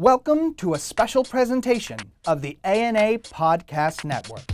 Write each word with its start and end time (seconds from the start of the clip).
Welcome 0.00 0.54
to 0.54 0.72
a 0.72 0.78
special 0.78 1.24
presentation 1.24 1.98
of 2.26 2.40
the 2.40 2.56
ANA 2.64 3.18
Podcast 3.18 4.02
Network. 4.02 4.44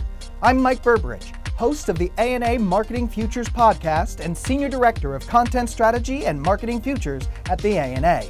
I'm 0.41 0.61
Mike 0.61 0.83
Berberich, 0.83 1.33
host 1.55 1.87
of 1.87 1.97
the 1.97 2.11
ANA 2.17 2.59
Marketing 2.59 3.07
Futures 3.07 3.47
Podcast 3.47 4.19
and 4.19 4.37
Senior 4.37 4.67
Director 4.67 5.15
of 5.15 5.25
Content 5.25 5.69
Strategy 5.69 6.25
and 6.25 6.41
Marketing 6.41 6.81
Futures 6.81 7.29
at 7.49 7.59
the 7.59 7.77
ANA. 7.77 8.23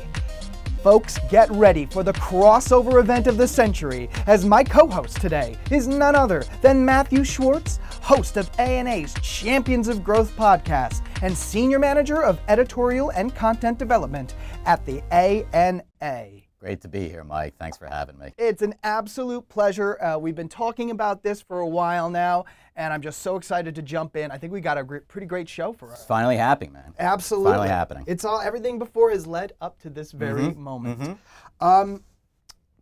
Folks, 0.84 1.18
get 1.28 1.50
ready 1.50 1.88
for 1.88 2.04
the 2.04 2.14
crossover 2.14 3.00
event 3.00 3.26
of 3.26 3.38
the 3.38 3.48
century 3.48 4.12
as 4.28 4.46
my 4.46 4.64
co 4.64 4.88
host 4.88 5.20
today 5.20 5.58
is 5.72 5.88
none 5.88 6.14
other 6.14 6.46
than 6.62 6.86
Matthew 6.86 7.24
Schwartz, 7.24 7.80
host 8.00 8.38
of 8.38 8.52
ANA's 8.60 9.16
Champions 9.24 9.88
of 9.88 10.04
Growth 10.04 10.38
podcast 10.38 11.02
and 11.24 11.36
Senior 11.36 11.80
Manager 11.80 12.22
of 12.22 12.40
Editorial 12.48 13.10
and 13.10 13.34
Content 13.34 13.80
Development 13.80 14.36
at 14.68 14.86
the 14.86 15.02
ANA. 15.12 16.37
Great 16.60 16.82
to 16.82 16.88
be 16.88 17.08
here, 17.08 17.24
Mike. 17.24 17.56
Thanks 17.60 17.78
for 17.78 17.86
having 17.86 18.18
me. 18.18 18.34
It's 18.38 18.64
an 18.64 18.74
absolute 18.84 19.48
pleasure. 19.48 20.02
Uh, 20.02 20.18
we've 20.18 20.36
been 20.36 20.50
talking 20.50 20.90
about 20.90 21.22
this 21.22 21.40
for 21.40 21.60
a 21.60 21.68
while 21.68 22.10
now, 22.10 22.46
and 22.76 22.92
I'm 22.92 23.02
just 23.02 23.22
so 23.22 23.36
excited 23.36 23.76
to 23.76 23.84
jump 23.84 24.16
in. 24.16 24.32
I 24.32 24.40
think 24.40 24.52
we 24.52 24.60
got 24.60 24.80
a 24.80 24.84
pretty 24.84 25.28
great 25.28 25.48
show 25.48 25.72
for 25.72 25.92
us. 25.92 26.00
It's 26.00 26.06
finally 26.08 26.36
happening, 26.38 26.74
man. 26.74 26.96
Absolutely, 26.98 27.52
Finally 27.52 27.70
happening. 27.70 28.04
It's 28.08 28.26
all 28.26 28.42
everything 28.42 28.80
before 28.80 29.12
has 29.12 29.28
led 29.28 29.54
up 29.62 29.80
to 29.82 29.90
this 29.92 30.12
very 30.12 30.54
moment. 30.56 31.20
Um, 31.62 32.04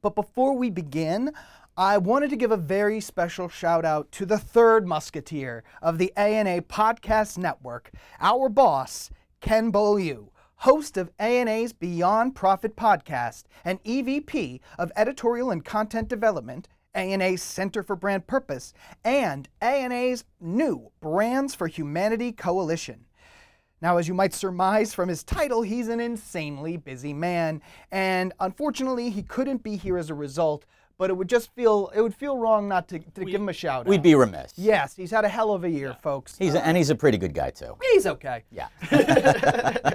but 0.02 0.16
before 0.16 0.56
we 0.56 0.70
begin, 0.70 1.34
I 1.76 1.98
wanted 1.98 2.30
to 2.30 2.38
give 2.38 2.52
a 2.52 2.58
very 2.58 3.02
special 3.02 3.50
shout 3.50 3.84
out 3.84 4.10
to 4.14 4.26
the 4.26 4.38
third 4.38 4.88
musketeer 4.88 5.66
of 5.82 5.98
the 5.98 6.14
ANA 6.16 6.62
Podcast 6.62 7.38
Network, 7.38 7.92
our 8.22 8.48
boss, 8.48 9.10
Ken 9.42 9.72
Beaulieu, 9.72 10.28
host 10.66 10.98
of 10.98 11.12
ANA's 11.20 11.74
Beyond 11.74 12.34
Profit 12.34 12.76
podcast 12.76 13.44
and 13.64 13.84
EVP 13.84 14.62
of 14.80 14.92
Editorial 14.96 15.52
and 15.52 15.64
Content 15.64 16.08
Development. 16.08 16.68
ANA's 16.96 17.44
Center 17.44 17.84
for 17.84 17.96
Brand 17.96 18.26
Purpose, 18.26 18.74
and 19.04 19.48
ANA's 19.62 20.24
new 20.40 20.92
Brands 21.02 21.54
for 21.54 21.68
Humanity 21.68 22.32
Coalition. 22.32 23.06
Now, 23.80 23.98
as 23.98 24.08
you 24.08 24.16
might 24.16 24.34
surmise 24.34 24.94
from 24.94 25.10
his 25.10 25.24
title, 25.24 25.62
he's 25.62 25.90
an 25.90 26.00
insanely 26.00 26.78
busy 26.78 27.14
man, 27.14 27.62
and 27.92 28.34
unfortunately, 28.40 29.12
he 29.12 29.22
couldn't 29.22 29.62
be 29.62 29.76
here 29.76 30.00
as 30.00 30.10
a 30.10 30.16
result. 30.16 30.66
But 30.98 31.10
it 31.10 31.14
would 31.14 31.28
just 31.28 31.54
feel 31.54 31.92
it 31.94 32.02
would 32.02 32.16
feel 32.16 32.38
wrong 32.38 32.70
not 32.70 32.88
to, 32.90 33.00
to 33.00 33.26
give 33.26 33.42
him 33.42 33.50
a 33.50 33.54
shout 33.54 33.82
out. 33.82 33.88
We'd 33.88 34.02
be 34.02 34.16
remiss. 34.16 34.54
Yes, 34.56 34.96
he's 34.96 35.12
had 35.12 35.26
a 35.26 35.30
hell 35.30 35.52
of 35.52 35.66
a 35.66 35.70
year, 35.70 35.94
folks. 36.02 36.38
He's 36.38 36.54
a, 36.56 36.66
and 36.66 36.78
he's 36.78 36.90
a 36.90 36.96
pretty 36.96 37.18
good 37.18 37.34
guy 37.34 37.50
too. 37.50 37.76
He's 37.92 38.08
okay. 38.08 38.44
Yeah. 38.52 38.68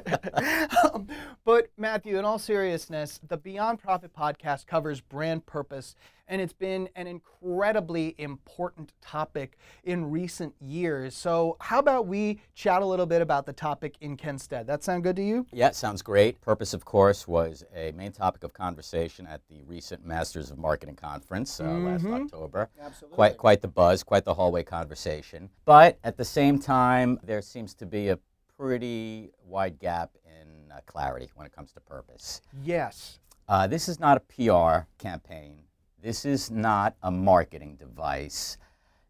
Um, 0.94 1.08
but 1.44 1.70
Matthew, 1.76 2.18
in 2.18 2.24
all 2.24 2.38
seriousness, 2.38 3.20
the 3.28 3.36
Beyond 3.36 3.80
Profit 3.80 4.14
podcast 4.16 4.66
covers 4.66 5.00
brand 5.00 5.44
purpose, 5.46 5.94
and 6.30 6.40
it's 6.40 6.52
been 6.52 6.88
an 6.94 7.06
incredibly 7.06 8.14
important 8.16 8.92
topic 9.02 9.58
in 9.84 10.10
recent 10.10 10.54
years. 10.60 11.14
So, 11.14 11.56
how 11.60 11.80
about 11.80 12.06
we 12.06 12.40
chat 12.54 12.80
a 12.80 12.86
little 12.86 13.04
bit 13.04 13.20
about 13.20 13.44
the 13.44 13.52
topic 13.52 13.96
in 14.00 14.16
Ken's 14.16 14.44
stead? 14.44 14.66
That 14.66 14.82
sound 14.82 15.02
good 15.02 15.16
to 15.16 15.22
you? 15.22 15.44
Yeah, 15.52 15.72
sounds 15.72 16.00
great. 16.00 16.40
Purpose, 16.40 16.72
of 16.72 16.84
course, 16.84 17.26
was 17.26 17.64
a 17.74 17.92
main 17.92 18.12
topic 18.12 18.44
of 18.44 18.54
conversation 18.54 19.26
at 19.26 19.42
the 19.48 19.62
recent 19.66 20.06
Masters 20.06 20.50
of 20.50 20.58
Marketing 20.58 20.94
conference 20.94 21.60
uh, 21.60 21.64
last 21.64 22.06
October. 22.06 22.70
Absolutely. 22.80 23.16
Quite, 23.16 23.36
quite 23.36 23.60
the 23.60 23.68
buzz, 23.68 24.04
quite 24.04 24.24
the 24.24 24.34
hallway 24.34 24.62
conversation. 24.62 25.50
But 25.64 25.98
at 26.04 26.16
the 26.16 26.24
same 26.24 26.60
time, 26.60 27.18
there 27.24 27.42
seems 27.42 27.74
to 27.74 27.86
be 27.86 28.08
a 28.08 28.18
pretty 28.56 29.30
wide 29.44 29.80
gap 29.80 30.10
in 30.24 30.70
uh, 30.70 30.78
clarity 30.86 31.30
when 31.34 31.46
it 31.46 31.52
comes 31.52 31.72
to 31.72 31.80
purpose. 31.80 32.40
Yes. 32.62 33.18
Uh, 33.48 33.66
this 33.66 33.88
is 33.88 33.98
not 33.98 34.16
a 34.16 34.20
PR 34.20 34.86
campaign. 34.98 35.64
This 36.02 36.24
is 36.24 36.50
not 36.50 36.96
a 37.02 37.10
marketing 37.10 37.76
device. 37.76 38.56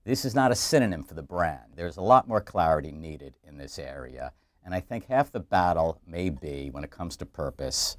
This 0.05 0.25
is 0.25 0.35
not 0.35 0.51
a 0.51 0.57
synonym 0.57 1.05
for 1.05 1.15
the 1.15 1.23
brand. 1.23 1.73
There's 1.77 1.99
a 1.99 2.03
lot 2.03 2.27
more 2.27 2.41
clarity 2.41 2.91
needed 2.91 3.37
in 3.45 3.59
this 3.59 3.79
area. 3.79 4.33
And 4.65 4.75
I 4.75 4.81
think 4.81 5.07
half 5.07 5.31
the 5.31 5.41
battle 5.41 6.01
may 6.07 6.31
be 6.31 6.69
when 6.71 6.83
it 6.83 6.91
comes 6.91 7.17
to 7.19 7.27
purpose 7.27 7.97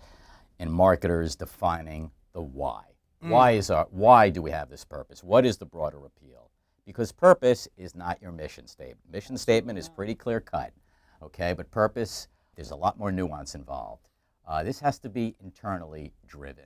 in 0.59 0.69
marketers 0.69 1.35
defining 1.35 2.11
the 2.33 2.41
why. 2.41 2.83
Why 3.21 3.51
is 3.51 3.69
our 3.69 3.87
why 3.91 4.31
do 4.31 4.41
we 4.41 4.49
have 4.49 4.69
this 4.69 4.83
purpose? 4.83 5.23
What 5.23 5.45
is 5.45 5.57
the 5.57 5.65
broader 5.65 6.03
appeal? 6.05 6.49
Because 6.85 7.11
purpose 7.11 7.67
is 7.77 7.93
not 7.93 8.19
your 8.19 8.31
mission 8.31 8.65
statement. 8.65 9.11
Mission 9.11 9.37
statement 9.37 9.77
is 9.77 9.87
pretty 9.87 10.15
clear 10.15 10.39
cut, 10.39 10.73
okay? 11.21 11.53
But 11.53 11.69
purpose, 11.69 12.27
there's 12.55 12.71
a 12.71 12.75
lot 12.75 12.97
more 12.97 13.11
nuance 13.11 13.53
involved. 13.53 14.09
Uh, 14.47 14.63
this 14.63 14.79
has 14.79 14.97
to 14.99 15.09
be 15.09 15.35
internally 15.39 16.13
driven. 16.27 16.65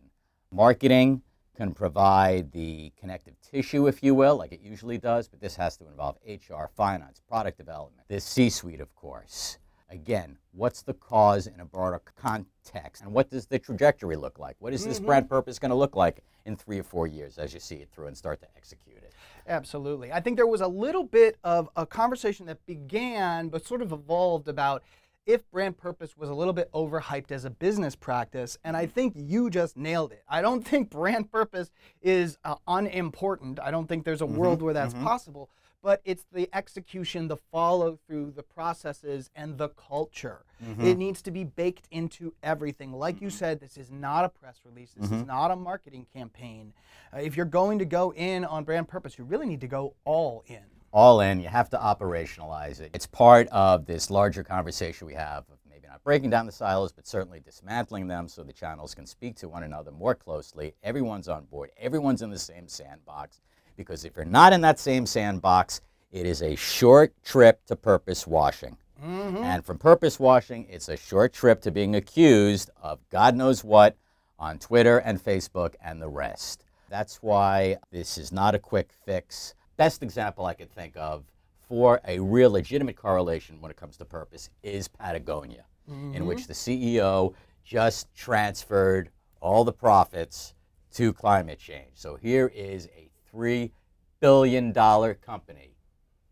Marketing 0.50 1.22
can 1.56 1.74
provide 1.74 2.52
the 2.52 2.92
connective 3.00 3.36
tissue, 3.42 3.88
if 3.88 4.04
you 4.04 4.14
will, 4.14 4.38
like 4.38 4.52
it 4.52 4.62
usually 4.62 4.98
does, 4.98 5.28
but 5.28 5.40
this 5.40 5.56
has 5.56 5.78
to 5.78 5.88
involve 5.88 6.18
HR, 6.28 6.66
finance, 6.76 7.22
product 7.28 7.58
development, 7.58 8.08
the 8.08 8.20
C 8.20 8.50
suite, 8.50 8.82
of 8.82 8.94
course. 8.96 9.58
Again, 9.90 10.38
what's 10.52 10.82
the 10.82 10.94
cause 10.94 11.48
in 11.48 11.60
a 11.60 11.66
broader 11.66 12.02
context? 12.16 13.04
And 13.04 13.14
what 13.14 13.30
does 13.30 13.46
the 13.46 13.60
trajectory 13.60 14.16
look 14.16 14.40
like? 14.40 14.56
What 14.60 14.74
is 14.74 14.86
this 14.86 14.98
mm-hmm. 14.98 15.06
brand 15.06 15.30
purpose 15.30 15.60
going 15.60 15.70
to 15.70 15.76
look 15.76 15.96
like 15.96 16.24
in 16.46 16.56
three 16.56 16.80
or 16.80 16.84
four 16.84 17.08
years 17.08 17.38
as 17.38 17.54
you 17.54 17.60
see 17.60 17.76
it 17.76 17.90
through 17.92 18.08
and 18.08 18.18
start 18.18 18.42
to 18.42 18.48
execute 18.58 18.98
it? 18.98 19.14
Absolutely. 19.48 20.12
I 20.12 20.20
think 20.20 20.38
there 20.38 20.48
was 20.48 20.62
a 20.62 20.68
little 20.68 21.04
bit 21.04 21.38
of 21.44 21.70
a 21.76 21.86
conversation 21.86 22.48
that 22.48 22.66
began 22.66 23.50
but 23.50 23.66
sort 23.66 23.82
of 23.82 23.92
evolved 23.92 24.48
about 24.48 24.84
if 25.25 25.50
brand 25.52 25.78
purpose 25.78 26.16
was 26.18 26.30
a 26.30 26.34
little 26.34 26.53
bit 26.53 26.72
overhyped 26.72 27.31
as 27.31 27.46
a 27.46 27.50
business 27.50 27.96
practice. 27.96 28.58
And 28.63 28.78
I 28.78 28.86
mm-hmm. 28.86 28.94
think 28.94 29.13
you 29.16 29.50
just 29.50 29.75
nailed 29.78 30.12
it. 30.12 30.24
I 30.30 30.41
don't 30.41 30.62
think 30.68 30.90
brand 30.90 31.31
purpose 31.31 31.72
is 32.02 32.38
uh, 32.44 32.56
unimportant. 32.68 33.59
I 33.59 33.72
don't 33.72 33.88
think 33.88 34.06
there's 34.06 34.22
a 34.22 34.25
mm-hmm. 34.25 34.38
world 34.38 34.62
where 34.62 34.74
that's 34.74 34.94
mm-hmm. 34.94 35.03
possible. 35.03 35.50
But 35.81 36.02
it's 36.03 36.25
the 36.31 36.50
execution, 36.52 37.28
the 37.28 37.38
follow 37.38 38.00
through, 38.08 38.31
the 38.35 38.41
processes, 38.41 39.30
and 39.35 39.59
the 39.59 39.69
culture. 39.69 40.44
It 40.80 40.97
needs 40.97 41.22
to 41.22 41.31
be 41.31 41.44
baked 41.44 41.88
into 41.91 42.34
everything. 42.41 42.91
Like 42.91 43.22
you 43.22 43.30
said, 43.30 43.59
this 43.59 43.78
is 43.78 43.91
not 43.91 44.25
a 44.25 44.30
press 44.30 44.62
release. 44.66 44.96
This 44.97 45.12
is 45.12 45.25
not 45.28 45.52
a 45.52 45.56
marketing 45.56 46.08
campaign. 46.12 46.74
Uh, 47.14 47.19
if 47.19 47.38
you're 47.38 47.46
going 47.46 47.78
to 47.80 47.85
go 47.85 48.14
in 48.14 48.46
on 48.46 48.64
brand 48.64 48.88
purpose, 48.88 49.19
you 49.19 49.25
really 49.25 49.46
need 49.46 49.62
to 49.62 49.68
go 49.68 49.94
all 50.06 50.44
in. 50.47 50.64
All 50.96 51.20
in. 51.20 51.42
You 51.42 51.50
have 51.50 51.70
to 51.72 51.78
operationalize 51.78 52.80
it. 52.80 52.90
It's 52.94 53.06
part 53.06 53.50
of 53.50 53.86
this 53.86 54.10
larger 54.10 54.46
conversation 54.46 55.06
we 55.06 55.14
have 55.14 55.40
of 55.52 55.58
maybe 55.70 55.88
not 55.90 56.02
breaking 56.06 56.30
down 56.30 56.46
the 56.46 56.54
silos, 56.54 56.94
but 56.94 57.06
certainly 57.06 57.42
dismantling 57.42 58.08
them 58.08 58.30
so 58.30 58.44
the 58.44 58.54
channels 58.54 58.96
can 58.96 59.06
speak 59.06 59.36
to 59.36 59.50
one 59.50 59.64
another 59.64 59.92
more 59.92 60.16
closely. 60.16 60.74
Everyone's 60.84 61.28
on 61.28 61.44
board, 61.46 61.72
everyone's 61.78 62.22
in 62.22 62.30
the 62.30 62.40
same 62.40 62.70
sandbox. 62.70 63.42
Because 63.76 64.06
if 64.06 64.16
you're 64.16 64.24
not 64.24 64.54
in 64.54 64.62
that 64.62 64.80
same 64.80 65.06
sandbox, 65.06 65.82
it 66.14 66.26
is 66.26 66.42
a 66.42 66.56
short 66.56 67.14
trip 67.26 67.66
to 67.66 67.76
purpose 67.76 68.26
washing. 68.26 68.78
Mm-hmm. 69.04 69.44
And 69.44 69.66
from 69.66 69.78
purpose 69.78 70.18
washing, 70.18 70.66
it's 70.70 70.88
a 70.88 70.96
short 70.96 71.34
trip 71.34 71.60
to 71.64 71.72
being 71.72 71.96
accused 71.96 72.70
of 72.82 73.00
God 73.10 73.36
knows 73.36 73.66
what 73.66 73.98
on 74.40 74.60
Twitter 74.60 75.00
and 75.00 75.22
Facebook 75.22 75.74
and 75.84 76.02
the 76.02 76.08
rest. 76.08 76.64
That's 76.90 77.22
why 77.22 77.80
this 77.92 78.18
is 78.18 78.32
not 78.32 78.56
a 78.56 78.60
quick 78.60 78.92
fix. 79.06 79.56
Best 79.78 80.03
example 80.03 80.46
I 80.46 80.53
could 80.53 80.72
think 80.72 80.96
of 80.96 81.25
for 81.68 82.00
a 82.08 82.19
real 82.19 82.52
legitimate 82.52 82.96
correlation 82.96 83.59
when 83.59 83.72
it 83.72 83.78
comes 83.78 83.97
to 83.97 84.06
purpose 84.06 84.50
is 84.63 84.88
Patagonia, 84.88 85.66
in 85.88 85.96
mm-hmm. 85.96 86.25
which 86.25 86.47
the 86.47 86.53
CEO 86.53 87.34
just 87.63 88.14
transferred 88.14 89.09
all 89.41 89.64
the 89.64 89.74
profits 89.74 90.53
to 90.94 91.12
climate 91.12 91.59
change. 91.59 91.91
So 91.96 92.16
here 92.16 92.52
is 92.56 92.88
a 92.96 93.09
$3 93.35 93.72
billion 94.19 94.74
company, 94.74 95.75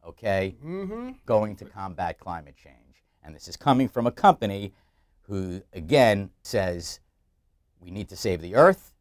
okay, 0.07 0.55
mm-hmm. 0.63 1.11
going 1.25 1.55
to 1.57 1.65
combat 1.65 2.19
climate 2.19 2.55
change. 2.55 3.03
And 3.23 3.35
this 3.35 3.47
is 3.47 3.57
coming 3.57 3.89
from 3.89 4.07
a 4.07 4.11
company 4.11 4.73
who, 5.21 5.61
again, 5.73 6.29
says 6.43 6.99
we 7.79 7.91
need 7.91 8.09
to 8.09 8.15
save 8.15 8.41
the 8.41 8.55
earth 8.55 8.92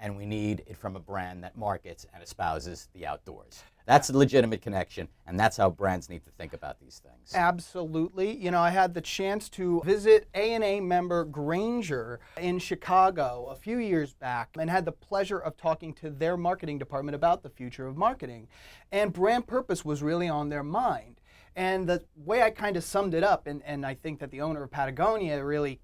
and 0.00 0.16
we 0.16 0.26
need 0.26 0.64
it 0.66 0.76
from 0.76 0.96
a 0.96 1.00
brand 1.00 1.44
that 1.44 1.56
markets 1.56 2.06
and 2.12 2.22
espouses 2.22 2.88
the 2.94 3.06
outdoors. 3.06 3.62
That's 3.86 4.08
a 4.08 4.16
legitimate 4.16 4.62
connection, 4.62 5.08
and 5.26 5.38
that's 5.38 5.56
how 5.56 5.70
brands 5.70 6.08
need 6.08 6.24
to 6.24 6.30
think 6.30 6.52
about 6.52 6.78
these 6.80 7.00
things. 7.04 7.34
Absolutely. 7.34 8.36
You 8.36 8.50
know, 8.50 8.60
I 8.60 8.70
had 8.70 8.94
the 8.94 9.00
chance 9.00 9.48
to 9.50 9.82
visit 9.84 10.28
ANA 10.32 10.80
member 10.80 11.24
Grainger 11.24 12.20
in 12.38 12.58
Chicago 12.58 13.48
a 13.50 13.56
few 13.56 13.78
years 13.78 14.12
back 14.12 14.50
and 14.58 14.70
had 14.70 14.84
the 14.84 14.92
pleasure 14.92 15.38
of 15.38 15.56
talking 15.56 15.92
to 15.94 16.10
their 16.10 16.36
marketing 16.36 16.78
department 16.78 17.16
about 17.16 17.42
the 17.42 17.50
future 17.50 17.86
of 17.86 17.96
marketing. 17.96 18.48
And 18.92 19.12
brand 19.12 19.46
purpose 19.46 19.84
was 19.84 20.02
really 20.02 20.28
on 20.28 20.50
their 20.50 20.62
mind. 20.62 21.20
And 21.56 21.88
the 21.88 22.04
way 22.14 22.42
I 22.42 22.50
kind 22.50 22.76
of 22.76 22.84
summed 22.84 23.14
it 23.14 23.24
up, 23.24 23.46
and, 23.48 23.60
and 23.64 23.84
I 23.84 23.94
think 23.94 24.20
that 24.20 24.30
the 24.30 24.40
owner 24.40 24.62
of 24.62 24.70
Patagonia 24.70 25.44
really 25.44 25.80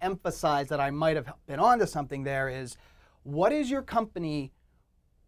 emphasized 0.00 0.70
that 0.70 0.80
I 0.80 0.90
might 0.90 1.16
have 1.16 1.30
been 1.46 1.60
onto 1.60 1.86
something 1.86 2.24
there, 2.24 2.48
is 2.48 2.78
what 3.22 3.52
is 3.52 3.70
your 3.70 3.82
company 3.82 4.52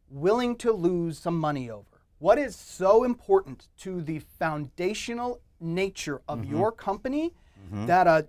willing 0.08 0.56
to 0.56 0.72
lose 0.72 1.18
some 1.18 1.38
money 1.38 1.70
over? 1.70 1.86
What 2.18 2.38
is 2.38 2.54
so 2.54 3.04
important 3.04 3.68
to 3.78 4.00
the 4.00 4.20
foundational 4.38 5.40
nature 5.60 6.22
of 6.28 6.40
mm-hmm. 6.40 6.56
your 6.56 6.72
company 6.72 7.32
mm-hmm. 7.66 7.86
that 7.86 8.06
a 8.06 8.26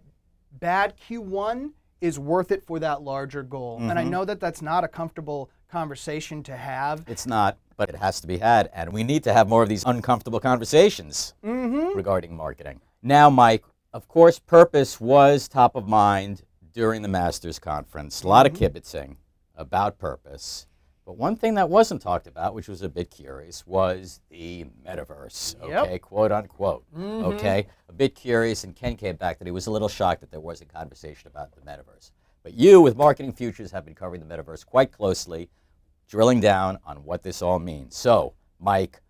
bad 0.60 0.94
Q1 0.98 1.72
is 2.02 2.20
worth 2.20 2.52
it 2.52 2.66
for 2.66 2.80
that 2.80 3.02
larger 3.02 3.44
goal. 3.44 3.80
And 3.80 3.98
I 3.98 4.02
mm-hmm. 4.02 4.12
know 4.12 4.26
that 4.26 4.40
that's 4.40 4.62
not 4.62 4.84
a 4.84 4.88
comfortable 4.88 5.50
conversation 5.72 6.44
to 6.44 6.56
have. 6.56 7.06
It's 7.08 7.26
not, 7.26 7.58
but 7.78 7.90
it 7.90 7.96
has 7.96 8.20
to 8.22 8.28
be 8.28 8.38
had, 8.38 8.70
and 8.74 8.92
we 8.92 9.04
need 9.04 9.24
to 9.24 9.34
have 9.34 9.48
more 9.48 9.64
of 9.64 9.70
these 9.70 9.84
uncomfortable 9.86 10.40
conversations 10.40 11.34
regarding 11.42 12.36
marketing. 12.36 12.82
Now, 13.02 13.30
Mike, 13.30 13.64
of 13.94 14.08
course, 14.08 14.38
purpose 14.38 15.00
was 15.00 15.48
top 15.48 15.76
of 15.76 15.88
mind 15.88 16.44
during 16.74 17.02
the 17.04 17.08
Masters 17.08 17.58
Conference. 17.58 18.24
A 18.24 18.28
lot 18.28 18.46
of 18.46 18.54
kibitzing 18.54 19.16
about 19.56 19.98
purpose. 19.98 20.68
But 21.06 21.18
one 21.18 21.36
thing 21.36 21.56
that 21.56 21.70
wasn't 21.70 22.02
talked 22.02 22.28
about, 22.28 22.54
which 22.54 22.70
was 22.70 22.82
a 22.82 22.88
bit 22.88 23.12
curious, 23.12 23.68
was 23.68 24.22
the 24.30 24.66
metaverse. 24.88 25.56
Yep. 25.68 25.86
Okay, 25.86 26.00
quote 26.00 26.32
unquote. 26.32 26.86
Mm-hmm. 26.98 27.26
Okay, 27.34 27.68
a 27.90 27.94
bit 27.94 28.16
curious, 28.16 28.64
and 28.64 28.74
Ken 28.74 28.96
came 28.96 29.18
back 29.18 29.38
that 29.40 29.46
he 29.46 29.52
was 29.52 29.68
a 29.68 29.72
little 29.72 29.90
shocked 29.90 30.22
that 30.22 30.32
there 30.32 30.40
was 30.40 30.62
a 30.62 30.66
conversation 30.66 31.28
about 31.28 31.54
the 31.54 31.62
metaverse. 31.62 32.12
But 32.42 32.54
you, 32.54 32.82
with 32.82 32.96
Marketing 32.96 33.34
Futures, 33.34 33.72
have 33.72 33.84
been 33.86 33.96
covering 33.96 34.26
the 34.26 34.34
metaverse 34.34 34.66
quite 34.66 34.92
closely, 34.92 35.50
drilling 36.08 36.40
down 36.40 36.78
on 36.86 36.98
what 37.04 37.22
this 37.22 37.42
all 37.42 37.60
means. 37.60 37.98
So, 37.98 38.34
Mike, 38.60 39.02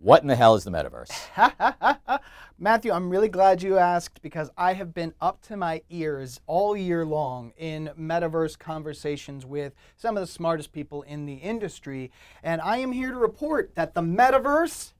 what 0.00 0.22
in 0.22 0.28
the 0.28 0.36
hell 0.36 0.54
is 0.54 0.64
the 0.64 0.70
metaverse? 0.70 2.20
Matthew, 2.58 2.90
I'm 2.90 3.10
really 3.10 3.28
glad 3.28 3.62
you 3.62 3.76
asked 3.76 4.22
because 4.22 4.50
I 4.56 4.72
have 4.72 4.94
been 4.94 5.12
up 5.20 5.42
to 5.42 5.58
my 5.58 5.82
ears 5.90 6.40
all 6.46 6.74
year 6.74 7.04
long 7.04 7.52
in 7.58 7.90
metaverse 7.98 8.58
conversations 8.58 9.44
with 9.44 9.74
some 9.96 10.16
of 10.16 10.22
the 10.22 10.26
smartest 10.26 10.72
people 10.72 11.02
in 11.02 11.26
the 11.26 11.34
industry. 11.34 12.10
And 12.42 12.62
I 12.62 12.78
am 12.78 12.92
here 12.92 13.10
to 13.10 13.18
report 13.18 13.74
that 13.74 13.92
the 13.92 14.00
metaverse 14.00 14.94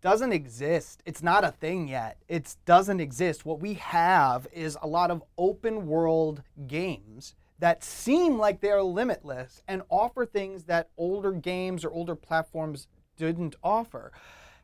doesn't 0.00 0.32
exist. 0.32 1.02
It's 1.04 1.22
not 1.22 1.42
a 1.42 1.50
thing 1.50 1.88
yet. 1.88 2.18
It 2.28 2.54
doesn't 2.66 3.00
exist. 3.00 3.44
What 3.44 3.60
we 3.60 3.74
have 3.74 4.46
is 4.52 4.78
a 4.80 4.86
lot 4.86 5.10
of 5.10 5.24
open 5.36 5.88
world 5.88 6.42
games 6.68 7.34
that 7.58 7.82
seem 7.82 8.38
like 8.38 8.60
they're 8.60 8.82
limitless 8.82 9.62
and 9.66 9.82
offer 9.88 10.24
things 10.24 10.64
that 10.64 10.90
older 10.96 11.32
games 11.32 11.84
or 11.84 11.90
older 11.90 12.14
platforms 12.14 12.86
didn't 13.16 13.56
offer. 13.62 14.12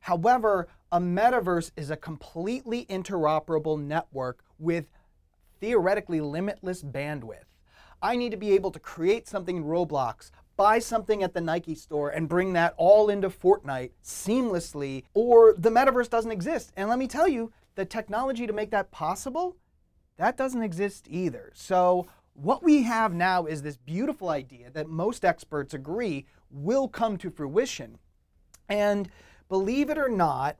However, 0.01 0.69
a 0.91 1.01
metaverse 1.01 1.71
is 1.77 1.91
a 1.91 1.97
completely 1.97 2.87
interoperable 2.87 3.81
network 3.81 4.43
with 4.59 4.87
theoretically 5.61 6.21
limitless 6.21 6.83
bandwidth. 6.83 7.45
I 8.03 8.17
need 8.17 8.31
to 8.31 8.37
be 8.37 8.53
able 8.53 8.71
to 8.71 8.79
create 8.79 9.29
something 9.29 9.59
in 9.59 9.65
Roblox, 9.65 10.31
buy 10.57 10.79
something 10.79 11.23
at 11.23 11.35
the 11.35 11.41
Nike 11.41 11.75
store, 11.75 12.09
and 12.09 12.29
bring 12.29 12.55
that 12.55 12.75
all 12.79 13.11
into 13.11 13.29
Fortnite 13.29 13.91
seamlessly, 14.03 15.05
or 15.13 15.55
the 15.59 15.71
metaverse 15.71 16.09
doesn't 16.09 16.33
exist. 16.33 16.73
And 16.77 16.89
let 16.89 16.99
me 16.99 17.07
tell 17.07 17.29
you, 17.29 17.53
the 17.75 17.85
technology 17.85 18.47
to 18.47 18.53
make 18.53 18.71
that 18.71 18.91
possible, 18.91 19.57
that 20.17 20.37
doesn't 20.37 20.63
exist 20.63 21.07
either. 21.09 21.53
So, 21.55 22.07
what 22.35 22.63
we 22.63 22.83
have 22.85 23.13
now 23.13 23.45
is 23.45 23.63
this 23.63 23.77
beautiful 23.77 24.31
idea 24.31 24.71
that 24.71 24.89
most 24.89 25.25
experts 25.25 25.75
agree 25.75 26.27
will 26.51 26.89
come 26.89 27.19
to 27.19 27.31
fruition. 27.31 27.99
And 28.71 29.09
believe 29.49 29.91
it 29.91 29.99
or 29.99 30.09
not, 30.09 30.57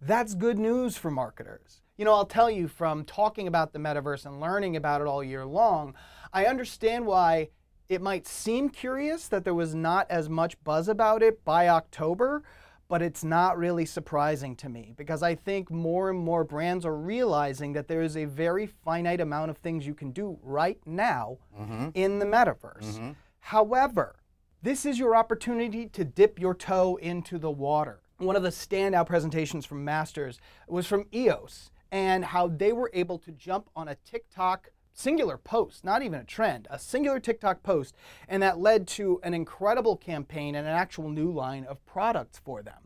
that's 0.00 0.34
good 0.34 0.58
news 0.58 0.96
for 0.96 1.10
marketers. 1.10 1.82
You 1.96 2.04
know, 2.04 2.14
I'll 2.14 2.26
tell 2.26 2.50
you 2.50 2.68
from 2.68 3.04
talking 3.04 3.46
about 3.46 3.72
the 3.72 3.78
metaverse 3.78 4.26
and 4.26 4.40
learning 4.40 4.76
about 4.76 5.00
it 5.00 5.06
all 5.06 5.22
year 5.22 5.44
long, 5.44 5.94
I 6.32 6.46
understand 6.46 7.06
why 7.06 7.48
it 7.88 8.00
might 8.00 8.26
seem 8.26 8.70
curious 8.70 9.28
that 9.28 9.44
there 9.44 9.54
was 9.54 9.74
not 9.74 10.10
as 10.10 10.28
much 10.28 10.62
buzz 10.64 10.88
about 10.88 11.22
it 11.22 11.44
by 11.44 11.68
October, 11.68 12.42
but 12.88 13.02
it's 13.02 13.24
not 13.24 13.56
really 13.56 13.86
surprising 13.86 14.56
to 14.56 14.68
me 14.68 14.92
because 14.96 15.22
I 15.22 15.34
think 15.34 15.70
more 15.70 16.10
and 16.10 16.18
more 16.18 16.44
brands 16.44 16.84
are 16.84 16.96
realizing 16.96 17.72
that 17.74 17.88
there 17.88 18.02
is 18.02 18.16
a 18.16 18.24
very 18.24 18.66
finite 18.66 19.20
amount 19.20 19.50
of 19.50 19.58
things 19.58 19.86
you 19.86 19.94
can 19.94 20.10
do 20.10 20.38
right 20.42 20.78
now 20.84 21.38
mm-hmm. 21.58 21.88
in 21.94 22.18
the 22.18 22.26
metaverse. 22.26 22.94
Mm-hmm. 22.94 23.10
However, 23.40 24.16
this 24.64 24.86
is 24.86 24.98
your 24.98 25.14
opportunity 25.14 25.86
to 25.90 26.06
dip 26.06 26.40
your 26.40 26.54
toe 26.54 26.96
into 26.96 27.38
the 27.38 27.50
water. 27.50 28.00
One 28.16 28.34
of 28.34 28.42
the 28.42 28.48
standout 28.48 29.04
presentations 29.04 29.66
from 29.66 29.84
Masters 29.84 30.40
was 30.66 30.86
from 30.86 31.04
EOS 31.12 31.70
and 31.92 32.24
how 32.24 32.48
they 32.48 32.72
were 32.72 32.90
able 32.94 33.18
to 33.18 33.32
jump 33.32 33.68
on 33.76 33.88
a 33.88 33.96
TikTok 34.06 34.70
singular 34.94 35.36
post, 35.36 35.84
not 35.84 36.00
even 36.00 36.18
a 36.18 36.24
trend, 36.24 36.66
a 36.70 36.78
singular 36.78 37.20
TikTok 37.20 37.62
post, 37.62 37.94
and 38.26 38.42
that 38.42 38.58
led 38.58 38.86
to 38.88 39.20
an 39.22 39.34
incredible 39.34 39.98
campaign 39.98 40.54
and 40.54 40.66
an 40.66 40.72
actual 40.72 41.10
new 41.10 41.30
line 41.30 41.66
of 41.66 41.84
products 41.84 42.40
for 42.42 42.62
them. 42.62 42.83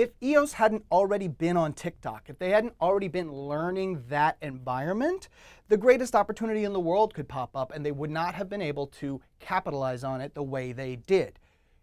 If 0.00 0.12
EOS 0.22 0.54
hadn't 0.54 0.86
already 0.90 1.28
been 1.28 1.58
on 1.58 1.74
TikTok, 1.74 2.30
if 2.30 2.38
they 2.38 2.48
hadn't 2.48 2.72
already 2.80 3.08
been 3.08 3.30
learning 3.30 4.02
that 4.08 4.38
environment, 4.40 5.28
the 5.68 5.76
greatest 5.76 6.14
opportunity 6.14 6.64
in 6.64 6.72
the 6.72 6.80
world 6.80 7.12
could 7.12 7.28
pop 7.28 7.54
up 7.54 7.70
and 7.70 7.84
they 7.84 7.92
would 7.92 8.08
not 8.08 8.34
have 8.34 8.48
been 8.48 8.62
able 8.62 8.86
to 8.86 9.20
capitalize 9.40 10.02
on 10.02 10.22
it 10.22 10.32
the 10.32 10.42
way 10.42 10.72
they 10.72 10.96
did. 10.96 11.38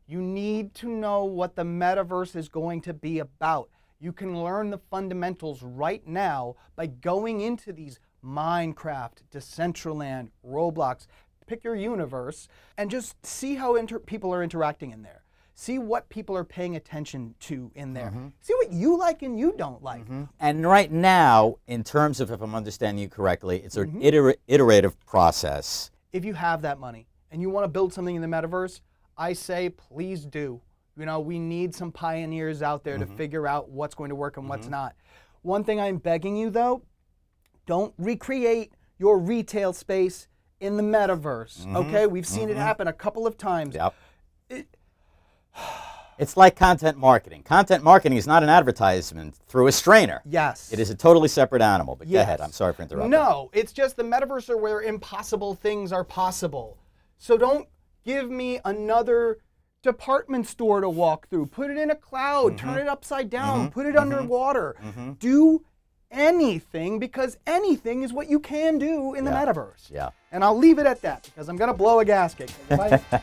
You 0.08 0.20
need 0.20 0.74
to 0.74 0.90
know 0.90 1.26
what 1.26 1.56
the 1.56 1.62
metaverse 1.62 2.36
is 2.36 2.50
going 2.50 2.82
to 2.82 2.94
be 2.96 3.20
about. 3.20 3.70
You 4.00 4.12
can 4.12 4.42
learn 4.44 4.72
the 4.72 4.80
fundamentals 4.90 5.62
right 5.62 6.02
now 6.08 6.56
by 6.76 6.88
going 6.88 7.42
into 7.42 7.72
these 7.72 8.00
Minecraft, 8.26 9.22
Decentraland, 9.32 10.30
Roblox, 10.44 11.06
pick 11.46 11.64
your 11.64 11.76
universe, 11.76 12.48
and 12.80 12.90
just 12.90 13.24
see 13.24 13.54
how 13.54 13.76
inter- 13.76 14.00
people 14.00 14.34
are 14.34 14.42
interacting 14.42 14.90
in 14.90 15.04
there. 15.04 15.22
See 15.60 15.80
what 15.80 16.08
people 16.10 16.38
are 16.38 16.44
paying 16.44 16.76
attention 16.76 17.34
to 17.40 17.72
in 17.74 17.94
there. 17.94 18.12
Mm-hmm. 18.12 18.28
See 18.42 18.54
what 18.54 18.72
you 18.72 18.96
like 18.96 19.24
and 19.24 19.40
you 19.40 19.56
don't 19.58 19.82
like. 19.82 20.04
Mm-hmm. 20.04 20.26
And 20.40 20.68
right 20.68 20.92
now, 20.92 21.56
in 21.66 21.84
terms 21.84 22.20
of, 22.20 22.30
if 22.30 22.42
I'm 22.42 22.54
understanding 22.54 23.02
you 23.02 23.10
correctly, 23.10 23.64
it's 23.66 23.76
an 23.76 23.88
mm-hmm. 23.88 24.04
iter- 24.04 24.36
iterative 24.48 25.04
process. 25.08 25.90
If 26.14 26.24
you 26.24 26.36
have 26.36 26.62
that 26.62 26.80
money 26.80 27.08
and 27.32 27.42
you 27.42 27.50
want 27.50 27.64
to 27.64 27.70
build 27.70 27.92
something 27.92 28.16
in 28.16 28.22
the 28.22 28.28
metaverse, 28.28 28.82
I 29.18 29.34
say 29.34 29.70
please 29.70 30.26
do. 30.26 30.62
You 30.96 31.08
know, 31.08 31.20
we 31.20 31.40
need 31.40 31.74
some 31.74 31.92
pioneers 31.92 32.62
out 32.62 32.84
there 32.84 33.00
to 33.00 33.08
figure 33.08 33.48
out 33.48 33.68
what's 33.68 33.96
going 33.96 34.10
to 34.10 34.16
work 34.16 34.38
and 34.38 34.48
what's 34.48 34.68
not. 34.68 34.96
One 35.42 35.64
thing 35.64 35.82
I'm 35.82 35.98
begging 35.98 36.38
you 36.38 36.52
though, 36.52 36.84
don't 37.66 37.96
recreate 37.98 38.74
your 39.00 39.18
retail 39.18 39.74
space 39.74 40.28
in 40.60 40.78
the 40.78 40.84
metaverse. 40.84 41.66
Okay? 41.76 42.06
We've 42.06 42.28
seen 42.28 42.48
it 42.50 42.58
happen 42.58 42.88
a 42.88 42.94
couple 42.94 43.26
of 43.26 43.40
times. 43.40 43.74
Yep. 43.74 43.96
It's 46.20 46.36
like 46.36 46.56
content 46.56 46.98
marketing. 46.98 47.44
Content 47.44 47.84
marketing 47.84 48.18
is 48.18 48.26
not 48.26 48.42
an 48.42 48.50
advertisement 48.50 49.36
through 49.48 49.68
a 49.68 49.72
strainer. 49.72 50.24
Yes. 50.26 50.74
It 50.74 50.80
is 50.80 50.90
a 50.90 50.96
totally 50.96 51.28
separate 51.28 51.62
animal. 51.62 51.96
But 51.96 52.10
go 52.10 52.20
ahead. 52.20 52.42
I'm 52.42 52.52
sorry 52.52 52.74
for 52.74 52.82
interrupting. 52.82 53.12
No, 53.12 53.52
it's 53.54 53.72
just 53.72 53.98
the 53.98 54.04
metaverse 54.04 54.50
are 54.50 54.58
where 54.58 54.82
impossible 54.82 55.54
things 55.54 55.92
are 55.92 56.04
possible. 56.04 56.80
So 57.20 57.38
don't 57.38 57.68
give 58.04 58.32
me 58.32 58.60
another 58.66 59.38
department 59.84 60.48
store 60.48 60.82
to 60.82 60.90
walk 60.90 61.30
through. 61.30 61.46
Put 61.48 61.70
it 61.70 61.78
in 61.78 61.92
a 61.92 61.96
cloud, 61.96 62.58
turn 62.58 62.70
mm-hmm. 62.72 62.80
it 62.80 62.88
upside 62.88 63.30
down, 63.30 63.60
mm-hmm. 63.60 63.70
put 63.70 63.86
it 63.86 63.90
mm-hmm. 63.90 64.12
underwater. 64.12 64.76
Do 65.20 65.64
anything 66.12 67.00
because 67.00 67.38
anything 67.46 68.04
is 68.04 68.14
what 68.14 68.30
you 68.30 68.40
can 68.40 68.78
do 68.78 69.14
in 69.14 69.26
the 69.26 69.32
metaverse. 69.32 69.92
Yeah. 69.92 70.10
And 70.32 70.44
I'll 70.44 70.58
leave 70.58 70.80
it 70.80 70.86
at 70.86 71.02
that 71.02 71.24
because 71.24 71.50
I'm 71.50 71.58
going 71.58 71.72
to 71.72 71.78
blow 71.78 72.00
a 72.00 72.06
gasket. 72.06 72.52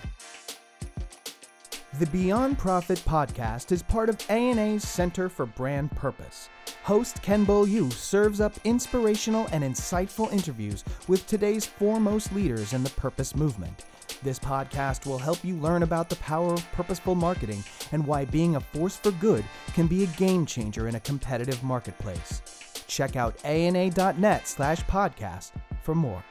The 2.00 2.06
Beyond 2.06 2.58
Profit 2.58 2.98
podcast 3.06 3.70
is 3.70 3.84
part 3.84 4.08
of 4.08 4.18
ANA's 4.28 4.82
Center 4.82 5.28
for 5.28 5.46
Brand 5.46 5.92
Purpose. 5.92 6.48
Host 6.82 7.22
Ken 7.22 7.44
Beaulieu 7.44 7.88
serves 7.90 8.40
up 8.40 8.52
inspirational 8.64 9.46
and 9.52 9.62
insightful 9.62 10.32
interviews 10.32 10.82
with 11.06 11.24
today's 11.28 11.64
foremost 11.64 12.32
leaders 12.32 12.72
in 12.72 12.82
the 12.82 12.90
purpose 12.90 13.36
movement. 13.36 13.84
This 14.24 14.40
podcast 14.40 15.06
will 15.06 15.18
help 15.18 15.44
you 15.44 15.54
learn 15.58 15.84
about 15.84 16.08
the 16.08 16.16
power 16.16 16.54
of 16.54 16.72
purposeful 16.72 17.14
marketing 17.14 17.62
and 17.92 18.04
why 18.04 18.24
being 18.24 18.56
a 18.56 18.60
force 18.60 18.96
for 18.96 19.12
good 19.12 19.44
can 19.74 19.86
be 19.86 20.02
a 20.02 20.08
game 20.18 20.46
changer 20.46 20.88
in 20.88 20.96
a 20.96 21.00
competitive 21.00 21.62
marketplace. 21.62 22.42
Check 22.88 23.14
out 23.14 23.36
ana.net 23.44 24.48
slash 24.48 24.80
podcast 24.86 25.52
for 25.82 25.94
more. 25.94 26.24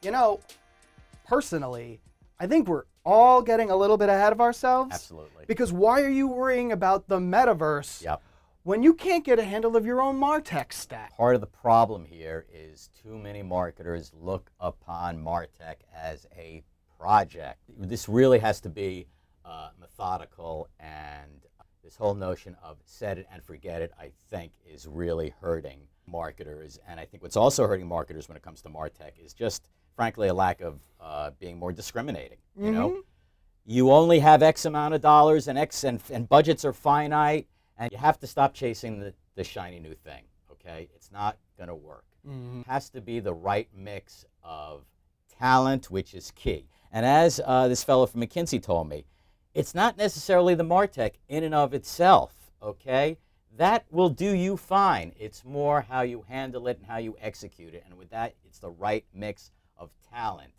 You 0.00 0.12
know, 0.12 0.40
personally, 1.32 1.98
I 2.38 2.46
think 2.46 2.68
we're 2.68 2.84
all 3.06 3.40
getting 3.40 3.70
a 3.70 3.76
little 3.76 3.96
bit 3.96 4.10
ahead 4.10 4.32
of 4.32 4.40
ourselves. 4.40 4.92
Absolutely. 4.92 5.44
Because 5.46 5.72
why 5.72 6.02
are 6.02 6.08
you 6.10 6.28
worrying 6.28 6.72
about 6.72 7.08
the 7.08 7.18
metaverse 7.18 8.02
Yep. 8.02 8.20
when 8.64 8.82
you 8.82 8.92
can't 8.92 9.24
get 9.24 9.38
a 9.38 9.44
handle 9.44 9.74
of 9.74 9.86
your 9.86 10.02
own 10.02 10.20
MarTech 10.20 10.74
stack? 10.74 11.16
Part 11.16 11.34
of 11.34 11.40
the 11.40 11.46
problem 11.46 12.04
here 12.04 12.44
is 12.52 12.90
too 13.02 13.16
many 13.18 13.42
marketers 13.42 14.12
look 14.14 14.50
upon 14.60 15.24
Martech 15.24 15.76
as 15.96 16.26
a 16.36 16.62
project. 16.98 17.60
This 17.78 18.10
really 18.10 18.38
has 18.38 18.60
to 18.60 18.68
be 18.68 19.06
uh, 19.46 19.70
methodical, 19.80 20.68
and 20.78 21.46
this 21.82 21.96
whole 21.96 22.14
notion 22.14 22.56
of 22.62 22.76
set 22.84 23.16
it 23.18 23.26
and 23.32 23.42
forget 23.42 23.80
it, 23.80 23.90
I 23.98 24.12
think, 24.30 24.52
is 24.66 24.86
really 24.86 25.32
hurting 25.40 25.80
marketers. 26.06 26.78
And 26.86 27.00
I 27.00 27.06
think 27.06 27.22
what's 27.22 27.36
also 27.36 27.66
hurting 27.66 27.88
marketers 27.88 28.28
when 28.28 28.36
it 28.36 28.42
comes 28.42 28.60
to 28.62 28.68
Martech 28.68 29.12
is 29.18 29.32
just, 29.32 29.70
frankly, 29.94 30.28
a 30.28 30.34
lack 30.34 30.60
of 30.60 30.78
uh, 31.00 31.30
being 31.38 31.58
more 31.58 31.72
discriminating. 31.72 32.38
You 32.58 32.70
know, 32.72 33.02
you 33.64 33.90
only 33.90 34.18
have 34.20 34.42
X 34.42 34.64
amount 34.64 34.94
of 34.94 35.00
dollars, 35.00 35.48
and 35.48 35.58
X 35.58 35.84
and, 35.84 36.00
and 36.10 36.28
budgets 36.28 36.64
are 36.64 36.72
finite, 36.72 37.46
and 37.78 37.90
you 37.92 37.98
have 37.98 38.18
to 38.20 38.26
stop 38.26 38.54
chasing 38.54 38.98
the, 39.00 39.14
the 39.34 39.44
shiny 39.44 39.80
new 39.80 39.94
thing. 39.94 40.24
okay, 40.52 40.88
it's 40.94 41.10
not 41.10 41.38
going 41.56 41.68
to 41.68 41.74
work. 41.74 42.04
It 42.24 42.66
has 42.68 42.88
to 42.90 43.00
be 43.00 43.18
the 43.18 43.34
right 43.34 43.68
mix 43.76 44.24
of 44.44 44.84
talent, 45.38 45.90
which 45.90 46.14
is 46.14 46.30
key. 46.32 46.68
And 46.92 47.04
as 47.04 47.40
uh, 47.44 47.66
this 47.68 47.82
fellow 47.82 48.06
from 48.06 48.20
McKinsey 48.20 48.62
told 48.62 48.88
me, 48.88 49.06
it's 49.54 49.74
not 49.74 49.96
necessarily 49.98 50.54
the 50.54 50.62
Martech 50.64 51.14
in 51.28 51.42
and 51.42 51.54
of 51.54 51.74
itself, 51.74 52.32
okay? 52.62 53.18
That 53.56 53.84
will 53.90 54.08
do 54.08 54.30
you 54.30 54.56
fine. 54.56 55.12
It's 55.18 55.44
more 55.44 55.80
how 55.80 56.02
you 56.02 56.24
handle 56.28 56.68
it 56.68 56.78
and 56.78 56.86
how 56.86 56.98
you 56.98 57.16
execute 57.20 57.74
it. 57.74 57.82
And 57.86 57.98
with 57.98 58.10
that, 58.10 58.34
it's 58.44 58.60
the 58.60 58.70
right 58.70 59.04
mix 59.12 59.50
of 59.82 59.90
talent. 60.10 60.52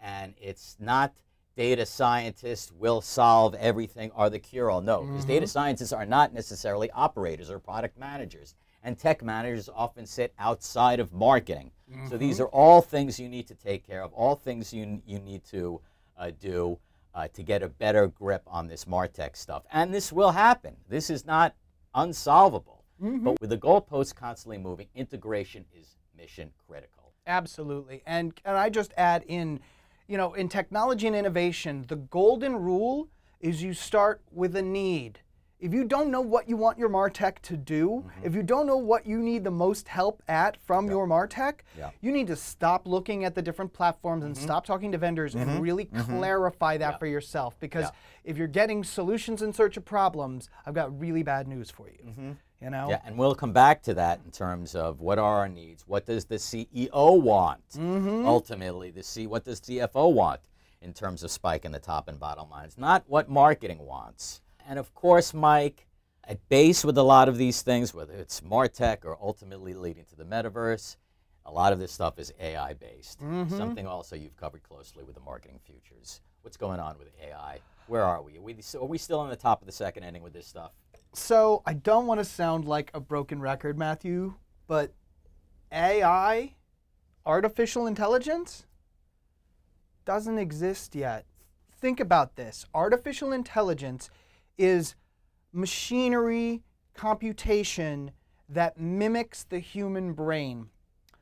And 0.00 0.34
it's 0.40 0.76
not 0.80 1.14
data 1.56 1.84
scientists 1.86 2.72
will 2.72 3.00
solve 3.00 3.54
everything 3.54 4.10
or 4.16 4.30
the 4.30 4.38
cure 4.38 4.70
all. 4.70 4.80
No, 4.80 5.02
because 5.02 5.24
data 5.24 5.46
scientists 5.46 5.92
are 5.92 6.06
not 6.06 6.32
necessarily 6.32 6.90
operators 6.92 7.50
or 7.50 7.58
product 7.58 7.98
managers. 7.98 8.54
And 8.82 8.98
tech 8.98 9.22
managers 9.22 9.68
often 9.72 10.06
sit 10.06 10.34
outside 10.38 10.98
of 10.98 11.12
marketing. 11.12 11.70
So 12.08 12.16
these 12.16 12.40
are 12.40 12.48
all 12.48 12.80
things 12.80 13.20
you 13.20 13.28
need 13.28 13.46
to 13.48 13.54
take 13.54 13.86
care 13.86 14.02
of, 14.02 14.12
all 14.14 14.34
things 14.34 14.72
you, 14.72 15.02
you 15.06 15.18
need 15.18 15.44
to 15.44 15.80
uh, 16.18 16.30
do 16.40 16.78
uh, 17.14 17.28
to 17.28 17.42
get 17.42 17.62
a 17.62 17.68
better 17.68 18.06
grip 18.06 18.42
on 18.46 18.66
this 18.66 18.86
Martech 18.86 19.36
stuff. 19.36 19.64
And 19.70 19.92
this 19.92 20.10
will 20.10 20.32
happen. 20.32 20.74
This 20.88 21.10
is 21.10 21.26
not 21.26 21.54
unsolvable. 21.94 22.82
But 23.24 23.40
with 23.40 23.50
the 23.50 23.58
goalposts 23.58 24.14
constantly 24.14 24.58
moving, 24.58 24.88
integration 24.94 25.64
is 25.78 25.96
mission 26.16 26.50
critical. 26.66 27.01
Absolutely. 27.26 28.02
And 28.06 28.32
and 28.44 28.56
I 28.56 28.68
just 28.68 28.92
add 28.96 29.24
in, 29.26 29.60
you 30.08 30.16
know, 30.16 30.34
in 30.34 30.48
technology 30.48 31.06
and 31.06 31.16
innovation, 31.16 31.84
the 31.88 31.96
golden 31.96 32.56
rule 32.56 33.08
is 33.40 33.62
you 33.62 33.74
start 33.74 34.22
with 34.30 34.56
a 34.56 34.62
need. 34.62 35.20
If 35.58 35.72
you 35.72 35.84
don't 35.84 36.10
know 36.10 36.20
what 36.20 36.48
you 36.48 36.56
want 36.56 36.76
your 36.76 36.88
Martech 36.88 37.38
to 37.42 37.56
do, 37.56 38.04
Mm-hmm. 38.04 38.26
if 38.26 38.34
you 38.34 38.42
don't 38.42 38.66
know 38.66 38.76
what 38.76 39.06
you 39.06 39.20
need 39.20 39.44
the 39.44 39.50
most 39.52 39.86
help 39.86 40.20
at 40.26 40.56
from 40.56 40.88
your 40.88 41.06
Martech, 41.06 41.60
Yeah. 41.78 41.90
you 42.00 42.10
need 42.10 42.26
to 42.26 42.34
stop 42.34 42.84
looking 42.88 43.24
at 43.24 43.36
the 43.36 43.42
different 43.42 43.72
platforms 43.72 44.24
and 44.24 44.34
mm-hmm. 44.34 44.44
stop 44.44 44.66
talking 44.66 44.90
to 44.90 44.98
vendors 44.98 45.36
and 45.36 45.48
mm-hmm. 45.48 45.60
really 45.60 45.84
mm-hmm. 45.84 46.18
clarify 46.18 46.78
that 46.78 46.98
for 46.98 47.06
yourself. 47.06 47.56
Because 47.60 47.90
if 48.24 48.36
you're 48.36 48.48
getting 48.48 48.82
solutions 48.82 49.40
in 49.40 49.52
search 49.52 49.76
of 49.76 49.84
problems, 49.84 50.48
I've 50.66 50.74
got 50.74 50.98
really 50.98 51.22
bad 51.22 51.46
news 51.46 51.70
for 51.70 51.88
you. 51.88 52.36
You 52.62 52.70
know? 52.70 52.86
Yeah, 52.90 53.00
and 53.04 53.18
we'll 53.18 53.34
come 53.34 53.52
back 53.52 53.82
to 53.84 53.94
that 53.94 54.20
in 54.24 54.30
terms 54.30 54.76
of 54.76 55.00
what 55.00 55.18
are 55.18 55.40
our 55.40 55.48
needs. 55.48 55.84
What 55.86 56.06
does 56.06 56.26
the 56.26 56.36
CEO 56.36 57.20
want? 57.20 57.68
Mm-hmm. 57.70 58.24
Ultimately, 58.24 58.92
the 58.92 59.02
C, 59.02 59.26
what 59.26 59.44
does 59.44 59.60
CFO 59.60 60.12
want 60.12 60.40
in 60.80 60.92
terms 60.92 61.24
of 61.24 61.32
spike 61.32 61.64
in 61.64 61.72
the 61.72 61.80
top 61.80 62.06
and 62.08 62.20
bottom 62.20 62.48
lines? 62.50 62.78
Not 62.78 63.02
what 63.08 63.28
marketing 63.28 63.84
wants. 63.84 64.42
And 64.68 64.78
of 64.78 64.94
course, 64.94 65.34
Mike, 65.34 65.88
at 66.24 66.48
base 66.48 66.84
with 66.84 66.96
a 66.98 67.02
lot 67.02 67.28
of 67.28 67.36
these 67.36 67.62
things, 67.62 67.92
whether 67.92 68.14
it's 68.14 68.40
Martech 68.42 69.04
or 69.04 69.18
ultimately 69.20 69.74
leading 69.74 70.04
to 70.04 70.16
the 70.16 70.24
metaverse, 70.24 70.96
a 71.44 71.50
lot 71.50 71.72
of 71.72 71.80
this 71.80 71.90
stuff 71.90 72.20
is 72.20 72.32
AI 72.38 72.74
based. 72.74 73.20
Mm-hmm. 73.20 73.56
Something 73.56 73.88
also 73.88 74.14
you've 74.14 74.36
covered 74.36 74.62
closely 74.62 75.02
with 75.02 75.16
the 75.16 75.20
marketing 75.20 75.58
futures. 75.64 76.20
What's 76.42 76.56
going 76.56 76.78
on 76.78 76.96
with 76.96 77.08
AI? 77.20 77.58
Where 77.88 78.04
are 78.04 78.22
we? 78.22 78.38
Are 78.38 78.40
we, 78.40 78.56
are 78.74 78.86
we 78.86 78.98
still 78.98 79.18
on 79.18 79.30
the 79.30 79.36
top 79.36 79.62
of 79.62 79.66
the 79.66 79.72
second 79.72 80.04
inning 80.04 80.22
with 80.22 80.32
this 80.32 80.46
stuff? 80.46 80.70
So 81.14 81.62
I 81.66 81.74
don't 81.74 82.06
want 82.06 82.20
to 82.20 82.24
sound 82.24 82.64
like 82.64 82.90
a 82.94 83.00
broken 83.00 83.40
record, 83.40 83.78
Matthew, 83.78 84.34
but 84.66 84.92
AI, 85.70 86.54
artificial 87.26 87.86
intelligence, 87.86 88.64
doesn't 90.04 90.38
exist 90.38 90.94
yet. 90.94 91.26
Think 91.80 92.00
about 92.00 92.36
this 92.36 92.64
artificial 92.74 93.32
intelligence 93.32 94.08
is 94.56 94.94
machinery 95.52 96.62
computation 96.94 98.12
that 98.48 98.78
mimics 98.78 99.44
the 99.44 99.58
human 99.58 100.14
brain. 100.14 100.68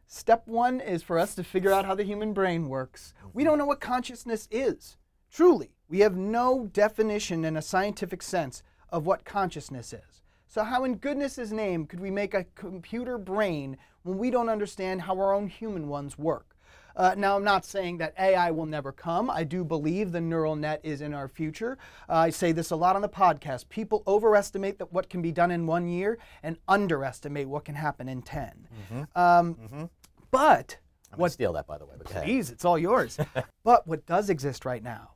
Step 0.07 0.47
one 0.47 0.81
is 0.81 1.03
for 1.03 1.19
us 1.19 1.35
to 1.35 1.45
figure 1.45 1.73
out 1.73 1.85
how 1.85 1.95
the 1.95 2.05
human 2.05 2.33
brain 2.33 2.69
works. 2.69 3.13
We 3.33 3.45
don't 3.45 3.59
know 3.59 3.67
what 3.67 3.81
consciousness 3.81 4.49
is. 4.51 4.97
Truly, 5.33 5.71
we 5.89 6.01
have 6.01 6.17
no 6.17 6.67
definition 6.73 7.45
in 7.45 7.57
a 7.57 7.63
scientific 7.63 8.23
sense 8.23 8.63
of 8.93 9.07
what 9.07 9.25
consciousness 9.25 9.93
is. 9.93 10.23
So, 10.47 10.65
how 10.65 10.85
in 10.85 10.97
goodness' 10.97 11.53
name 11.53 11.87
could 11.87 12.01
we 12.01 12.11
make 12.11 12.35
a 12.35 12.45
computer 12.57 13.19
brain 13.19 13.77
when 14.03 14.19
we 14.19 14.31
don't 14.31 14.49
understand 14.49 15.03
how 15.03 15.15
our 15.19 15.33
own 15.33 15.49
human 15.49 15.89
ones 15.89 16.19
work? 16.19 16.57
Uh, 16.97 17.15
now, 17.17 17.37
I'm 17.37 17.45
not 17.45 17.65
saying 17.65 17.99
that 17.99 18.15
AI 18.19 18.51
will 18.51 18.67
never 18.67 18.91
come. 18.91 19.31
I 19.31 19.45
do 19.45 19.65
believe 19.65 20.11
the 20.11 20.21
neural 20.21 20.57
net 20.57 20.81
is 20.83 21.01
in 21.01 21.15
our 21.15 21.29
future. 21.29 21.79
Uh, 22.09 22.15
I 22.15 22.31
say 22.31 22.51
this 22.51 22.73
a 22.73 22.77
lot 22.77 22.97
on 22.97 23.03
the 23.03 23.09
podcast. 23.09 23.69
People 23.69 24.03
overestimate 24.09 24.79
that 24.79 24.93
what 24.93 25.09
can 25.09 25.23
be 25.23 25.31
done 25.31 25.53
in 25.53 25.67
one 25.67 25.89
year 25.89 26.19
and 26.43 26.59
underestimate 26.67 27.49
what 27.49 27.65
can 27.65 27.77
happen 27.77 28.09
in 28.09 28.23
10. 28.23 28.69
Um, 29.15 29.89
But 30.33 30.79
I'm 31.13 31.19
going 31.19 31.29
to 31.29 31.33
steal 31.33 31.53
that, 31.55 31.67
by 31.67 31.79
the 31.79 31.87
way. 31.87 31.95
But. 31.97 32.07
Please, 32.25 32.51
it's 32.51 32.65
all 32.65 32.79
yours. 32.79 33.19
but 33.65 33.87
what 33.87 34.05
does 34.07 34.29
exist 34.29 34.65
right 34.65 34.83
now 34.83 35.13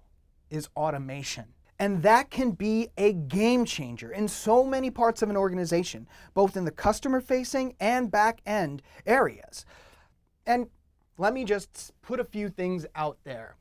is 0.51 0.69
automation. 0.77 1.47
And 1.85 2.03
that 2.03 2.31
can 2.31 2.53
be 2.53 2.89
a 2.97 3.13
game 3.13 3.67
changer 3.67 4.11
in 4.11 4.27
so 4.27 4.65
many 4.65 4.91
parts 4.91 5.21
of 5.21 5.29
an 5.29 5.37
organization, 5.37 6.09
both 6.33 6.57
in 6.57 6.65
the 6.65 6.71
customer 6.71 7.21
facing 7.21 7.75
and 7.79 8.11
back 8.11 8.41
end 8.47 8.81
areas. 9.05 9.67
And 10.47 10.69
let 11.19 11.35
me 11.35 11.45
just 11.45 11.93
put 12.01 12.21
a 12.21 12.25
few 12.25 12.49
things 12.49 12.87
out 12.95 13.19
there. 13.25 13.57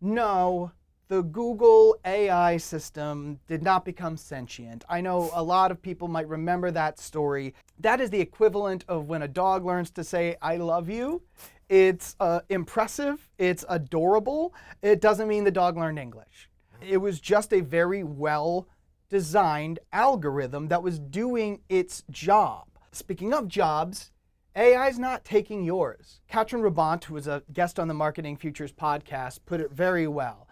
No, 0.00 0.70
the 1.08 1.24
Google 1.24 1.96
AI 2.04 2.58
system 2.58 3.40
did 3.48 3.64
not 3.64 3.84
become 3.84 4.16
sentient. 4.16 4.84
I 4.88 5.00
know 5.00 5.32
a 5.34 5.42
lot 5.42 5.72
of 5.72 5.82
people 5.82 6.06
might 6.06 6.28
remember 6.28 6.70
that 6.70 7.00
story. 7.00 7.54
That 7.80 8.00
is 8.00 8.08
the 8.08 8.20
equivalent 8.20 8.84
of 8.86 9.08
when 9.08 9.22
a 9.22 9.26
dog 9.26 9.64
learns 9.64 9.90
to 9.90 10.04
say, 10.04 10.36
I 10.40 10.58
love 10.58 10.88
you. 10.88 11.22
It's 11.68 12.14
uh, 12.20 12.42
impressive, 12.50 13.28
it's 13.36 13.64
adorable. 13.68 14.54
It 14.80 15.00
doesn't 15.00 15.26
mean 15.26 15.42
the 15.42 15.50
dog 15.50 15.76
learned 15.76 15.98
English. 15.98 16.48
It 16.88 16.98
was 16.98 17.20
just 17.20 17.52
a 17.52 17.60
very 17.60 18.02
well 18.02 18.68
designed 19.08 19.78
algorithm 19.92 20.68
that 20.68 20.82
was 20.82 20.98
doing 20.98 21.60
its 21.68 22.02
job. 22.10 22.68
Speaking 22.92 23.32
of 23.32 23.48
jobs, 23.48 24.10
AI 24.56 24.88
is 24.88 24.98
not 24.98 25.24
taking 25.24 25.64
yours. 25.64 26.20
Katrin 26.28 26.62
Rabont, 26.62 27.04
who 27.04 27.14
was 27.14 27.26
a 27.26 27.42
guest 27.52 27.80
on 27.80 27.88
the 27.88 27.94
Marketing 27.94 28.36
Futures 28.36 28.72
podcast, 28.72 29.40
put 29.46 29.60
it 29.60 29.72
very 29.72 30.06
well. 30.06 30.48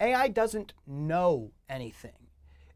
AI 0.00 0.28
doesn't 0.28 0.72
know 0.86 1.52
anything. 1.68 2.28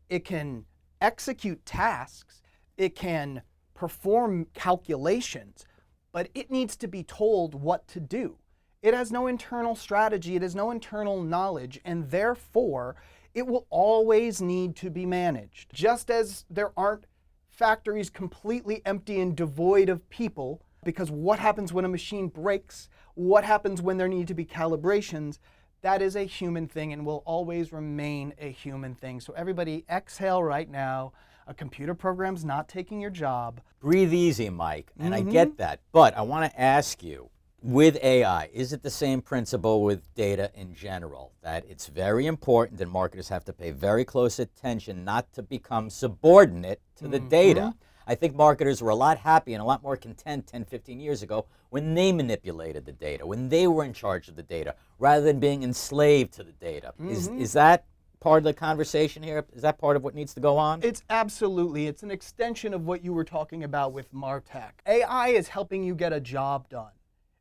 It 0.09 0.25
can 0.25 0.67
execute 1.01 1.65
tasks, 1.65 2.43
it 2.77 2.95
can 2.95 3.43
perform 3.75 4.47
calculations, 4.55 5.65
but 6.13 6.29
it 6.35 6.51
needs 6.51 6.77
to 6.77 6.89
be 6.89 7.03
told 7.03 7.55
what 7.55 7.89
to 7.89 8.01
do. 8.01 8.39
It 8.87 8.95
has 8.95 9.11
no 9.11 9.27
internal 9.27 9.75
strategy, 9.75 10.37
it 10.37 10.43
has 10.43 10.55
no 10.55 10.71
internal 10.71 11.21
knowledge, 11.21 11.81
and 11.85 12.09
therefore 12.09 12.95
it 13.35 13.45
will 13.45 13.67
always 13.69 14.41
need 14.41 14.77
to 14.77 14.91
be 14.91 15.05
managed. 15.05 15.75
Just 15.75 16.09
as 16.09 16.45
there 16.49 16.71
aren't 16.77 17.07
factories 17.51 18.09
completely 18.11 18.83
empty 18.87 19.21
and 19.21 19.35
devoid 19.35 19.89
of 19.89 20.09
people, 20.09 20.63
because 20.85 21.11
what 21.11 21.41
happens 21.41 21.73
when 21.73 21.85
a 21.85 21.89
machine 21.89 22.29
breaks? 22.29 22.89
What 23.15 23.43
happens 23.43 23.83
when 23.83 23.97
there 23.97 24.07
need 24.07 24.29
to 24.29 24.35
be 24.35 24.45
calibrations? 24.45 25.41
That 25.83 26.01
is 26.01 26.15
a 26.15 26.23
human 26.23 26.69
thing 26.69 26.93
and 26.93 27.05
will 27.05 27.25
always 27.27 27.73
remain 27.73 28.35
a 28.39 28.53
human 28.53 28.95
thing. 28.95 29.19
So, 29.19 29.33
everybody, 29.33 29.85
exhale 29.91 30.45
right 30.45 30.71
now. 30.71 31.13
A 31.49 31.55
computer 31.55 31.95
program's 31.95 32.45
not 32.45 32.69
taking 32.69 33.01
your 33.01 33.11
job. 33.11 33.61
Breathe 33.81 34.15
easy, 34.15 34.49
Mike, 34.49 34.93
and 34.97 35.13
I 35.13 35.23
mm-hmm. 35.23 35.31
get 35.31 35.57
that. 35.57 35.81
But 35.91 36.17
I 36.17 36.23
want 36.23 36.53
to 36.53 36.61
ask 36.61 37.03
you 37.03 37.31
with 37.67 37.99
AI, 38.01 38.49
is 38.53 38.73
it 38.73 38.85
the 38.85 38.91
same 38.91 39.21
principle 39.21 39.83
with 39.83 40.15
data 40.15 40.53
in 40.55 40.73
general? 40.73 41.33
That 41.43 41.65
it's 41.69 41.89
very 41.89 42.27
important 42.27 42.81
and 42.81 42.89
marketers 42.89 43.29
have 43.29 43.45
to 43.47 43.53
pay 43.53 43.73
very 43.73 44.05
close 44.05 44.39
attention 44.39 45.05
not 45.05 45.33
to 45.33 45.43
become 45.43 45.91
subordinate 45.91 46.81
to 46.99 47.09
the 47.09 47.19
mm-hmm. 47.19 47.29
data. 47.29 47.75
I 48.07 48.15
think 48.15 48.37
marketers 48.37 48.81
were 48.81 48.91
a 48.91 48.95
lot 48.95 49.19
happy 49.19 49.53
and 49.53 49.61
a 49.61 49.65
lot 49.65 49.83
more 49.83 49.97
content 49.97 50.47
10, 50.47 50.67
15 50.67 51.01
years 51.01 51.25
ago 51.25 51.47
when 51.71 51.95
they 51.95 52.13
manipulated 52.13 52.87
the 52.87 52.93
data, 52.93 53.27
when 53.27 53.49
they 53.49 53.67
were 53.67 53.83
in 53.83 53.93
charge 53.93 54.29
of 54.29 54.37
the 54.37 54.45
data, 54.45 54.77
rather 55.01 55.25
than 55.25 55.41
being 55.41 55.65
enslaved 55.65 56.35
to 56.35 56.45
the 56.45 56.53
data. 56.53 56.95
Is, 57.09 57.29
mm-hmm. 57.29 57.41
is 57.41 57.53
that 57.55 57.85
part 58.21 58.39
of 58.39 58.45
the 58.45 58.55
conversation 58.55 59.25
here? 59.25 59.45
Is 59.53 59.63
that 59.63 59.77
part 59.77 59.97
of 59.97 60.05
what 60.05 60.15
needs 60.15 60.35
to 60.35 60.41
go 60.41 60.57
on? 60.57 60.85
It's 60.85 61.03
absolutely, 61.11 61.89
it's 61.89 62.05
an 62.05 62.13
extension 62.13 62.73
of 62.73 62.87
what 62.87 63.05
you 63.05 63.13
were 63.13 63.25
talking 63.25 63.65
about 63.65 63.93
with 63.93 64.15
Martech. 64.15 64.71
AI 64.87 65.31
is 65.31 65.49
helping 65.49 65.83
you 65.83 65.97
get 65.97 66.13
a 66.13 66.21
job 66.21 66.69
done. 66.69 66.93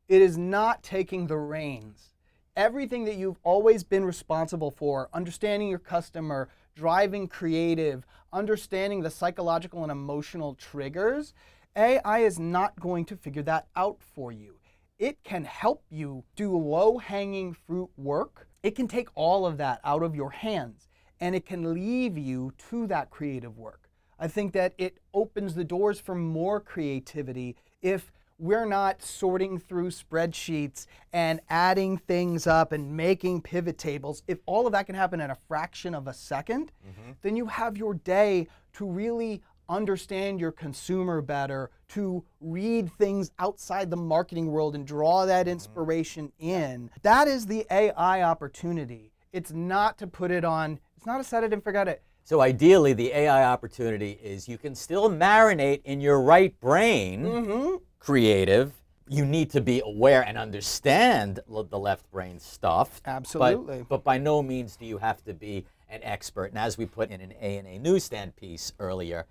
It 0.08 0.22
is 0.22 0.38
not 0.38 0.84
taking 0.84 1.26
the 1.26 1.36
reins. 1.36 2.14
Everything 2.56 3.04
that 3.06 3.16
you've 3.16 3.40
always 3.42 3.82
been 3.82 4.04
responsible 4.04 4.70
for, 4.70 5.08
understanding 5.12 5.68
your 5.68 5.80
customer, 5.80 6.48
driving 6.76 7.26
creative, 7.26 8.06
understanding 8.32 9.00
the 9.00 9.10
psychological 9.10 9.82
and 9.82 9.90
emotional 9.90 10.54
triggers, 10.54 11.34
AI 11.74 12.20
is 12.20 12.38
not 12.38 12.78
going 12.78 13.04
to 13.06 13.16
figure 13.16 13.42
that 13.42 13.66
out 13.74 13.98
for 14.00 14.30
you. 14.30 14.58
It 14.98 15.22
can 15.24 15.44
help 15.44 15.82
you 15.90 16.24
do 16.36 16.56
low 16.56 16.98
hanging 16.98 17.52
fruit 17.52 17.90
work. 17.96 18.48
It 18.62 18.76
can 18.76 18.88
take 18.88 19.08
all 19.14 19.44
of 19.44 19.58
that 19.58 19.80
out 19.84 20.02
of 20.02 20.14
your 20.14 20.30
hands 20.30 20.88
and 21.20 21.34
it 21.34 21.44
can 21.46 21.74
leave 21.74 22.16
you 22.16 22.52
to 22.70 22.86
that 22.86 23.10
creative 23.10 23.58
work. 23.58 23.90
I 24.18 24.28
think 24.28 24.52
that 24.52 24.72
it 24.78 24.98
opens 25.12 25.54
the 25.54 25.64
doors 25.64 26.00
for 26.00 26.14
more 26.14 26.60
creativity 26.60 27.56
if 27.82 28.10
we're 28.38 28.66
not 28.66 29.02
sorting 29.02 29.58
through 29.58 29.90
spreadsheets 29.90 30.86
and 31.12 31.40
adding 31.48 31.96
things 31.96 32.46
up 32.46 32.72
and 32.72 32.96
making 32.96 33.40
pivot 33.40 33.78
tables, 33.78 34.22
if 34.28 34.38
all 34.46 34.66
of 34.66 34.72
that 34.72 34.86
can 34.86 34.94
happen 34.94 35.20
in 35.20 35.30
a 35.30 35.38
fraction 35.48 35.94
of 35.94 36.06
a 36.06 36.12
2nd 36.12 36.68
mm-hmm. 36.68 37.12
then 37.22 37.36
you 37.36 37.46
have 37.46 37.76
your 37.76 37.94
day 37.94 38.46
to 38.74 38.86
really 38.86 39.42
understand 39.68 40.38
your 40.38 40.52
consumer 40.52 41.20
better, 41.20 41.70
to 41.88 42.24
read 42.40 42.92
things 42.98 43.32
outside 43.38 43.90
the 43.90 43.96
marketing 43.96 44.46
world 44.46 44.74
and 44.74 44.86
draw 44.86 45.26
that 45.26 45.46
mm-hmm. 45.46 45.52
inspiration 45.52 46.32
in. 46.38 46.90
That 47.02 47.26
is 47.28 47.46
the 47.46 47.66
AI 47.70 48.22
opportunity. 48.22 49.12
It's 49.32 49.52
not 49.52 49.98
to 49.98 50.06
put 50.06 50.30
it 50.30 50.44
on, 50.44 50.78
it's 50.96 51.06
not 51.06 51.20
a 51.20 51.24
set 51.24 51.44
it 51.44 51.52
and 51.52 51.62
forget 51.62 51.88
it. 51.88 52.02
So 52.26 52.40
ideally, 52.40 52.92
the 52.92 53.12
AI 53.12 53.44
opportunity 53.44 54.18
is 54.20 54.48
you 54.48 54.58
can 54.58 54.74
still 54.74 55.08
marinate 55.08 55.82
in 55.84 56.00
your 56.00 56.20
right 56.20 56.58
brain, 56.58 57.22
Mm-hmm. 57.24 57.76
creative. 58.00 58.72
You 59.08 59.24
need 59.24 59.48
to 59.50 59.60
be 59.60 59.80
aware 59.84 60.22
and 60.22 60.36
understand 60.36 61.38
l- 61.48 61.62
the 61.62 61.78
left 61.78 62.10
brain 62.10 62.40
stuff. 62.40 63.00
but- 63.04 63.10
Absolutely. 63.12 63.86
But, 63.88 64.02
by 64.02 64.18
no 64.18 64.42
means 64.42 64.76
do 64.76 64.84
you 64.86 64.98
have 64.98 65.22
to 65.22 65.34
be 65.34 65.66
an 65.88 66.00
expert. 66.02 66.46
And 66.46 66.58
as 66.58 66.76
we 66.76 66.84
put 66.84 67.12
in 67.12 67.20
an 67.20 67.30
ANA 67.30 67.78
newsstand 67.78 68.34
piece 68.34 68.72
earlier, 68.80 69.26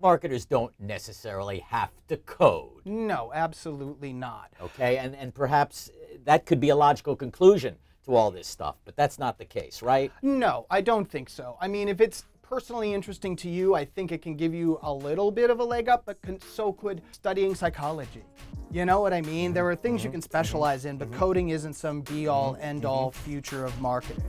marketers 0.00 0.44
don't 0.44 0.72
necessarily 0.80 1.60
have 1.60 1.92
to 2.08 2.16
code. 2.16 2.80
No, 2.84 3.30
absolutely 3.32 4.12
not. 4.12 4.50
Okay, 4.60 4.98
and 4.98 5.14
and 5.14 5.32
perhaps 5.32 5.88
uh, 5.88 6.16
that 6.24 6.46
could 6.46 6.58
be 6.58 6.70
a 6.70 6.76
logical 6.76 7.14
conclusion 7.14 7.76
to 8.08 8.14
all 8.14 8.30
this 8.30 8.46
stuff, 8.46 8.76
but 8.86 8.96
that's 8.96 9.18
not 9.18 9.38
the 9.38 9.44
case, 9.44 9.82
right? 9.82 10.10
No, 10.22 10.66
I 10.70 10.80
don't 10.80 11.08
think 11.08 11.28
so. 11.28 11.58
I 11.60 11.68
mean, 11.68 11.88
if 11.88 12.00
it's 12.00 12.24
personally 12.40 12.94
interesting 12.94 13.36
to 13.36 13.50
you, 13.50 13.74
I 13.74 13.84
think 13.84 14.12
it 14.12 14.22
can 14.22 14.34
give 14.34 14.54
you 14.54 14.78
a 14.82 14.92
little 14.92 15.30
bit 15.30 15.50
of 15.50 15.60
a 15.60 15.64
leg 15.64 15.90
up, 15.90 16.04
but 16.06 16.20
can, 16.22 16.40
so 16.40 16.72
could 16.72 17.02
studying 17.12 17.54
psychology. 17.54 18.24
You 18.70 18.86
know 18.86 19.02
what 19.02 19.12
I 19.12 19.20
mean? 19.20 19.52
There 19.52 19.68
are 19.68 19.76
things 19.76 20.02
you 20.02 20.08
mm-hmm. 20.08 20.14
can 20.14 20.22
specialize 20.22 20.86
in, 20.86 20.96
but 20.96 21.10
mm-hmm. 21.10 21.18
coding 21.18 21.48
isn't 21.50 21.74
some 21.74 22.00
be 22.00 22.28
all, 22.28 22.54
mm-hmm. 22.54 22.62
end 22.62 22.84
all 22.86 23.10
future 23.10 23.66
of 23.66 23.78
marketing. 23.78 24.24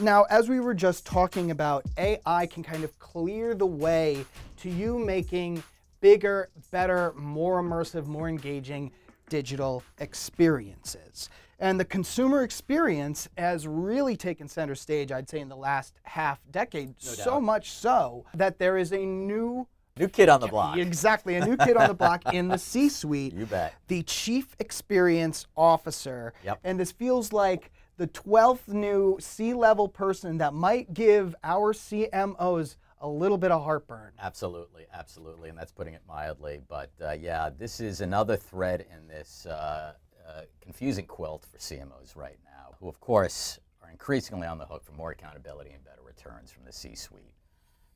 Now, 0.00 0.24
as 0.24 0.48
we 0.48 0.58
were 0.58 0.74
just 0.74 1.06
talking 1.06 1.52
about, 1.52 1.84
AI 1.96 2.46
can 2.46 2.64
kind 2.64 2.82
of 2.82 2.98
clear 2.98 3.54
the 3.54 3.66
way 3.66 4.26
to 4.58 4.68
you 4.68 4.98
making 4.98 5.62
bigger, 6.00 6.50
better, 6.70 7.12
more 7.16 7.62
immersive, 7.62 8.06
more 8.06 8.28
engaging 8.28 8.92
digital 9.28 9.82
experiences. 9.98 11.28
And 11.58 11.80
the 11.80 11.84
consumer 11.84 12.42
experience 12.42 13.28
has 13.38 13.66
really 13.66 14.16
taken 14.16 14.46
center 14.46 14.74
stage, 14.74 15.10
I'd 15.10 15.28
say, 15.28 15.40
in 15.40 15.48
the 15.48 15.56
last 15.56 15.94
half 16.02 16.40
decade. 16.50 16.94
so 16.98 17.24
doubt. 17.32 17.42
much 17.42 17.70
so 17.70 18.26
that 18.34 18.58
there 18.58 18.76
is 18.76 18.92
a 18.92 18.98
new, 19.04 19.66
New 19.98 20.08
kid 20.08 20.28
on 20.28 20.40
the 20.40 20.48
block. 20.48 20.76
exactly, 20.78 21.36
a 21.36 21.44
new 21.46 21.56
kid 21.56 21.76
on 21.76 21.88
the 21.88 21.94
block 21.94 22.34
in 22.34 22.48
the 22.48 22.58
C 22.58 22.90
suite 22.90 23.32
You 23.32 23.46
bet. 23.46 23.74
the 23.88 24.02
chief 24.02 24.54
experience 24.58 25.46
officer. 25.56 26.34
Yep. 26.44 26.60
And 26.64 26.78
this 26.78 26.92
feels 26.92 27.32
like 27.32 27.72
the 27.96 28.06
12th 28.08 28.68
new 28.68 29.16
C 29.18 29.54
level 29.54 29.88
person 29.88 30.36
that 30.38 30.52
might 30.52 30.92
give 30.92 31.34
our 31.42 31.72
CMOs 31.72 32.76
a 33.06 33.08
little 33.08 33.38
bit 33.38 33.52
of 33.52 33.62
heartburn. 33.62 34.10
Absolutely, 34.18 34.86
absolutely, 34.92 35.48
and 35.48 35.56
that's 35.56 35.70
putting 35.70 35.94
it 35.94 36.02
mildly. 36.08 36.60
But 36.68 36.90
uh, 37.00 37.12
yeah, 37.12 37.50
this 37.56 37.78
is 37.80 38.00
another 38.00 38.36
thread 38.36 38.84
in 38.92 39.06
this 39.06 39.46
uh, 39.46 39.92
uh, 40.28 40.40
confusing 40.60 41.06
quilt 41.06 41.46
for 41.50 41.58
CMOs 41.58 42.16
right 42.16 42.38
now, 42.44 42.74
who 42.80 42.88
of 42.88 42.98
course 42.98 43.60
are 43.82 43.90
increasingly 43.90 44.48
on 44.48 44.58
the 44.58 44.66
hook 44.66 44.84
for 44.84 44.92
more 44.92 45.12
accountability 45.12 45.70
and 45.70 45.84
better 45.84 46.02
returns 46.04 46.50
from 46.50 46.64
the 46.64 46.72
C-suite. 46.72 47.32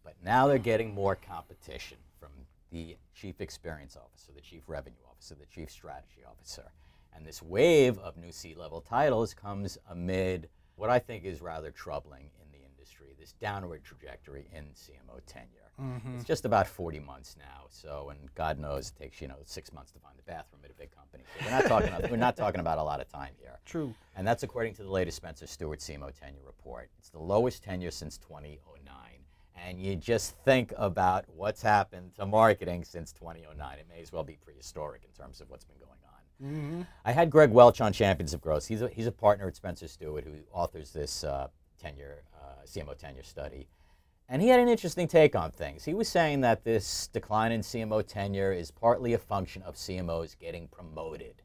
But 0.04 0.14
now 0.24 0.46
they're 0.46 0.58
getting 0.58 0.94
more 0.94 1.16
competition 1.16 1.98
from 2.20 2.30
the 2.70 2.96
chief 3.12 3.40
experience 3.40 3.96
officer, 3.96 4.30
the 4.32 4.40
chief 4.40 4.62
revenue 4.68 4.94
officer, 5.10 5.34
the 5.34 5.46
chief 5.46 5.72
strategy 5.72 6.22
officer. 6.24 6.70
And 7.16 7.26
this 7.26 7.42
wave 7.42 7.98
of 7.98 8.16
new 8.16 8.30
C-level 8.30 8.80
titles 8.82 9.34
comes 9.34 9.76
amid 9.90 10.48
what 10.76 10.88
I 10.88 11.00
think 11.00 11.24
is 11.24 11.42
rather 11.42 11.72
troubling 11.72 12.30
in 12.40 12.49
industry, 12.90 13.14
this 13.18 13.32
downward 13.40 13.84
trajectory 13.84 14.46
in 14.52 14.64
CMO 14.74 15.20
tenure. 15.26 15.46
It's 16.14 16.24
just 16.24 16.44
about 16.44 16.66
40 16.66 17.00
months 17.00 17.36
now. 17.38 17.64
So, 17.70 18.10
and 18.10 18.34
God 18.34 18.58
knows 18.58 18.92
it 18.94 19.02
takes, 19.02 19.20
you 19.22 19.28
know, 19.28 19.36
six 19.44 19.72
months 19.72 19.92
to 19.92 19.98
find 19.98 20.14
the 20.18 20.22
bathroom 20.22 20.60
at 20.64 20.70
a 20.70 20.74
big 20.74 20.90
company. 20.94 21.24
So 21.38 21.44
we're 21.46 21.50
not 21.52 21.66
talking, 21.66 22.10
we're 22.10 22.16
not 22.18 22.36
talking 22.36 22.60
about 22.60 22.76
a 22.78 22.82
lot 22.82 23.00
of 23.00 23.08
time 23.08 23.32
here. 23.40 23.58
True. 23.64 23.94
And 24.14 24.26
that's 24.26 24.42
according 24.42 24.74
to 24.74 24.82
the 24.82 24.90
latest 24.90 25.16
Spencer 25.16 25.46
Stuart 25.46 25.78
CMO 25.78 26.12
tenure 26.18 26.42
report. 26.44 26.90
It's 26.98 27.08
the 27.08 27.18
lowest 27.18 27.62
tenure 27.62 27.90
since 27.90 28.18
2009. 28.18 28.94
And 29.56 29.80
you 29.80 29.96
just 29.96 30.36
think 30.44 30.72
about 30.76 31.24
what's 31.34 31.62
happened 31.62 32.14
to 32.16 32.26
marketing 32.26 32.84
since 32.84 33.12
2009. 33.12 33.78
It 33.78 33.86
may 33.88 34.02
as 34.02 34.12
well 34.12 34.24
be 34.24 34.36
prehistoric 34.44 35.02
in 35.04 35.12
terms 35.22 35.40
of 35.40 35.48
what's 35.48 35.64
been 35.64 35.78
going 35.78 35.90
on. 35.92 36.86
I 37.06 37.12
had 37.12 37.30
Greg 37.30 37.50
Welch 37.50 37.80
on 37.80 37.92
Champions 37.92 38.34
of 38.34 38.40
Growth. 38.42 38.66
He's 38.66 38.82
a, 38.82 38.88
he's 38.88 39.06
a 39.06 39.12
partner 39.12 39.48
at 39.48 39.56
Spencer 39.56 39.88
Stuart 39.88 40.24
who 40.24 40.32
authors 40.52 40.90
this 40.90 41.24
uh, 41.24 41.48
tenure, 41.80 42.22
CMO 42.70 42.96
tenure 42.96 43.22
study. 43.22 43.68
And 44.28 44.40
he 44.40 44.48
had 44.48 44.60
an 44.60 44.68
interesting 44.68 45.08
take 45.08 45.34
on 45.34 45.50
things. 45.50 45.84
He 45.84 45.92
was 45.92 46.08
saying 46.08 46.42
that 46.42 46.62
this 46.62 47.08
decline 47.08 47.50
in 47.50 47.62
CMO 47.62 48.06
tenure 48.06 48.52
is 48.52 48.70
partly 48.70 49.12
a 49.12 49.18
function 49.18 49.60
of 49.62 49.74
CMOs 49.74 50.38
getting 50.38 50.68
promoted. 50.68 51.42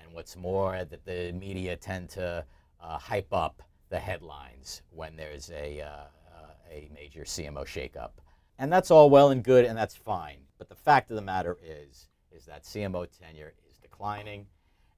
And 0.00 0.14
what's 0.14 0.34
more, 0.34 0.86
that 0.86 1.04
the 1.04 1.32
media 1.32 1.76
tend 1.76 2.08
to 2.10 2.46
uh, 2.80 2.98
hype 2.98 3.32
up 3.32 3.62
the 3.90 3.98
headlines 3.98 4.80
when 4.88 5.16
there's 5.16 5.50
a, 5.50 5.82
uh, 5.82 5.86
uh, 6.34 6.54
a 6.70 6.90
major 6.94 7.24
CMO 7.24 7.66
shakeup. 7.66 8.12
And 8.58 8.72
that's 8.72 8.90
all 8.90 9.10
well 9.10 9.28
and 9.30 9.44
good, 9.44 9.66
and 9.66 9.76
that's 9.76 9.94
fine. 9.94 10.38
But 10.56 10.70
the 10.70 10.74
fact 10.74 11.10
of 11.10 11.16
the 11.16 11.22
matter 11.22 11.58
is, 11.62 12.08
is 12.30 12.46
that 12.46 12.64
CMO 12.64 13.06
tenure 13.20 13.52
is 13.68 13.76
declining, 13.76 14.46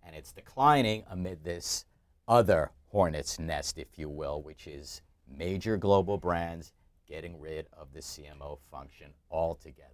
and 0.07 0.15
it's 0.15 0.31
declining 0.31 1.03
amid 1.11 1.43
this 1.43 1.87
other 2.29 2.71
hornet's 2.87 3.41
nest, 3.41 3.79
if 3.79 3.99
you 3.99 4.09
will, 4.09 4.41
which 4.43 4.69
is 4.69 5.03
major 5.29 5.77
global 5.77 6.19
brands 6.19 6.73
getting 7.07 7.39
rid 7.39 7.67
of 7.73 7.93
the 7.93 8.01
CMO 8.01 8.59
function 8.71 9.11
altogether. 9.31 9.91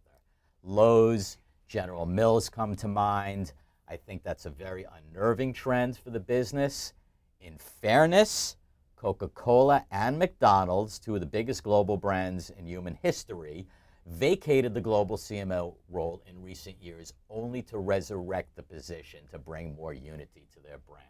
Lowe's, 0.63 1.39
General 1.69 2.07
Mills 2.07 2.49
come 2.49 2.75
to 2.77 2.89
mind. 2.89 3.53
I 3.89 3.97
think 3.97 4.23
that's 4.23 4.47
a 4.47 4.51
very 4.51 4.85
unnerving 4.85 5.53
trend 5.53 5.97
for 5.97 6.11
the 6.11 6.21
business. 6.21 6.93
In 7.41 7.57
fairness, 7.59 8.57
Coca 8.97 9.29
Cola 9.29 9.85
and 9.91 10.19
McDonald's, 10.19 10.99
two 10.99 11.15
of 11.15 11.21
the 11.21 11.27
biggest 11.27 11.63
global 11.63 11.97
brands 11.97 12.51
in 12.51 12.67
human 12.67 12.99
history, 13.03 13.67
vacated 14.07 14.75
the 14.75 14.81
global 14.81 15.17
CMO 15.17 15.75
role 15.89 16.23
in 16.27 16.43
recent 16.43 16.77
years 16.83 17.13
only 17.29 17.63
to 17.63 17.79
resurrect 17.79 18.55
the 18.57 18.63
position 18.63 19.21
to 19.31 19.39
bring 19.39 19.75
more 19.75 19.95
unity 19.95 20.47
to 20.53 20.61
their 20.61 20.79
brand. 20.79 21.07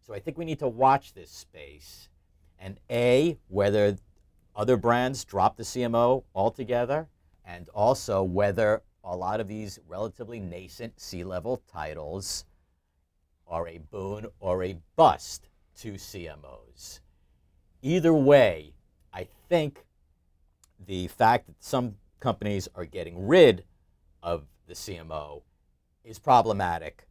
So 0.00 0.14
I 0.14 0.20
think 0.20 0.38
we 0.38 0.44
need 0.44 0.58
to 0.58 0.68
watch 0.68 1.14
this 1.14 1.30
space 1.30 2.08
and 2.58 2.78
A, 2.90 3.38
whether 3.48 3.96
other 4.54 4.76
brands 4.76 5.24
drop 5.24 5.56
the 5.56 5.62
CMO 5.62 6.24
altogether, 6.34 7.08
and 7.44 7.68
also 7.70 8.22
whether 8.22 8.82
a 9.04 9.16
lot 9.16 9.40
of 9.40 9.48
these 9.48 9.78
relatively 9.86 10.40
nascent 10.40 11.00
C 11.00 11.24
level 11.24 11.62
titles 11.72 12.44
are 13.46 13.68
a 13.68 13.78
boon 13.78 14.26
or 14.40 14.62
a 14.62 14.78
bust 14.96 15.48
to 15.78 15.92
CMOs. 15.92 17.00
Either 17.80 18.12
way, 18.12 18.74
I 19.12 19.28
think 19.48 19.84
the 20.84 21.08
fact 21.08 21.46
that 21.46 21.62
some 21.62 21.94
companies 22.20 22.68
are 22.74 22.84
getting 22.84 23.26
rid 23.26 23.64
of 24.22 24.44
the 24.66 24.74
CMO 24.74 25.42
is 26.04 26.18
problematic 26.18 27.06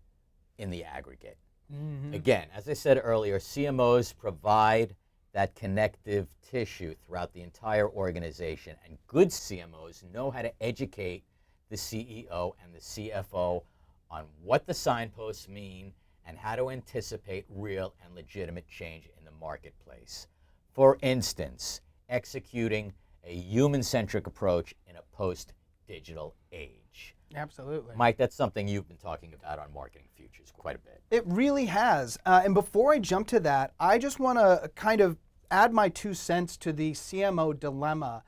in 0.57 0.69
the 0.69 0.83
aggregate. 0.83 1.38
Mm-hmm. 1.73 2.13
Again, 2.13 2.47
as 2.53 2.67
I 2.69 2.73
said 2.73 2.99
earlier, 3.03 3.39
CMOs 3.39 4.15
provide 4.15 4.95
that 5.33 5.55
connective 5.55 6.27
tissue 6.41 6.95
throughout 7.05 7.33
the 7.33 7.41
entire 7.41 7.89
organization, 7.89 8.75
and 8.85 8.97
good 9.07 9.29
CMOs 9.29 10.03
know 10.13 10.31
how 10.31 10.41
to 10.41 10.51
educate 10.61 11.23
the 11.69 11.75
CEO 11.75 12.53
and 12.63 12.73
the 12.73 12.79
CFO 12.79 13.63
on 14.09 14.25
what 14.41 14.65
the 14.65 14.73
signposts 14.73 15.47
mean 15.49 15.91
and 16.25 16.37
how 16.37 16.55
to 16.55 16.69
anticipate 16.69 17.45
real 17.49 17.93
and 18.03 18.15
legitimate 18.15 18.67
change 18.67 19.09
in 19.17 19.25
the 19.25 19.31
marketplace. 19.39 20.27
For 20.73 20.97
instance, 21.01 21.81
executing 22.09 22.93
a 23.23 23.33
human 23.33 23.83
centric 23.83 24.27
approach 24.27 24.73
in 24.87 24.95
a 24.95 25.01
post 25.13 25.53
digital 25.87 26.35
age. 26.51 27.16
Absolutely. 27.35 27.95
Mike, 27.95 28.17
that's 28.17 28.35
something 28.35 28.67
you've 28.67 28.87
been 28.87 28.97
talking 28.97 29.33
about 29.33 29.59
on 29.59 29.73
Marketing 29.73 30.07
Futures 30.15 30.51
quite 30.55 30.75
a 30.75 30.79
bit. 30.79 31.01
It 31.11 31.23
really 31.25 31.65
has. 31.65 32.17
Uh, 32.25 32.41
and 32.43 32.53
before 32.53 32.93
I 32.93 32.99
jump 32.99 33.27
to 33.27 33.39
that, 33.41 33.73
I 33.79 33.97
just 33.97 34.19
want 34.19 34.39
to 34.39 34.71
kind 34.75 35.01
of 35.01 35.17
add 35.51 35.73
my 35.73 35.89
two 35.89 36.13
cents 36.13 36.57
to 36.57 36.73
the 36.73 36.91
CMO 36.91 37.57
dilemma. 37.57 38.23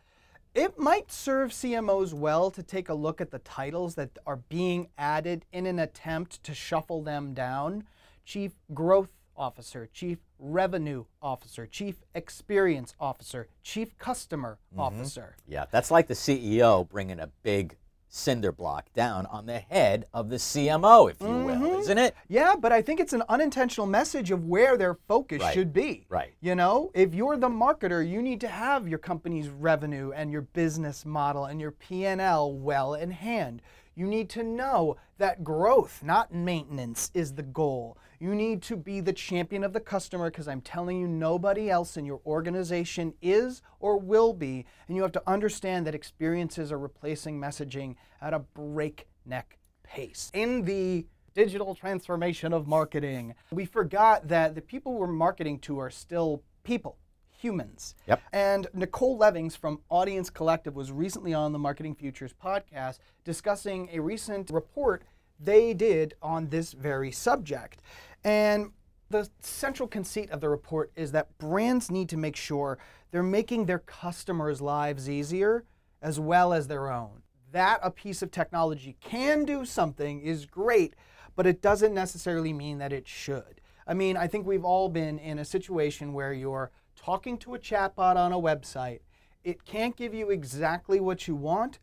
It 0.55 0.79
might 0.79 1.11
serve 1.11 1.51
CMOs 1.51 2.13
well 2.13 2.51
to 2.51 2.63
take 2.63 2.89
a 2.89 2.93
look 2.93 3.21
at 3.21 3.31
the 3.31 3.39
titles 3.39 3.95
that 3.95 4.17
are 4.25 4.37
being 4.37 4.89
added 4.97 5.45
in 5.51 5.65
an 5.65 5.79
attempt 5.79 6.43
to 6.43 6.53
shuffle 6.53 7.03
them 7.03 7.33
down. 7.33 7.83
Chief 8.25 8.53
Growth 8.73 9.11
Officer, 9.35 9.87
Chief 9.93 10.17
revenue 10.39 11.05
officer, 11.21 11.65
chief 11.65 11.97
experience 12.15 12.95
officer, 12.99 13.47
chief 13.61 13.97
customer 13.97 14.57
officer. 14.77 15.35
Yeah, 15.47 15.65
that's 15.69 15.91
like 15.91 16.07
the 16.07 16.13
CEO 16.13 16.87
bringing 16.87 17.19
a 17.19 17.27
big 17.43 17.75
cinder 18.09 18.51
block 18.51 18.91
down 18.93 19.25
on 19.27 19.45
the 19.45 19.59
head 19.59 20.05
of 20.13 20.29
the 20.29 20.35
CMO, 20.35 21.09
if 21.11 21.21
you 21.21 21.27
will, 21.27 21.55
mm-hmm. 21.55 21.79
isn't 21.79 21.97
it? 21.97 22.15
Yeah, 22.27 22.55
but 22.59 22.71
I 22.71 22.81
think 22.81 22.99
it's 22.99 23.13
an 23.13 23.23
unintentional 23.29 23.87
message 23.87 24.31
of 24.31 24.45
where 24.45 24.77
their 24.77 24.95
focus 25.07 25.41
Right. 25.41 25.53
should 25.53 25.71
be. 25.71 26.05
Right. 26.09 26.33
You 26.41 26.55
know, 26.55 26.91
if 26.93 27.13
you're 27.13 27.37
the 27.37 27.49
marketer, 27.49 28.07
you 28.07 28.21
need 28.21 28.41
to 28.41 28.47
have 28.47 28.87
your 28.87 28.99
company's 28.99 29.47
revenue 29.49 30.11
and 30.11 30.31
your 30.31 30.41
business 30.41 31.05
model 31.05 31.45
and 31.45 31.61
your 31.61 31.71
P&L 31.71 32.53
well 32.53 32.95
in 32.95 33.11
hand. 33.11 33.61
You 33.95 34.07
need 34.07 34.29
to 34.31 34.43
know 34.43 34.97
that 35.17 35.43
growth, 35.43 36.01
not 36.03 36.33
maintenance, 36.33 37.11
is 37.13 37.33
the 37.33 37.43
goal. 37.43 37.97
You 38.21 38.35
need 38.35 38.61
to 38.63 38.75
be 38.75 38.99
the 38.99 39.13
champion 39.13 39.63
of 39.63 39.71
the 39.71 39.79
customer 39.79 40.29
because 40.29 40.49
I'm 40.49 40.59
telling 40.59 40.99
you, 40.99 41.07
nobody 41.07 41.69
else 41.69 41.95
in 41.95 42.03
your 42.03 42.19
organization 42.25 43.13
is 43.21 43.61
or 43.79 43.97
will 43.97 44.33
be. 44.33 44.65
And 44.87 44.97
you 44.97 45.03
have 45.03 45.13
to 45.13 45.23
understand 45.25 45.87
that 45.87 45.95
experiences 45.95 46.69
are 46.73 46.79
replacing 46.79 47.39
messaging 47.39 47.95
at 48.21 48.33
a 48.33 48.39
breakneck 48.39 49.57
pace. 49.83 50.31
In 50.33 50.65
the 50.65 51.05
digital 51.33 51.73
transformation 51.73 52.51
of 52.51 52.67
marketing, 52.67 53.35
we 53.51 53.63
forgot 53.63 54.27
that 54.27 54.53
the 54.53 54.61
people 54.61 54.95
we're 54.95 55.07
marketing 55.07 55.57
to 55.59 55.79
are 55.79 55.89
still 55.89 56.43
people, 56.65 56.97
humans. 57.29 57.95
Yep. 58.05 58.21
And 58.33 58.67
Nicole 58.73 59.17
Levings 59.17 59.55
from 59.55 59.79
Audience 59.87 60.29
Collective 60.29 60.75
was 60.75 60.91
recently 60.91 61.33
on 61.33 61.53
the 61.53 61.59
Marketing 61.59 61.95
Futures 61.95 62.33
podcast 62.33 62.99
discussing 63.23 63.87
a 63.93 63.99
recent 64.01 64.49
report 64.49 65.03
they 65.39 65.73
did 65.73 66.15
on 66.21 66.49
this 66.49 66.73
very 66.73 67.11
subject. 67.11 67.81
And 68.23 68.71
the 69.09 69.29
central 69.39 69.87
conceit 69.87 70.29
of 70.31 70.41
the 70.41 70.49
report 70.49 70.91
is 70.95 71.11
that 71.11 71.37
brands 71.37 71.89
need 71.89 72.09
to 72.09 72.17
make 72.17 72.35
sure 72.35 72.77
they're 73.11 73.23
making 73.23 73.65
their 73.65 73.79
customers' 73.79 74.61
lives 74.61 75.09
easier 75.09 75.65
as 76.01 76.19
well 76.19 76.53
as 76.53 76.67
their 76.67 76.91
own. 76.91 77.23
That 77.51 77.79
a 77.81 77.89
piece 77.89 78.21
of 78.21 78.31
technology 78.31 78.95
can 79.01 79.45
do 79.45 79.65
something 79.65 80.21
is 80.21 80.45
great, 80.45 80.95
but 81.35 81.47
it 81.47 81.61
doesn't 81.61 81.93
necessarily 81.93 82.53
mean 82.53 82.77
that 82.77 82.93
it 82.93 83.07
should. 83.07 83.61
I 83.87 83.95
mean, 83.95 84.15
I 84.15 84.27
think 84.27 84.45
we've 84.45 84.63
all 84.63 84.89
been 84.89 85.17
in 85.17 85.39
a 85.39 85.45
situation 85.45 86.13
where 86.13 86.31
you're 86.31 86.69
talking 86.95 87.37
to 87.39 87.55
a 87.55 87.59
chatbot 87.59 88.15
on 88.17 88.31
a 88.31 88.39
website. 88.39 88.99
It 89.43 89.65
can't 89.65 89.95
give 89.95 90.13
you 90.13 90.29
exactly 90.29 90.99
what 90.99 91.27
you 91.27 91.35
want, 91.35 91.79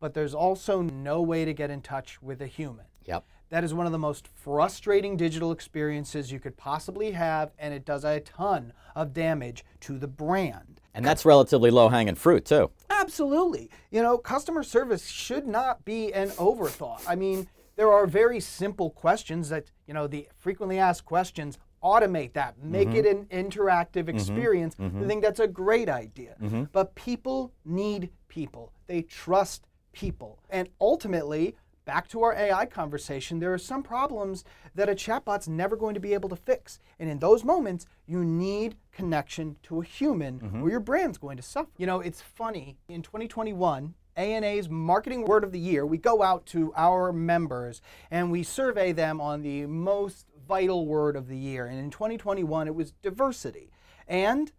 but 0.00 0.14
there's 0.14 0.34
also 0.34 0.82
no 0.82 1.22
way 1.22 1.44
to 1.44 1.52
get 1.52 1.70
in 1.70 1.80
touch 1.80 2.20
with 2.20 2.42
a 2.42 2.46
human. 2.48 2.86
Yep. 3.04 3.24
That 3.50 3.62
is 3.64 3.74
one 3.74 3.86
of 3.86 3.92
the 3.92 3.98
most 3.98 4.28
frustrating 4.28 5.16
digital 5.16 5.52
experiences 5.52 6.32
you 6.32 6.40
could 6.40 6.56
possibly 6.56 7.12
have, 7.12 7.52
and 7.58 7.72
it 7.72 7.84
does 7.84 8.04
a 8.04 8.20
ton 8.20 8.72
of 8.94 9.12
damage 9.12 9.64
to 9.80 9.98
the 9.98 10.08
brand. 10.08 10.80
And 10.94 11.04
that's 11.04 11.24
relatively 11.24 11.70
low 11.70 11.88
hanging 11.88 12.14
fruit, 12.14 12.44
too. 12.44 12.70
Absolutely. 12.90 13.70
You 13.90 14.02
know, 14.02 14.16
customer 14.16 14.62
service 14.62 15.08
should 15.08 15.46
not 15.46 15.84
be 15.84 16.12
an 16.12 16.30
overthought. 16.30 17.02
I 17.06 17.16
mean, 17.16 17.48
there 17.76 17.92
are 17.92 18.06
very 18.06 18.40
simple 18.40 18.90
questions 18.90 19.48
that, 19.48 19.70
you 19.86 19.94
know, 19.94 20.06
the 20.06 20.28
frequently 20.38 20.78
asked 20.78 21.04
questions 21.04 21.58
automate 21.82 22.32
that, 22.32 22.56
make 22.62 22.88
mm-hmm. 22.88 22.96
it 22.96 23.06
an 23.06 23.24
interactive 23.26 24.04
mm-hmm. 24.04 24.16
experience. 24.16 24.74
I 24.78 24.84
mm-hmm. 24.84 25.06
think 25.06 25.22
that's 25.22 25.40
a 25.40 25.46
great 25.46 25.88
idea. 25.88 26.36
But 26.72 26.94
people 26.94 27.52
need 27.64 28.10
people. 28.28 28.72
They 28.86 29.02
trust 29.02 29.66
people. 29.92 30.38
And 30.48 30.68
ultimately, 30.80 31.56
back 31.84 32.08
to 32.08 32.22
our 32.22 32.34
AI 32.34 32.66
conversation, 32.66 33.38
there 33.38 33.52
are 33.52 33.58
some 33.58 33.82
problems 33.82 34.44
that 34.74 34.88
a 34.88 34.94
chatbot's 34.94 35.48
never 35.48 35.76
going 35.76 35.94
to 35.94 36.00
be 36.00 36.14
able 36.14 36.28
to 36.28 36.36
fix. 36.36 36.78
And 36.98 37.10
in 37.10 37.18
those 37.18 37.44
moments, 37.44 37.86
you 38.06 38.24
need 38.24 38.76
connection 38.92 39.56
to 39.64 39.80
a 39.80 39.84
human 39.84 40.40
mm-hmm. 40.40 40.62
or 40.62 40.70
your 40.70 40.80
brand's 40.80 41.18
going 41.18 41.36
to 41.36 41.42
suffer. 41.42 41.70
You 41.76 41.86
know, 41.86 42.00
it's 42.00 42.20
funny, 42.20 42.76
in 42.88 43.02
2021, 43.02 43.94
ANA's 44.16 44.68
Marketing 44.68 45.24
Word 45.24 45.44
of 45.44 45.52
the 45.52 45.58
Year, 45.58 45.84
we 45.84 45.98
go 45.98 46.22
out 46.22 46.46
to 46.46 46.72
our 46.76 47.12
members 47.12 47.82
and 48.10 48.30
we 48.30 48.42
survey 48.42 48.92
them 48.92 49.20
on 49.20 49.42
the 49.42 49.66
most 49.66 50.26
vital 50.46 50.86
word 50.86 51.16
of 51.16 51.28
the 51.28 51.36
year. 51.36 51.66
And 51.66 51.78
in 51.78 51.90
2021, 51.90 52.68
it 52.68 52.74
was 52.74 52.92
diversity. 53.02 53.70
And 54.06 54.52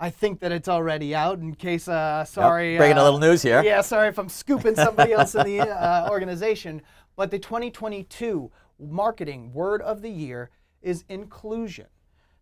I 0.00 0.10
think 0.10 0.40
that 0.40 0.52
it's 0.52 0.68
already 0.68 1.14
out 1.14 1.40
in 1.40 1.54
case, 1.54 1.88
uh, 1.88 2.24
sorry. 2.24 2.76
Breaking 2.76 2.98
a 2.98 3.00
uh, 3.00 3.04
little 3.04 3.18
news 3.18 3.42
here. 3.42 3.62
Yeah, 3.62 3.80
sorry 3.80 4.08
if 4.08 4.18
I'm 4.18 4.28
scooping 4.28 4.76
somebody 4.76 5.12
else 5.12 5.34
in 5.34 5.44
the 5.44 5.60
uh, 5.68 6.08
organization. 6.08 6.82
But 7.16 7.32
the 7.32 7.38
2022 7.38 8.50
Marketing 8.78 9.52
Word 9.52 9.82
of 9.82 10.02
the 10.02 10.10
Year 10.10 10.50
is 10.82 11.04
inclusion. 11.08 11.86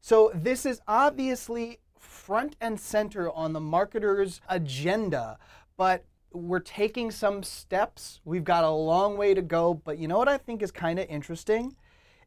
So 0.02 0.30
this 0.34 0.66
is 0.66 0.80
obviously 0.86 1.80
front 1.98 2.56
and 2.60 2.78
center 2.78 3.30
on 3.30 3.54
the 3.54 3.60
marketer's 3.60 4.42
agenda, 4.48 5.38
but 5.78 6.04
we're 6.32 6.60
taking 6.60 7.10
some 7.10 7.42
steps. 7.42 8.20
We've 8.24 8.44
got 8.44 8.64
a 8.64 8.70
long 8.70 9.16
way 9.16 9.32
to 9.32 9.40
go. 9.40 9.72
But 9.72 9.98
you 9.98 10.08
know 10.08 10.18
what 10.18 10.28
I 10.28 10.36
think 10.36 10.62
is 10.62 10.70
kind 10.70 10.98
of 10.98 11.08
interesting? 11.08 11.74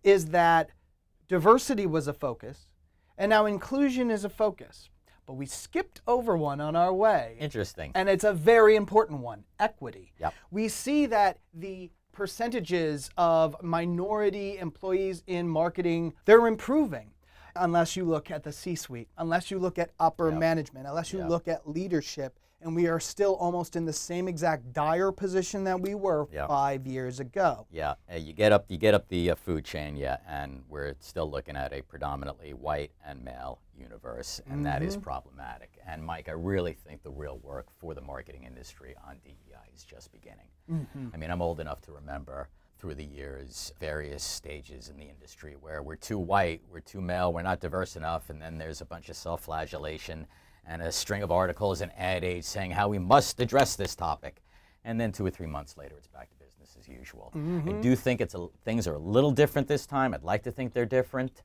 Is 0.03 0.27
that 0.27 0.71
diversity 1.27 1.85
was 1.85 2.07
a 2.07 2.13
focus, 2.13 2.67
and 3.17 3.29
now 3.29 3.45
inclusion 3.45 4.09
is 4.09 4.25
a 4.25 4.29
focus. 4.29 4.89
But 5.29 5.35
we 5.35 5.45
skipped 5.45 6.01
over 6.07 6.35
one 6.35 6.59
on 6.59 6.75
our 6.75 6.91
way. 6.91 7.37
Interesting. 7.39 7.91
And 7.93 8.09
it's 8.09 8.23
a 8.23 8.33
very 8.33 8.75
important 8.75 9.19
one 9.19 9.43
equity. 9.59 10.11
Yep. 10.19 10.33
We 10.49 10.67
see 10.67 11.05
that 11.05 11.37
the 11.53 11.91
percentages 12.11 13.11
of 13.15 13.55
minority 13.61 14.57
employees 14.57 15.21
in 15.27 15.47
marketing, 15.47 16.15
they're 16.25 16.47
improving. 16.47 17.11
Unless 17.55 17.95
you 17.95 18.05
look 18.05 18.31
at 18.31 18.41
the 18.41 18.51
C 18.51 18.73
suite, 18.73 19.07
unless 19.19 19.51
you 19.51 19.59
look 19.59 19.77
at 19.77 19.91
upper 19.99 20.31
management, 20.31 20.87
unless 20.87 21.13
you 21.13 21.19
Yep. 21.19 21.29
look 21.29 21.47
at 21.47 21.69
leadership, 21.69 22.39
and 22.61 22.75
we 22.75 22.87
are 22.87 22.99
still 22.99 23.35
almost 23.35 23.75
in 23.75 23.85
the 23.85 23.93
same 23.93 24.27
exact 24.27 24.73
dire 24.73 25.11
position 25.11 25.63
that 25.63 25.79
we 25.79 25.95
were 25.95 26.27
five 26.47 26.85
years 26.85 27.19
ago. 27.19 27.65
Yeah, 27.71 27.95
uh, 28.11 28.17
you 28.17 28.33
get 28.33 28.51
up, 28.51 28.65
you 28.69 28.77
get 28.77 28.93
up 28.93 29.07
the 29.07 29.31
uh, 29.31 29.35
food 29.35 29.63
chain, 29.63 29.95
yeah, 29.95 30.17
and 30.27 30.63
we're 30.67 30.95
still 30.99 31.29
looking 31.29 31.55
at 31.55 31.73
a 31.73 31.81
predominantly 31.81 32.53
white 32.53 32.91
and 33.05 33.23
male 33.23 33.59
universe, 33.77 34.41
and 34.49 34.65
that 34.65 34.81
is 34.83 34.97
problematic. 34.97 35.71
And 35.87 36.03
Mike, 36.03 36.27
I 36.27 36.33
really 36.33 36.73
think 36.73 37.01
the 37.03 37.11
real 37.11 37.39
work 37.43 37.67
for 37.77 37.93
the 37.93 38.01
marketing 38.01 38.43
industry 38.43 38.95
on 39.07 39.17
DEI 39.23 39.71
is 39.73 39.83
just 39.83 40.11
beginning. 40.11 40.49
I 41.13 41.17
mean, 41.17 41.31
I'm 41.31 41.41
old 41.41 41.59
enough 41.59 41.81
to 41.81 41.91
remember 41.93 42.49
through 42.77 42.95
the 42.95 43.03
years 43.03 43.73
various 43.79 44.23
stages 44.23 44.87
in 44.89 44.97
the 44.97 45.03
industry 45.09 45.55
where 45.59 45.81
we're 45.81 45.95
too 45.95 46.17
white, 46.17 46.61
we're 46.71 46.79
too 46.79 47.01
male, 47.01 47.33
we're 47.33 47.41
not 47.41 47.59
diverse 47.59 47.95
enough, 47.95 48.29
and 48.29 48.41
then 48.41 48.57
there's 48.57 48.81
a 48.81 48.85
bunch 48.85 49.09
of 49.09 49.15
self-flagellation 49.15 50.27
and 50.65 50.81
a 50.81 50.91
string 50.91 51.23
of 51.23 51.31
articles 51.31 51.81
and 51.81 51.91
ad 51.97 52.23
aids 52.23 52.47
saying 52.47 52.71
how 52.71 52.87
we 52.87 52.99
must 52.99 53.39
address 53.39 53.75
this 53.75 53.95
topic. 53.95 54.41
And 54.85 54.99
then 54.99 55.11
two 55.11 55.25
or 55.25 55.29
three 55.29 55.47
months 55.47 55.77
later, 55.77 55.95
it's 55.97 56.07
back 56.07 56.29
to 56.29 56.35
business 56.35 56.77
as 56.79 56.87
usual. 56.87 57.31
I 57.33 57.37
mm-hmm. 57.37 57.81
do 57.81 57.95
think 57.95 58.21
it's 58.21 58.35
a, 58.35 58.47
things 58.63 58.87
are 58.87 58.95
a 58.95 58.99
little 58.99 59.31
different 59.31 59.67
this 59.67 59.85
time. 59.85 60.13
I'd 60.13 60.23
like 60.23 60.43
to 60.43 60.51
think 60.51 60.73
they're 60.73 60.85
different. 60.85 61.43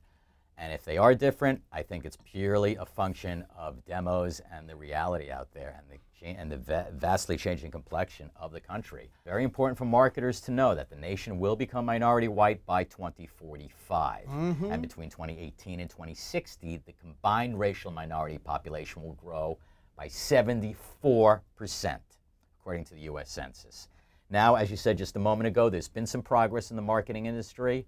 And 0.57 0.71
if 0.71 0.85
they 0.85 0.97
are 0.97 1.13
different, 1.13 1.61
I 1.71 1.83
think 1.83 2.05
it's 2.05 2.17
purely 2.23 2.75
a 2.75 2.85
function 2.85 3.45
of 3.57 3.83
demos 3.85 4.41
and 4.51 4.69
the 4.69 4.75
reality 4.75 5.29
out 5.29 5.51
there 5.51 5.75
and 5.77 5.89
the, 5.89 6.01
and 6.21 6.51
the 6.51 6.87
vastly 6.93 7.37
changing 7.37 7.71
complexion 7.71 8.29
of 8.35 8.51
the 8.51 8.59
country. 8.59 9.09
Very 9.25 9.43
important 9.43 9.77
for 9.77 9.85
marketers 9.85 10.41
to 10.41 10.51
know 10.51 10.73
that 10.75 10.89
the 10.89 10.95
nation 10.95 11.39
will 11.39 11.55
become 11.55 11.85
minority 11.85 12.27
white 12.27 12.65
by 12.65 12.83
2045. 12.85 14.25
Mm-hmm. 14.25 14.71
And 14.71 14.81
between 14.81 15.09
2018 15.09 15.79
and 15.79 15.89
2060, 15.89 16.81
the 16.85 16.93
combined 16.93 17.59
racial 17.59 17.91
minority 17.91 18.37
population 18.37 19.03
will 19.03 19.13
grow 19.13 19.57
by 19.95 20.07
74%, 20.07 20.75
according 22.59 22.85
to 22.85 22.93
the 22.93 23.01
US 23.01 23.31
Census. 23.31 23.87
Now, 24.29 24.55
as 24.55 24.71
you 24.71 24.77
said 24.77 24.97
just 24.97 25.15
a 25.15 25.19
moment 25.19 25.47
ago, 25.47 25.69
there's 25.69 25.87
been 25.87 26.07
some 26.07 26.21
progress 26.21 26.71
in 26.71 26.75
the 26.75 26.81
marketing 26.81 27.27
industry 27.27 27.85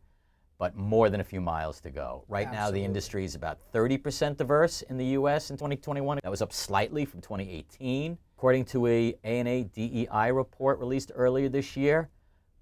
but 0.59 0.75
more 0.75 1.09
than 1.09 1.19
a 1.19 1.23
few 1.23 1.41
miles 1.41 1.79
to 1.81 1.89
go. 1.89 2.23
Right 2.27 2.51
now, 2.51 2.71
the 2.71 2.83
industry 2.83 3.23
is 3.23 3.35
about 3.35 3.59
30% 3.73 4.37
diverse 4.37 4.81
in 4.83 4.97
the 4.97 5.05
U.S. 5.05 5.51
in 5.51 5.57
2021. 5.57 6.19
That 6.23 6.29
was 6.29 6.41
up 6.41 6.51
slightly 6.51 7.05
from 7.05 7.21
2018, 7.21 8.17
according 8.37 8.65
to 8.65 8.87
a 8.87 9.15
ANA 9.23 9.65
DEI 9.65 10.31
report 10.31 10.79
released 10.79 11.11
earlier 11.13 11.49
this 11.49 11.77
year. 11.77 12.09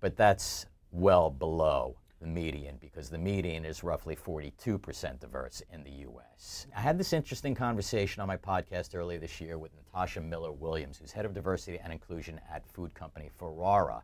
But 0.02 0.18
that's 0.18 0.66
well 0.92 1.30
below 1.30 1.98
the 2.20 2.28
median 2.28 2.78
because 2.82 3.10
the 3.10 3.18
median 3.18 3.66
is 3.66 3.84
roughly 3.84 4.16
42% 4.16 5.20
diverse 5.20 5.62
in 5.72 5.84
the 5.84 5.92
U.S. 5.92 6.68
I 6.76 6.82
had 6.82 6.98
this 6.98 7.14
interesting 7.14 7.56
conversation 7.56 8.22
on 8.22 8.28
my 8.28 8.38
podcast 8.38 8.96
earlier 8.96 9.20
this 9.20 9.40
year 9.40 9.58
with 9.58 9.72
Natasha 9.76 10.22
Miller 10.22 10.52
Williams, 10.52 10.98
who's 10.98 11.12
head 11.12 11.26
of 11.26 11.34
diversity 11.34 11.80
and 11.82 11.94
inclusion 11.94 12.40
at 12.52 12.68
food 12.68 12.94
company 12.94 13.30
Ferrara. 13.38 14.04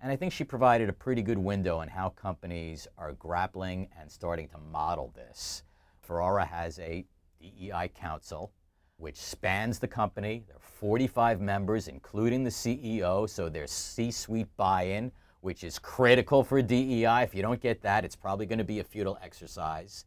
And 0.00 0.12
I 0.12 0.16
think 0.16 0.32
she 0.32 0.44
provided 0.44 0.88
a 0.88 0.92
pretty 0.92 1.22
good 1.22 1.38
window 1.38 1.78
on 1.78 1.88
how 1.88 2.10
companies 2.10 2.86
are 2.96 3.12
grappling 3.12 3.88
and 3.98 4.10
starting 4.10 4.48
to 4.48 4.58
model 4.58 5.12
this. 5.14 5.64
Ferrara 6.00 6.44
has 6.44 6.78
a 6.78 7.04
DEI 7.40 7.90
council 7.94 8.52
which 8.98 9.16
spans 9.16 9.78
the 9.78 9.88
company. 9.88 10.44
There 10.46 10.56
are 10.56 10.60
45 10.60 11.40
members, 11.40 11.88
including 11.88 12.44
the 12.44 12.50
CEO, 12.50 13.28
so 13.28 13.48
there's 13.48 13.70
C 13.70 14.10
suite 14.10 14.48
buy 14.56 14.82
in, 14.82 15.12
which 15.40 15.62
is 15.64 15.78
critical 15.78 16.42
for 16.42 16.60
DEI. 16.60 17.22
If 17.22 17.34
you 17.34 17.42
don't 17.42 17.60
get 17.60 17.80
that, 17.82 18.04
it's 18.04 18.16
probably 18.16 18.46
going 18.46 18.58
to 18.58 18.64
be 18.64 18.80
a 18.80 18.84
futile 18.84 19.18
exercise. 19.22 20.04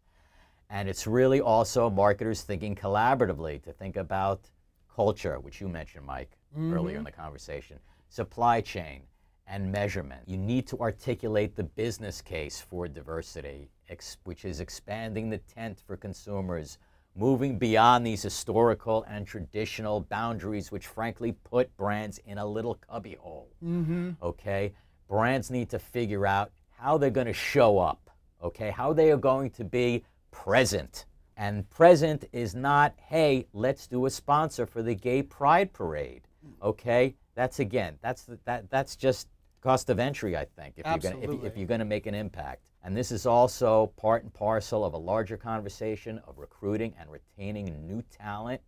And 0.70 0.88
it's 0.90 1.08
really 1.08 1.42
also 1.42 1.90
marketers 1.90 2.42
thinking 2.42 2.76
collaboratively 2.76 3.64
to 3.64 3.72
think 3.72 3.96
about 3.96 4.50
culture, 4.94 5.40
which 5.40 5.62
you 5.62 5.70
mentioned, 5.70 6.06
Mike, 6.06 6.38
mm-hmm. 6.54 6.74
earlier 6.74 6.98
in 6.98 7.04
the 7.06 7.12
conversation, 7.12 7.80
supply 8.10 8.60
chain, 8.60 9.04
and 9.52 9.70
measurement. 9.70 10.22
You 10.26 10.38
need 10.38 10.66
to 10.68 10.80
articulate 10.80 11.56
the 11.56 11.66
business 11.66 12.22
case 12.22 12.62
for 12.62 12.88
diversity, 12.88 13.70
ex- 13.90 14.18
which 14.24 14.46
is 14.46 14.62
expanding 14.62 15.30
the 15.30 15.40
tent 15.40 15.84
for 15.86 15.98
consumers, 15.98 16.78
moving 17.18 17.60
beyond 17.60 18.08
these 18.08 18.24
historical 18.24 19.04
and 19.10 19.28
traditional 19.28 20.00
boundaries, 20.00 20.72
which 20.72 20.88
frankly 20.88 21.34
put 21.44 21.76
brands 21.76 22.18
in 22.26 22.38
a 22.38 22.46
little 22.46 22.76
cubbyhole. 22.76 23.50
Mm-hmm. 23.64 24.12
Okay? 24.24 24.74
Brands 25.10 25.52
need 25.52 25.70
to 25.72 25.80
figure 25.80 26.26
out 26.26 26.52
how 26.70 26.98
they're 26.98 27.10
going 27.10 27.28
to 27.28 27.34
show 27.34 27.78
up, 27.78 28.10
okay? 28.42 28.72
How 28.72 28.94
they 28.94 29.12
are 29.12 29.18
going 29.18 29.50
to 29.52 29.66
be 29.66 30.06
present. 30.32 31.06
And 31.36 31.70
present 31.70 32.24
is 32.32 32.56
not, 32.56 32.94
hey, 32.98 33.48
let's 33.52 33.86
do 33.86 34.06
a 34.06 34.10
sponsor 34.10 34.66
for 34.66 34.82
the 34.82 34.96
gay 34.96 35.22
pride 35.22 35.74
parade. 35.74 36.22
Okay? 36.64 37.16
That's 37.36 37.60
again, 37.60 37.98
that's 38.02 38.28
that 38.46 38.70
that's 38.70 38.96
just 38.96 39.28
cost 39.62 39.90
of 39.90 40.00
entry, 40.00 40.36
I 40.36 40.46
think, 40.46 40.76
if 40.78 40.86
Absolutely. 40.86 41.22
you're 41.22 41.28
gonna 41.28 41.46
if, 41.46 41.52
if 41.52 41.58
you're 41.58 41.68
gonna 41.68 41.86
make 41.86 42.08
an 42.08 42.16
impact. 42.16 42.64
And 42.84 42.98
this 42.98 43.12
is 43.12 43.26
also 43.26 43.88
part 43.96 44.24
and 44.24 44.34
parcel 44.34 44.84
of 44.84 44.94
a 44.94 44.98
larger 44.98 45.38
conversation 45.38 46.20
of 46.28 46.40
recruiting 46.40 46.96
and 47.00 47.10
retaining 47.12 47.88
new 47.88 48.02
talent, 48.04 48.62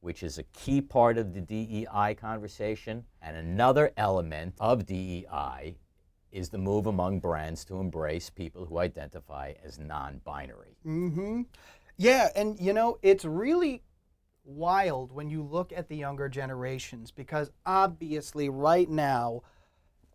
which 0.00 0.24
is 0.24 0.38
a 0.38 0.42
key 0.44 0.80
part 0.80 1.16
of 1.16 1.32
the 1.32 1.40
DEI 1.40 2.14
conversation. 2.14 3.04
And 3.22 3.36
another 3.36 3.92
element 3.96 4.54
of 4.58 4.84
DEI 4.84 5.76
is 6.32 6.48
the 6.48 6.58
move 6.58 6.86
among 6.86 7.20
brands 7.20 7.64
to 7.66 7.78
embrace 7.78 8.30
people 8.30 8.64
who 8.64 8.78
identify 8.78 9.52
as 9.64 9.78
non-binary. 9.78 10.76
Mm-hmm. 10.84 11.42
Yeah, 11.98 12.30
and 12.34 12.58
you 12.58 12.72
know, 12.72 12.98
it's 13.02 13.24
really 13.24 13.82
wild 14.44 15.12
when 15.12 15.28
you 15.30 15.42
look 15.42 15.72
at 15.72 15.88
the 15.88 15.96
younger 15.96 16.28
generations 16.28 17.12
because 17.12 17.50
obviously 17.64 18.48
right 18.48 18.88
now 18.90 19.42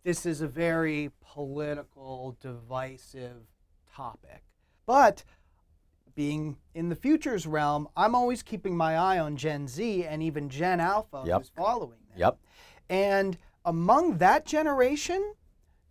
this 0.08 0.26
is 0.26 0.40
a 0.40 0.48
very 0.48 1.12
political, 1.20 2.38
divisive 2.40 3.42
topic. 3.94 4.42
But 4.86 5.26
being 6.16 6.56
in 6.74 6.88
the 6.88 6.96
futures 6.96 7.46
realm, 7.46 7.90
I'm 7.98 8.16
always 8.16 8.42
keeping 8.42 8.78
my 8.78 8.96
eye 8.96 9.20
on 9.20 9.36
Gen 9.36 9.68
Z 9.68 10.06
and 10.06 10.24
even 10.24 10.48
Gen 10.48 10.80
Alpha 10.80 11.24
yep. 11.26 11.40
who's 11.40 11.50
following 11.50 12.00
them. 12.08 12.16
Yep. 12.20 12.38
And 12.90 13.38
among 13.66 14.20
that 14.20 14.46
generation, 14.46 15.34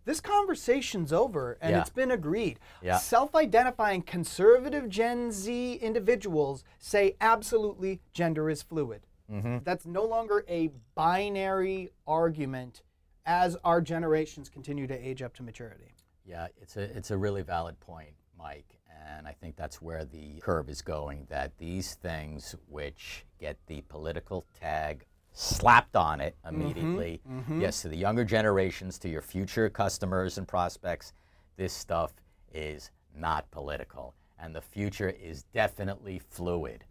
this 0.05 0.19
conversation's 0.19 1.13
over 1.13 1.59
and 1.61 1.75
Yeah. 1.75 1.81
it's 1.81 1.91
been 1.91 2.09
agreed. 2.09 2.57
Yeah. 2.81 2.97
Self 2.97 3.35
identifying 3.35 4.01
conservative 4.01 4.89
Gen 4.89 5.31
Z 5.31 5.73
individuals 5.75 6.63
say 6.79 7.15
absolutely 7.21 8.01
gender 8.13 8.49
is 8.49 8.63
fluid. 8.63 9.05
Mm-hmm. 9.31 9.57
That's 9.63 9.85
no 9.85 10.03
longer 10.05 10.43
a 10.47 10.71
binary 10.95 11.91
argument 12.07 12.81
as 13.27 13.57
our 13.65 13.81
generations 13.81 14.49
continue 14.49 14.87
to 14.87 15.07
age 15.07 15.21
up 15.21 15.35
to 15.35 15.43
maturity. 15.43 15.93
Yeah, 16.25 16.47
it's 16.59 16.77
a 16.77 16.83
it's 16.97 17.11
a 17.11 17.17
really 17.17 17.43
valid 17.43 17.79
point, 17.79 18.13
Mike, 18.37 18.79
and 19.05 19.27
I 19.27 19.33
think 19.33 19.55
that's 19.55 19.81
where 19.81 20.05
the 20.05 20.39
curve 20.39 20.69
is 20.69 20.81
going. 20.81 21.27
That 21.29 21.57
these 21.57 21.93
things 21.95 22.55
which 22.67 23.25
get 23.39 23.57
the 23.67 23.81
political 23.89 24.45
tag 24.59 25.05
slapped 25.33 25.95
on 25.95 26.19
it 26.19 26.35
mm-hmm, 26.43 26.61
immediately, 26.61 27.21
mm-hmm. 27.29 27.61
yes, 27.61 27.83
to 27.83 27.89
the 27.89 27.97
younger 27.97 28.25
generations, 28.25 28.97
to 28.99 29.09
your 29.09 29.21
future 29.21 29.69
customers 29.69 30.37
and 30.37 30.47
prospects, 30.47 31.13
this 31.57 31.73
stuff 31.73 32.13
is 32.53 32.91
not 33.15 33.49
political. 33.51 34.15
And 34.39 34.55
the 34.55 34.61
future 34.61 35.09
is 35.09 35.43
definitely 35.53 36.19
fluid. 36.19 36.83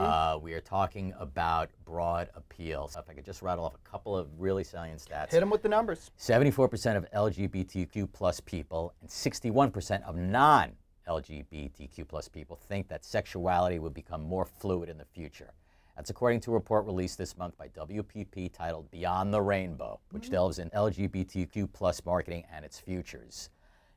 Uh, 0.00 0.38
we 0.40 0.54
are 0.54 0.60
talking 0.60 1.12
about 1.18 1.70
broad 1.84 2.30
appeal. 2.34 2.88
So 2.88 3.00
if 3.00 3.10
I 3.10 3.12
could 3.12 3.26
just 3.26 3.42
rattle 3.42 3.64
off 3.66 3.74
a 3.74 3.88
couple 3.88 4.16
of 4.16 4.28
really 4.38 4.64
salient 4.64 5.00
stats. 5.00 5.32
Hit 5.32 5.40
them 5.40 5.50
with 5.50 5.62
the 5.62 5.68
numbers. 5.68 6.10
74% 6.18 6.96
of 6.96 7.10
LGBTQ 7.10 8.10
plus 8.12 8.40
people 8.40 8.94
and 9.02 9.10
61% 9.10 10.02
of 10.04 10.16
non 10.16 10.72
LGBTQ 11.08 12.06
plus 12.06 12.28
people 12.28 12.56
think 12.56 12.88
that 12.88 13.04
sexuality 13.04 13.78
will 13.78 13.90
become 13.90 14.22
more 14.22 14.44
fluid 14.44 14.88
in 14.88 14.98
the 14.98 15.04
future. 15.04 15.52
That's 15.96 16.10
according 16.10 16.40
to 16.42 16.52
a 16.52 16.54
report 16.54 16.86
released 16.86 17.18
this 17.18 17.36
month 17.36 17.58
by 17.58 17.68
WPP 17.68 18.52
titled 18.52 18.88
Beyond 18.90 19.34
the 19.34 19.42
Rainbow, 19.42 19.98
which 20.12 20.30
delves 20.30 20.60
in 20.60 20.70
LGBTQ 20.70 21.72
plus 21.72 22.04
marketing 22.04 22.44
and 22.52 22.64
its 22.64 22.78
futures. 22.78 23.50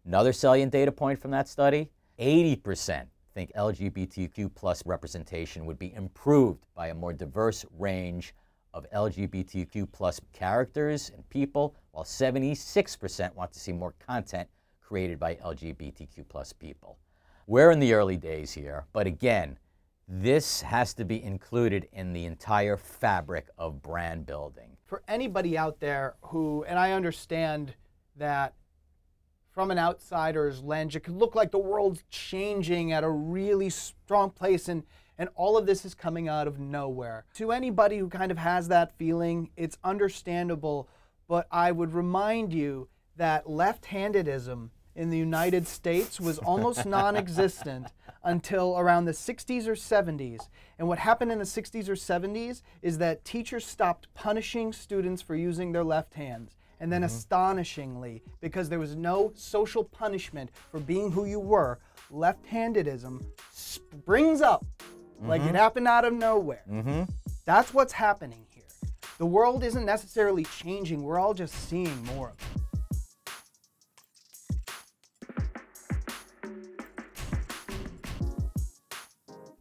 Another 0.04 0.34
salient 0.34 0.72
data 0.72 0.92
point 0.92 1.20
from 1.20 1.30
that 1.30 1.48
study 1.48 1.92
80% 2.22 3.08
think 3.34 3.52
LGBTQ 3.54 4.54
plus 4.54 4.86
representation 4.86 5.66
would 5.66 5.80
be 5.80 5.94
improved 5.94 6.66
by 6.76 6.88
a 6.88 6.96
more 6.96 7.14
diverse 7.14 7.66
range 7.78 8.36
of 8.74 8.86
LGBTQ 8.92 9.92
plus 9.92 10.22
characters 10.32 11.12
and 11.14 11.28
people, 11.30 11.76
while 11.92 12.04
76% 12.04 13.36
want 13.36 13.52
to 13.52 13.60
see 13.60 13.72
more 13.72 13.94
content 14.06 14.48
created 14.82 15.20
by 15.20 15.36
LGBTQ 15.36 16.28
plus 16.30 16.54
people. 16.54 16.98
We're 17.48 17.72
in 17.72 17.80
the 17.80 17.94
early 17.94 18.18
days 18.18 18.52
here, 18.52 18.86
but 18.94 19.08
again, 19.08 19.58
this 20.08 20.62
has 20.62 20.94
to 20.96 21.06
be 21.06 21.24
included 21.24 21.88
in 21.94 22.14
the 22.14 22.26
entire 22.26 22.78
fabric 22.78 23.48
of 23.58 23.82
brand 23.82 24.26
building. 24.26 24.78
For 24.86 25.02
anybody 25.08 25.58
out 25.58 25.80
there 25.80 26.16
who, 26.22 26.66
and 26.68 26.78
I 26.78 26.92
understand 26.92 27.74
that 28.18 28.54
from 29.62 29.69
an 29.69 29.78
outsider's 29.78 30.63
lens, 30.63 30.95
it 30.95 31.02
could 31.02 31.15
look 31.15 31.36
like 31.36 31.52
the 31.52 31.60
world's 31.60 32.04
changing 32.10 32.91
at 32.91 33.04
a 33.04 33.10
really 33.10 33.69
strong 33.69 34.32
place 34.32 34.67
and 34.67 34.82
and 35.19 35.30
all 35.36 35.56
of 35.56 35.67
this 35.67 35.86
is 35.86 35.93
coming 35.93 36.28
out 36.28 36.47
of 36.47 36.58
nowhere. 36.58 37.26
To 37.36 37.52
anybody 37.52 38.00
who 38.00 38.10
kind 38.10 38.32
of 38.32 38.39
has 38.39 38.69
that 38.69 38.97
feeling, 38.97 39.52
it's 39.56 39.78
understandable, 39.84 40.89
but 41.28 41.45
I 41.52 41.71
would 41.71 41.93
remind 41.93 42.52
you 42.54 42.88
that 43.17 43.47
left-handedism 43.47 44.71
in 44.95 45.10
the 45.12 45.17
United 45.19 45.67
States 45.67 46.19
was 46.19 46.39
almost 46.39 46.84
non-existent 46.88 47.86
until 48.24 48.80
around 48.80 49.06
the 49.06 49.12
60s 49.12 49.67
or 49.67 49.76
70s. 49.76 50.47
And 50.80 50.88
what 50.88 50.97
happened 50.97 51.32
in 51.32 51.38
the 51.38 51.45
60s 51.45 51.88
or 51.88 51.93
70s 51.93 52.63
is 52.82 52.97
that 52.97 53.24
teachers 53.24 53.63
stopped 53.67 54.12
punishing 54.15 54.74
students 54.74 55.21
for 55.21 55.36
using 55.36 55.71
their 55.71 55.84
left 55.84 56.15
hands. 56.15 56.58
And 56.82 56.91
then, 56.91 57.02
mm-hmm. 57.02 57.15
astonishingly, 57.15 58.24
because 58.41 58.67
there 58.67 58.80
was 58.80 58.96
no 58.96 59.32
social 59.36 59.84
punishment 59.86 60.50
for 60.72 60.80
being 60.80 61.12
who 61.12 61.26
you 61.26 61.39
were, 61.39 61.80
left 62.10 62.44
handedism 62.46 63.24
springs 63.54 64.41
up 64.41 64.65
like 65.22 65.41
it 65.41 65.46
mm-hmm. 65.46 65.56
happened 65.56 65.88
out 65.88 66.04
of 66.04 66.13
nowhere. 66.13 66.63
Mm-hmm. 66.70 67.04
That's 67.46 67.74
what's 67.74 67.94
happening 67.94 68.46
here. 68.50 68.63
The 69.20 69.26
world 69.26 69.63
isn't 69.63 69.86
necessarily 69.86 70.44
changing, 70.46 71.04
we're 71.04 71.20
all 71.20 71.36
just 71.36 71.54
seeing 71.70 72.04
more 72.06 72.30
of 72.30 72.36
it. 72.36 72.62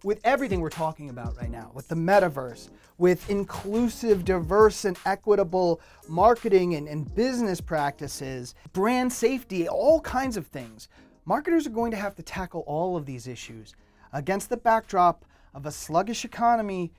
with 0.02 0.20
everything 0.24 0.60
we're 0.60 0.70
talking 0.70 1.10
about 1.10 1.36
right 1.36 1.50
now, 1.50 1.70
with 1.74 1.88
the 1.88 1.94
metaverse, 1.94 2.70
with 3.00 3.30
inclusive, 3.30 4.26
diverse, 4.26 4.84
and 4.84 4.96
equitable 5.06 5.80
marketing 6.06 6.74
and, 6.74 6.86
and 6.86 7.12
business 7.14 7.58
practices, 7.58 8.54
brand 8.74 9.10
safety, 9.10 9.66
all 9.66 10.02
kinds 10.02 10.36
of 10.36 10.46
things, 10.46 10.86
marketers 11.24 11.66
are 11.66 11.70
going 11.70 11.90
to 11.90 11.96
have 11.96 12.14
to 12.14 12.22
tackle 12.22 12.60
all 12.66 12.98
of 12.98 13.06
these 13.06 13.26
issues 13.26 13.74
against 14.12 14.50
the 14.50 14.56
backdrop 14.56 15.24
of 15.54 15.64
a 15.64 15.72
sluggish 15.72 16.26
economy 16.26 16.92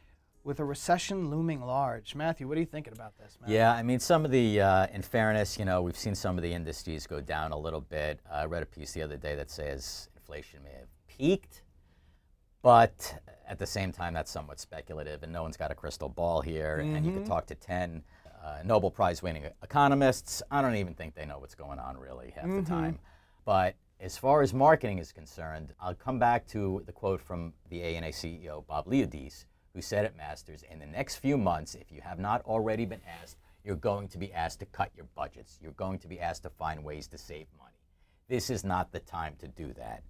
with 0.44 0.60
a 0.60 0.66
recession 0.66 1.30
looming 1.30 1.62
large. 1.62 2.16
Matthew, 2.16 2.48
what 2.48 2.58
are 2.58 2.62
you 2.62 2.66
thinking 2.66 2.94
about 2.94 3.16
this, 3.20 3.38
man? 3.40 3.52
Yeah, 3.52 3.72
I 3.72 3.84
mean, 3.84 4.00
some 4.00 4.26
of 4.26 4.32
the, 4.32 4.60
uh, 4.60 4.88
in 4.92 5.04
fairness, 5.04 5.60
you 5.60 5.66
know, 5.66 5.84
we've 5.84 5.96
seen 5.96 6.16
some 6.16 6.36
of 6.36 6.42
the 6.42 6.52
industries 6.52 7.06
go 7.06 7.22
down 7.22 7.52
a 7.52 7.58
little 7.58 7.82
bit. 7.82 8.20
I 8.32 8.46
read 8.46 8.64
a 8.64 8.66
piece 8.66 8.94
the 8.94 9.04
other 9.04 9.18
day 9.18 9.36
that 9.36 9.52
says 9.52 10.10
inflation 10.16 10.64
may 10.64 10.72
have 10.80 10.90
peaked, 11.08 11.62
but 12.64 13.20
at 13.52 13.60
the 13.60 13.68
same 13.68 13.92
time, 13.92 14.14
that's 14.14 14.32
somewhat 14.32 14.62
speculative, 14.62 15.24
and 15.24 15.34
no 15.34 15.44
one's 15.44 15.58
got 15.58 15.72
a 15.72 15.76
crystal 15.76 16.08
ball 16.08 16.40
here. 16.40 16.78
And 16.96 17.06
you 17.06 17.12
could 17.12 17.26
talk 17.26 17.46
to 17.48 17.56
10 17.56 18.02
uh, 18.42 18.60
Nobel 18.64 18.90
Prize 18.90 19.22
winning 19.22 19.44
economists. 19.62 20.42
I 20.50 20.62
don't 20.62 20.76
even 20.76 20.94
think 20.94 21.16
they 21.16 21.26
know 21.26 21.38
what's 21.38 21.54
going 21.54 21.78
on 21.78 21.98
really 21.98 22.32
half 22.34 22.46
the 22.46 22.70
time. 22.70 23.00
But 23.44 23.76
as 24.00 24.18
far 24.18 24.42
as 24.42 24.54
marketing 24.54 25.00
is 25.00 25.12
concerned, 25.12 25.74
I'll 25.82 25.94
come 25.96 26.18
back 26.18 26.48
to 26.48 26.82
the 26.86 26.94
quote 26.94 27.20
from 27.22 27.52
the 27.70 27.84
ANA 27.84 28.08
CEO, 28.08 28.66
Bob 28.66 28.86
Liodice, 28.88 29.44
who 29.74 29.82
said 29.82 30.06
at 30.06 30.16
Masters, 30.16 30.64
in 30.72 30.80
the 30.80 30.86
next 30.86 31.18
few 31.18 31.38
months, 31.38 31.76
if 31.76 31.92
you 31.92 32.00
have 32.00 32.20
not 32.20 32.42
already 32.46 32.86
been 32.86 33.02
asked, 33.22 33.36
you're 33.66 33.76
going 33.76 34.08
to 34.08 34.18
be 34.18 34.32
asked 34.32 34.60
to 34.62 34.66
cut 34.68 34.92
your 34.96 35.08
budgets. 35.14 35.60
You're 35.62 35.74
going 35.74 36.00
to 36.00 36.08
be 36.08 36.22
asked 36.22 36.44
to 36.44 36.50
find 36.50 36.86
ways 36.86 37.06
to 37.08 37.18
save 37.18 37.48
money. 37.60 37.76
This 38.30 38.50
is 38.50 38.64
not 38.64 38.94
the 38.94 39.02
time 39.02 39.36
to 39.40 39.48
do 39.50 39.74
that. 39.74 40.04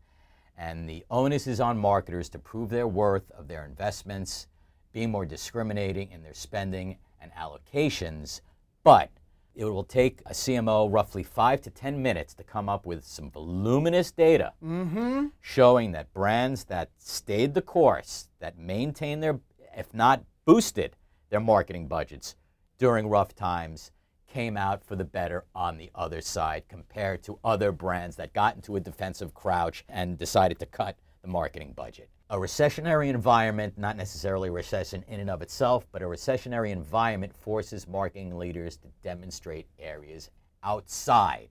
And 0.58 0.88
the 0.88 1.04
onus 1.10 1.48
is 1.48 1.60
on 1.60 1.78
marketers 1.78 2.30
to 2.30 2.40
prove 2.40 2.70
their 2.70 2.88
worth 2.88 3.32
of 3.32 3.48
their 3.48 3.66
investments, 3.66 4.48
being 4.94 5.10
more 5.12 5.26
discriminating 5.26 6.12
in 6.12 6.22
their 6.24 6.34
spending 6.34 6.98
and 7.22 7.32
allocations. 7.34 8.42
But 8.84 9.10
It 9.54 9.66
will 9.66 9.84
take 9.84 10.22
a 10.26 10.32
CMO 10.32 10.88
roughly 10.90 11.24
five 11.24 11.60
to 11.64 11.70
10 11.70 12.02
minutes 12.02 12.34
to 12.36 12.44
come 12.44 12.70
up 12.70 12.86
with 12.86 13.04
some 13.04 13.30
voluminous 13.30 14.10
data 14.10 14.54
Mm-hmm. 14.64 15.26
showing 15.42 15.92
that 15.92 16.14
brands 16.14 16.64
that 16.66 16.90
stayed 16.98 17.54
the 17.54 17.62
course, 17.62 18.30
that 18.40 18.58
maintained 18.58 19.22
their, 19.22 19.42
if 19.76 19.94
not 19.94 20.24
boosted, 20.46 20.96
their 21.30 21.42
marketing 21.42 21.88
budgets 21.90 22.36
during 22.78 23.10
rough 23.10 23.36
times, 23.36 23.92
came 24.32 24.56
out 24.56 24.82
for 24.84 24.96
the 24.96 25.04
better 25.04 25.44
on 25.54 25.78
the 25.78 25.91
other 25.94 26.22
side 26.22 26.63
compared 26.70 27.22
to 27.22 27.38
other 27.44 27.72
brands 27.74 28.15
that 28.15 28.32
got 28.32 28.56
into 28.56 28.78
a 28.78 28.80
defensive 28.80 29.34
crouch 29.34 29.84
and 29.89 30.17
decided 30.17 30.58
to 30.58 30.65
cut 30.65 30.98
the 31.22 31.28
marketing 31.28 31.74
budget. 31.76 32.10
A 32.30 32.38
recessionary 32.38 33.10
environment, 33.10 33.78
not 33.78 33.98
necessarily 33.98 34.48
a 34.48 34.54
recession 34.54 35.04
in 35.10 35.20
and 35.20 35.30
of 35.30 35.41
itself, 35.41 35.86
but 35.91 36.02
a 36.02 36.06
recessionary 36.06 36.72
environment 36.72 37.36
forces 37.36 37.89
marketing 37.89 38.38
leaders 38.38 38.78
to 38.78 38.88
demonstrate 39.04 39.67
areas 39.78 40.30
outside 40.63 41.50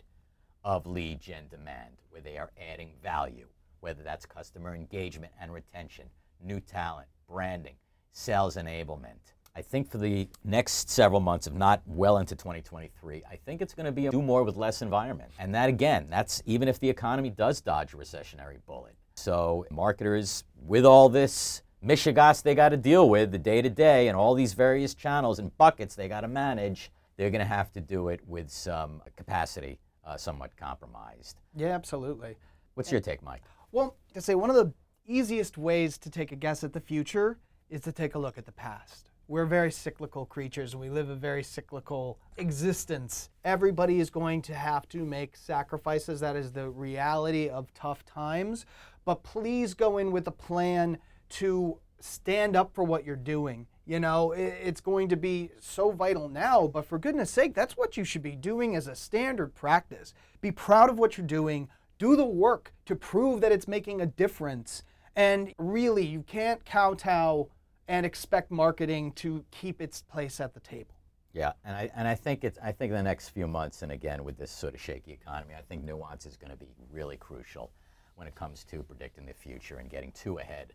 of 0.65 0.87
lead 0.87 1.21
gen 1.21 1.49
demand 1.51 1.97
where 2.09 2.23
they 2.23 2.39
are 2.39 2.51
adding 2.73 2.93
value, 3.03 3.47
whether 3.81 4.03
that's 4.03 4.25
customer 4.25 4.75
engagement 4.75 5.33
and 5.39 5.53
retention, 5.53 6.07
new 6.43 6.61
talent, 6.61 7.09
branding, 7.29 7.75
sales 8.13 8.57
enablement. 8.57 9.35
I 9.55 9.63
think 9.63 9.91
for 9.91 9.99
the 9.99 10.29
next 10.45 10.91
several 10.91 11.21
months, 11.21 11.47
if 11.47 11.55
not 11.55 11.83
well 11.87 12.19
into 12.19 12.37
2023, 12.37 13.23
I 13.29 13.37
think 13.37 13.61
it's 13.61 13.75
going 13.75 13.87
to 13.87 13.93
be 13.93 14.07
a 14.07 14.11
do 14.11 14.23
more 14.23 14.45
with 14.45 14.57
less 14.57 14.81
environment. 14.81 15.33
And 15.39 15.55
that 15.55 15.69
again, 15.69 16.07
that's 16.09 16.43
even 16.47 16.69
if 16.69 16.79
the 16.79 16.89
economy 16.89 17.31
does 17.31 17.61
dodge 17.61 17.93
a 17.93 17.97
recessionary 17.97 18.59
bullet. 18.67 18.95
So 19.15 19.67
marketers, 19.71 20.45
with 20.67 20.85
all 20.85 21.09
this 21.09 21.63
mishigas 21.85 22.43
they 22.43 22.55
got 22.55 22.69
to 22.69 22.77
deal 22.77 23.09
with 23.09 23.33
the 23.33 23.39
day 23.39 23.63
to 23.63 23.71
day 23.71 24.09
and 24.09 24.17
all 24.17 24.35
these 24.35 24.53
various 24.53 24.95
channels 24.95 25.39
and 25.39 25.57
buckets 25.57 25.95
they 25.95 26.09
got 26.09 26.21
to 26.21 26.29
manage, 26.29 26.91
they're 27.17 27.31
going 27.31 27.41
to 27.41 27.45
have 27.45 27.73
to 27.73 27.81
do 27.81 28.09
it 28.09 28.21
with 28.27 28.51
some 28.51 29.03
capacity 29.17 29.79
uh, 30.07 30.17
somewhat 30.17 30.57
compromised. 30.57 31.41
Yeah, 31.57 31.69
absolutely. 31.69 32.37
What's 32.75 32.91
your 32.91 33.01
take, 33.01 33.23
Mike? 33.23 33.43
Well, 33.73 33.97
to 34.15 34.21
say 34.21 34.35
one 34.35 34.51
of 34.51 34.57
the 34.57 34.73
easiest 35.07 35.59
ways 35.59 35.99
to 35.99 36.11
take 36.11 36.33
a 36.33 36.37
guess 36.37 36.65
at 36.65 36.73
the 36.73 36.81
future 36.81 37.39
is 37.69 37.83
to 37.83 37.93
take 37.93 38.15
a 38.15 38.19
look 38.19 38.39
at 38.39 38.47
the 38.47 38.53
past. 38.53 39.10
We're 39.31 39.47
very 39.47 39.71
cyclical 39.71 40.27
creatures. 40.27 40.73
and 40.73 40.81
We 40.81 40.91
live 40.91 41.09
a 41.09 41.15
very 41.15 41.45
cyclical 41.45 42.19
existence. 42.37 43.31
Everybody 43.45 44.01
is 44.01 44.11
going 44.11 44.43
to 44.43 44.55
have 44.57 44.89
to 44.89 45.05
make 45.05 45.37
sacrifices. 45.37 46.19
That 46.19 46.35
is 46.35 46.51
the 46.51 46.69
reality 46.69 47.49
of 47.49 47.73
tough 47.73 48.05
times. 48.05 48.67
But 49.05 49.23
please 49.23 49.73
go 49.73 49.99
in 49.99 50.11
with 50.11 50.27
a 50.27 50.33
plan 50.33 50.99
to 51.29 51.79
stand 52.01 52.57
up 52.57 52.75
for 52.75 52.83
what 52.83 53.05
you're 53.05 53.15
doing. 53.15 53.69
You 53.87 54.01
know, 54.01 54.33
it's 54.33 54.81
going 54.81 55.09
to 55.11 55.17
be 55.17 55.51
so 55.61 55.93
vital 55.93 56.29
now, 56.29 56.67
but 56.67 56.87
for 56.87 56.99
goodness 56.99 57.31
sake, 57.31 57.55
that's 57.55 57.77
what 57.77 57.97
you 57.97 58.03
should 58.03 58.25
be 58.25 58.35
doing 58.35 58.75
as 58.75 58.89
a 58.89 58.97
standard 58.97 59.55
practice. 59.55 60.13
Be 60.41 60.51
proud 60.51 60.91
of 60.91 60.99
what 60.99 61.17
you're 61.17 61.25
doing, 61.25 61.69
do 62.01 62.17
the 62.17 62.27
work 62.27 62.73
to 62.87 62.97
prove 62.97 63.43
that 63.43 63.53
it's 63.53 63.69
making 63.69 64.01
a 64.01 64.07
difference. 64.07 64.83
And 65.15 65.55
really, 65.57 66.05
you 66.05 66.23
can't 66.23 66.65
kowtow 66.65 67.49
and 67.91 68.07
expect 68.07 68.53
marketing 68.53 69.11
to 69.11 69.45
keep 69.51 69.83
its 69.83 70.03
place 70.03 70.41
at 70.41 70.55
the 70.55 70.61
table. 70.61 70.95
Yeah, 71.33 71.53
and 71.65 71.77
I 71.77 71.91
and 71.97 72.07
I 72.07 72.15
think 72.15 72.45
it's 72.45 72.59
I 72.63 72.71
think 72.71 72.93
the 72.93 73.03
next 73.03 73.31
few 73.31 73.49
months, 73.49 73.83
and 73.83 73.91
again 73.91 74.25
with 74.25 74.39
this 74.39 74.51
sort 74.51 74.75
of 74.75 74.81
shaky 74.81 75.13
economy, 75.13 75.55
I 75.59 75.63
think 75.63 75.85
nuance 75.85 76.25
is 76.25 76.37
going 76.37 76.53
to 76.53 76.57
be 76.57 76.69
really 76.93 77.17
crucial 77.17 77.73
when 78.15 78.29
it 78.29 78.35
comes 78.37 78.65
to 78.65 78.85
predicting 78.85 79.27
the 79.27 79.35
future 79.35 79.79
and 79.79 79.91
getting 79.91 80.13
too 80.13 80.39
ahead 80.39 80.73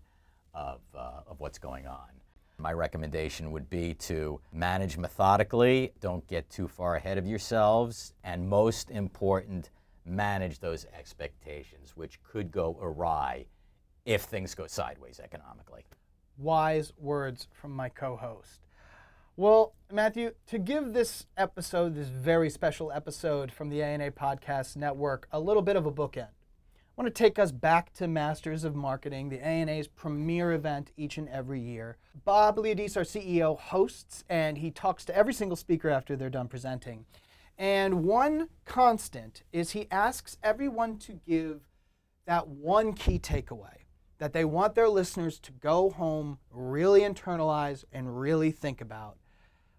of 0.53 0.81
uh, 0.93 1.21
of 1.25 1.39
what's 1.39 1.57
going 1.57 1.87
on. 1.87 2.09
My 2.57 2.73
recommendation 2.73 3.51
would 3.51 3.69
be 3.69 3.93
to 3.95 4.39
manage 4.51 4.97
methodically, 4.97 5.93
don't 6.01 6.25
get 6.27 6.49
too 6.49 6.67
far 6.67 6.95
ahead 6.97 7.17
of 7.17 7.25
yourselves, 7.25 8.13
and 8.25 8.47
most 8.47 8.91
important, 8.91 9.69
manage 10.05 10.59
those 10.59 10.85
expectations, 10.97 11.93
which 11.95 12.21
could 12.23 12.51
go 12.51 12.77
awry 12.81 13.45
if 14.05 14.23
things 14.23 14.53
go 14.53 14.67
sideways 14.67 15.19
economically. 15.21 15.85
Wise 16.37 16.91
words 16.97 17.47
from 17.53 17.71
my 17.71 17.89
co 17.89 18.15
host. 18.17 18.61
Well, 19.37 19.73
Matthew, 19.91 20.31
to 20.47 20.57
give 20.57 20.93
this 20.93 21.25
episode, 21.37 21.95
this 21.95 22.07
very 22.07 22.49
special 22.49 22.91
episode 22.91 23.51
from 23.51 23.69
the 23.69 23.83
ANA 23.83 24.11
Podcast 24.11 24.75
Network, 24.75 25.27
a 25.31 25.39
little 25.39 25.61
bit 25.61 25.75
of 25.75 25.85
a 25.85 25.91
bookend, 25.91 26.29
I 26.97 27.01
want 27.01 27.13
to 27.13 27.23
take 27.23 27.37
us 27.37 27.51
back 27.51 27.91
to 27.95 28.07
Masters 28.07 28.63
of 28.63 28.75
Marketing, 28.75 29.27
the 29.27 29.45
ANA's 29.45 29.89
premier 29.89 30.53
event 30.53 30.91
each 30.95 31.17
and 31.17 31.27
every 31.27 31.59
year. 31.59 31.97
Bob 32.23 32.55
Liodice, 32.55 32.95
our 32.95 33.03
CEO, 33.03 33.59
hosts, 33.59 34.23
and 34.29 34.57
he 34.57 34.71
talks 34.71 35.03
to 35.05 35.15
every 35.15 35.33
single 35.33 35.57
speaker 35.57 35.89
after 35.89 36.15
they're 36.15 36.29
done 36.29 36.47
presenting. 36.47 37.05
And 37.57 38.05
one 38.05 38.47
constant 38.63 39.43
is 39.51 39.71
he 39.71 39.87
asks 39.91 40.37
everyone 40.41 40.97
to 40.99 41.19
give 41.27 41.67
that 42.25 42.47
one 42.47 42.93
key 42.93 43.19
takeaway 43.19 43.84
that 44.17 44.33
they 44.33 44.45
want 44.45 44.75
their 44.75 44.89
listeners 44.89 45.39
to 45.39 45.51
go 45.51 45.89
home, 45.89 46.39
really 46.51 47.01
internalize, 47.01 47.83
and 47.91 48.19
really 48.19 48.51
think 48.51 48.81
about. 48.81 49.17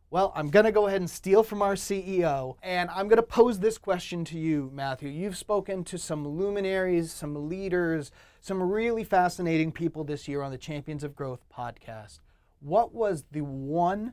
Well, 0.08 0.32
I'm 0.36 0.50
going 0.50 0.66
to 0.66 0.72
go 0.72 0.86
ahead 0.86 1.00
and 1.00 1.10
steal 1.10 1.42
from 1.42 1.62
our 1.62 1.74
CEO, 1.74 2.56
and 2.62 2.88
I'm 2.90 3.08
going 3.08 3.16
to 3.16 3.22
pose 3.22 3.58
this 3.58 3.76
question 3.76 4.24
to 4.26 4.38
you, 4.38 4.70
Matthew. 4.72 5.08
You've 5.08 5.36
spoken 5.36 5.82
to 5.84 5.98
some 5.98 6.26
luminaries, 6.26 7.12
some 7.12 7.48
leaders, 7.48 8.12
some 8.40 8.62
really 8.62 9.02
fascinating 9.02 9.72
people 9.72 10.04
this 10.04 10.28
year 10.28 10.42
on 10.42 10.52
the 10.52 10.58
Champions 10.58 11.02
of 11.02 11.16
Growth 11.16 11.44
podcast. 11.54 12.20
What 12.60 12.94
was 12.94 13.24
the 13.32 13.40
one 13.40 14.12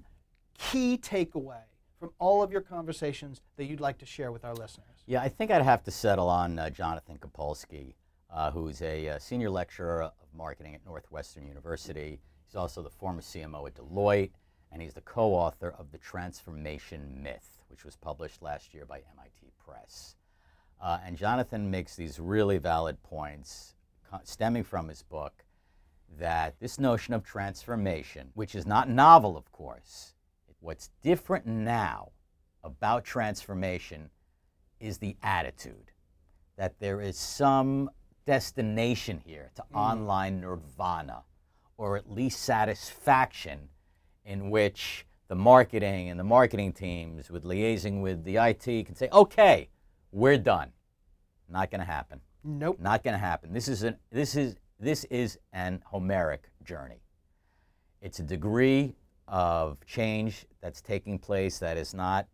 key 0.57 0.97
takeaway 0.97 1.61
from 1.99 2.11
all 2.17 2.41
of 2.41 2.51
your 2.51 2.61
conversations 2.61 3.41
that 3.57 3.65
you'd 3.65 3.79
like 3.79 3.99
to 3.99 4.05
share 4.05 4.31
with 4.31 4.43
our 4.43 4.55
listeners? 4.55 5.03
Yeah, 5.05 5.21
I 5.21 5.29
think 5.29 5.51
I'd 5.51 5.61
have 5.61 5.83
to 5.83 5.91
settle 5.91 6.27
on 6.27 6.57
uh, 6.57 6.69
Jonathan 6.69 7.19
Copulsky, 7.19 7.93
uh, 8.33 8.51
who's 8.51 8.81
a 8.81 9.09
uh, 9.09 9.19
senior 9.19 9.49
lecturer 9.49 10.03
of 10.03 10.11
marketing 10.35 10.75
at 10.75 10.85
Northwestern 10.85 11.47
University. 11.47 12.19
He's 12.45 12.55
also 12.55 12.81
the 12.81 12.89
former 12.89 13.21
CMO 13.21 13.67
at 13.67 13.75
Deloitte, 13.75 14.31
and 14.71 14.81
he's 14.81 14.93
the 14.93 15.01
co 15.01 15.33
author 15.33 15.73
of 15.77 15.91
The 15.91 15.99
Transformation 15.99 17.21
Myth, 17.21 17.61
which 17.67 17.85
was 17.85 17.95
published 17.95 18.41
last 18.41 18.73
year 18.73 18.85
by 18.85 19.03
MIT 19.17 19.53
Press. 19.63 20.15
Uh, 20.81 20.99
and 21.05 21.15
Jonathan 21.15 21.69
makes 21.69 21.95
these 21.95 22.19
really 22.19 22.57
valid 22.57 23.01
points 23.03 23.75
stemming 24.23 24.63
from 24.63 24.87
his 24.87 25.01
book 25.01 25.43
that 26.19 26.59
this 26.59 26.79
notion 26.79 27.13
of 27.13 27.23
transformation, 27.23 28.29
which 28.33 28.55
is 28.55 28.65
not 28.65 28.89
novel, 28.89 29.37
of 29.37 29.51
course, 29.51 30.13
what's 30.59 30.89
different 31.01 31.45
now 31.45 32.11
about 32.63 33.03
transformation 33.03 34.09
is 34.79 34.97
the 34.97 35.15
attitude 35.23 35.91
that 36.57 36.79
there 36.79 37.01
is 37.01 37.17
some 37.17 37.89
destination 38.25 39.21
here 39.25 39.51
to 39.55 39.61
mm. 39.61 39.65
online 39.75 40.41
nirvana 40.41 41.23
or 41.77 41.97
at 41.97 42.09
least 42.09 42.41
satisfaction 42.41 43.69
in 44.25 44.49
which 44.49 45.05
the 45.27 45.35
marketing 45.35 46.09
and 46.09 46.19
the 46.19 46.23
marketing 46.23 46.71
teams 46.71 47.29
with 47.29 47.43
liaising 47.43 48.01
with 48.01 48.23
the 48.23 48.37
IT 48.37 48.85
can 48.85 48.95
say, 48.95 49.09
okay, 49.11 49.69
we're 50.11 50.37
done. 50.37 50.71
Not 51.49 51.71
going 51.71 51.79
to 51.79 51.85
happen. 51.85 52.21
Nope. 52.43 52.79
Not 52.79 53.03
going 53.03 53.13
to 53.13 53.19
happen. 53.19 53.53
This 53.53 53.67
is 53.67 53.83
an 53.83 53.97
this 54.11 54.35
is 54.35 54.55
this 54.79 55.05
is 55.05 55.39
an 55.53 55.81
Homeric 55.85 56.49
journey. 56.63 57.01
It's 58.01 58.19
a 58.19 58.23
degree 58.23 58.95
of 59.27 59.77
change 59.85 60.45
that's 60.61 60.81
taking 60.81 61.17
place 61.17 61.59
that 61.59 61.77
is 61.77 61.93
not 61.93 62.27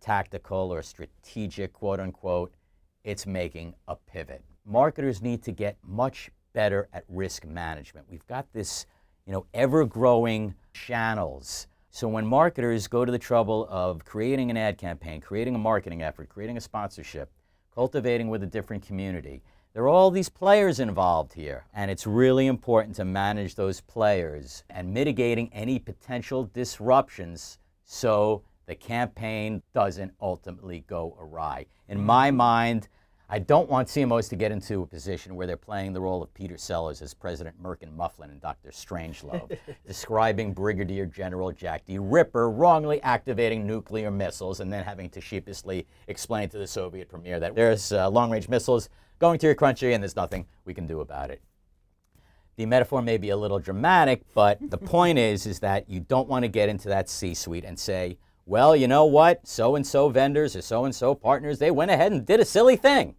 tactical 0.00 0.72
or 0.72 0.82
strategic, 0.82 1.72
quote 1.72 2.00
unquote. 2.00 2.54
It's 3.02 3.26
making 3.26 3.74
a 3.88 3.96
pivot. 3.96 4.44
Marketers 4.66 5.22
need 5.22 5.42
to 5.44 5.52
get 5.52 5.76
much 5.86 6.30
better 6.52 6.88
at 6.92 7.04
risk 7.08 7.44
management. 7.44 8.06
We've 8.10 8.26
got 8.26 8.52
this, 8.52 8.86
you 9.24 9.32
know, 9.32 9.46
ever-growing 9.54 10.54
channels. 10.72 11.68
So 11.90 12.08
when 12.08 12.26
marketers 12.26 12.88
go 12.88 13.04
to 13.04 13.12
the 13.12 13.18
trouble 13.18 13.68
of 13.70 14.04
creating 14.04 14.50
an 14.50 14.56
ad 14.56 14.76
campaign, 14.76 15.20
creating 15.20 15.54
a 15.54 15.58
marketing 15.58 16.02
effort, 16.02 16.28
creating 16.28 16.56
a 16.56 16.60
sponsorship, 16.60 17.30
cultivating 17.72 18.28
with 18.28 18.42
a 18.42 18.46
different 18.46 18.84
community, 18.84 19.42
there 19.72 19.84
are 19.84 19.88
all 19.88 20.10
these 20.10 20.28
players 20.28 20.80
involved 20.80 21.34
here, 21.34 21.66
and 21.72 21.90
it's 21.90 22.06
really 22.06 22.48
important 22.48 22.96
to 22.96 23.04
manage 23.04 23.54
those 23.54 23.80
players 23.82 24.64
and 24.70 24.92
mitigating 24.92 25.48
any 25.52 25.78
potential 25.78 26.50
disruptions 26.52 27.58
so 27.84 28.42
the 28.66 28.74
campaign 28.74 29.62
doesn't 29.74 30.12
ultimately 30.20 30.84
go 30.88 31.16
awry. 31.20 31.66
In 31.88 32.04
my 32.04 32.30
mind, 32.30 32.88
I 33.28 33.40
don't 33.40 33.68
want 33.68 33.88
CMOs 33.88 34.28
to 34.28 34.36
get 34.36 34.52
into 34.52 34.82
a 34.82 34.86
position 34.86 35.34
where 35.34 35.48
they're 35.48 35.56
playing 35.56 35.92
the 35.92 36.00
role 36.00 36.22
of 36.22 36.32
Peter 36.32 36.56
Sellers 36.56 37.02
as 37.02 37.12
President 37.12 37.60
Merkin 37.60 37.92
Muffley 37.92 38.28
and 38.28 38.40
Dr. 38.40 38.70
Strangelove, 38.70 39.58
describing 39.86 40.52
Brigadier 40.52 41.06
General 41.06 41.50
Jack 41.50 41.84
D. 41.86 41.98
Ripper 41.98 42.48
wrongly 42.48 43.02
activating 43.02 43.66
nuclear 43.66 44.12
missiles 44.12 44.60
and 44.60 44.72
then 44.72 44.84
having 44.84 45.10
to 45.10 45.20
sheepishly 45.20 45.88
explain 46.06 46.48
to 46.50 46.58
the 46.58 46.68
Soviet 46.68 47.08
premier 47.08 47.40
that 47.40 47.56
there's 47.56 47.90
uh, 47.90 48.08
long 48.08 48.30
range 48.30 48.48
missiles 48.48 48.88
going 49.18 49.40
to 49.40 49.46
your 49.46 49.56
country 49.56 49.92
and 49.92 50.04
there's 50.04 50.14
nothing 50.14 50.46
we 50.64 50.72
can 50.72 50.86
do 50.86 51.00
about 51.00 51.30
it. 51.30 51.42
The 52.54 52.66
metaphor 52.66 53.02
may 53.02 53.18
be 53.18 53.30
a 53.30 53.36
little 53.36 53.58
dramatic, 53.58 54.22
but 54.34 54.58
the 54.70 54.78
point 54.94 55.18
is, 55.18 55.46
is 55.46 55.58
that 55.60 55.90
you 55.90 55.98
don't 55.98 56.28
want 56.28 56.44
to 56.44 56.48
get 56.48 56.68
into 56.68 56.88
that 56.90 57.08
C-suite 57.08 57.64
and 57.64 57.76
say, 57.76 58.18
well, 58.46 58.76
you 58.76 58.86
know 58.86 59.04
what? 59.04 59.46
So 59.46 59.74
and 59.74 59.84
so 59.84 60.08
vendors 60.08 60.54
or 60.54 60.62
so 60.62 60.84
and 60.84 60.94
so 60.94 61.16
partners, 61.16 61.58
they 61.58 61.72
went 61.72 61.90
ahead 61.90 62.12
and 62.12 62.24
did 62.24 62.38
a 62.38 62.44
silly 62.44 62.76
thing. 62.76 63.16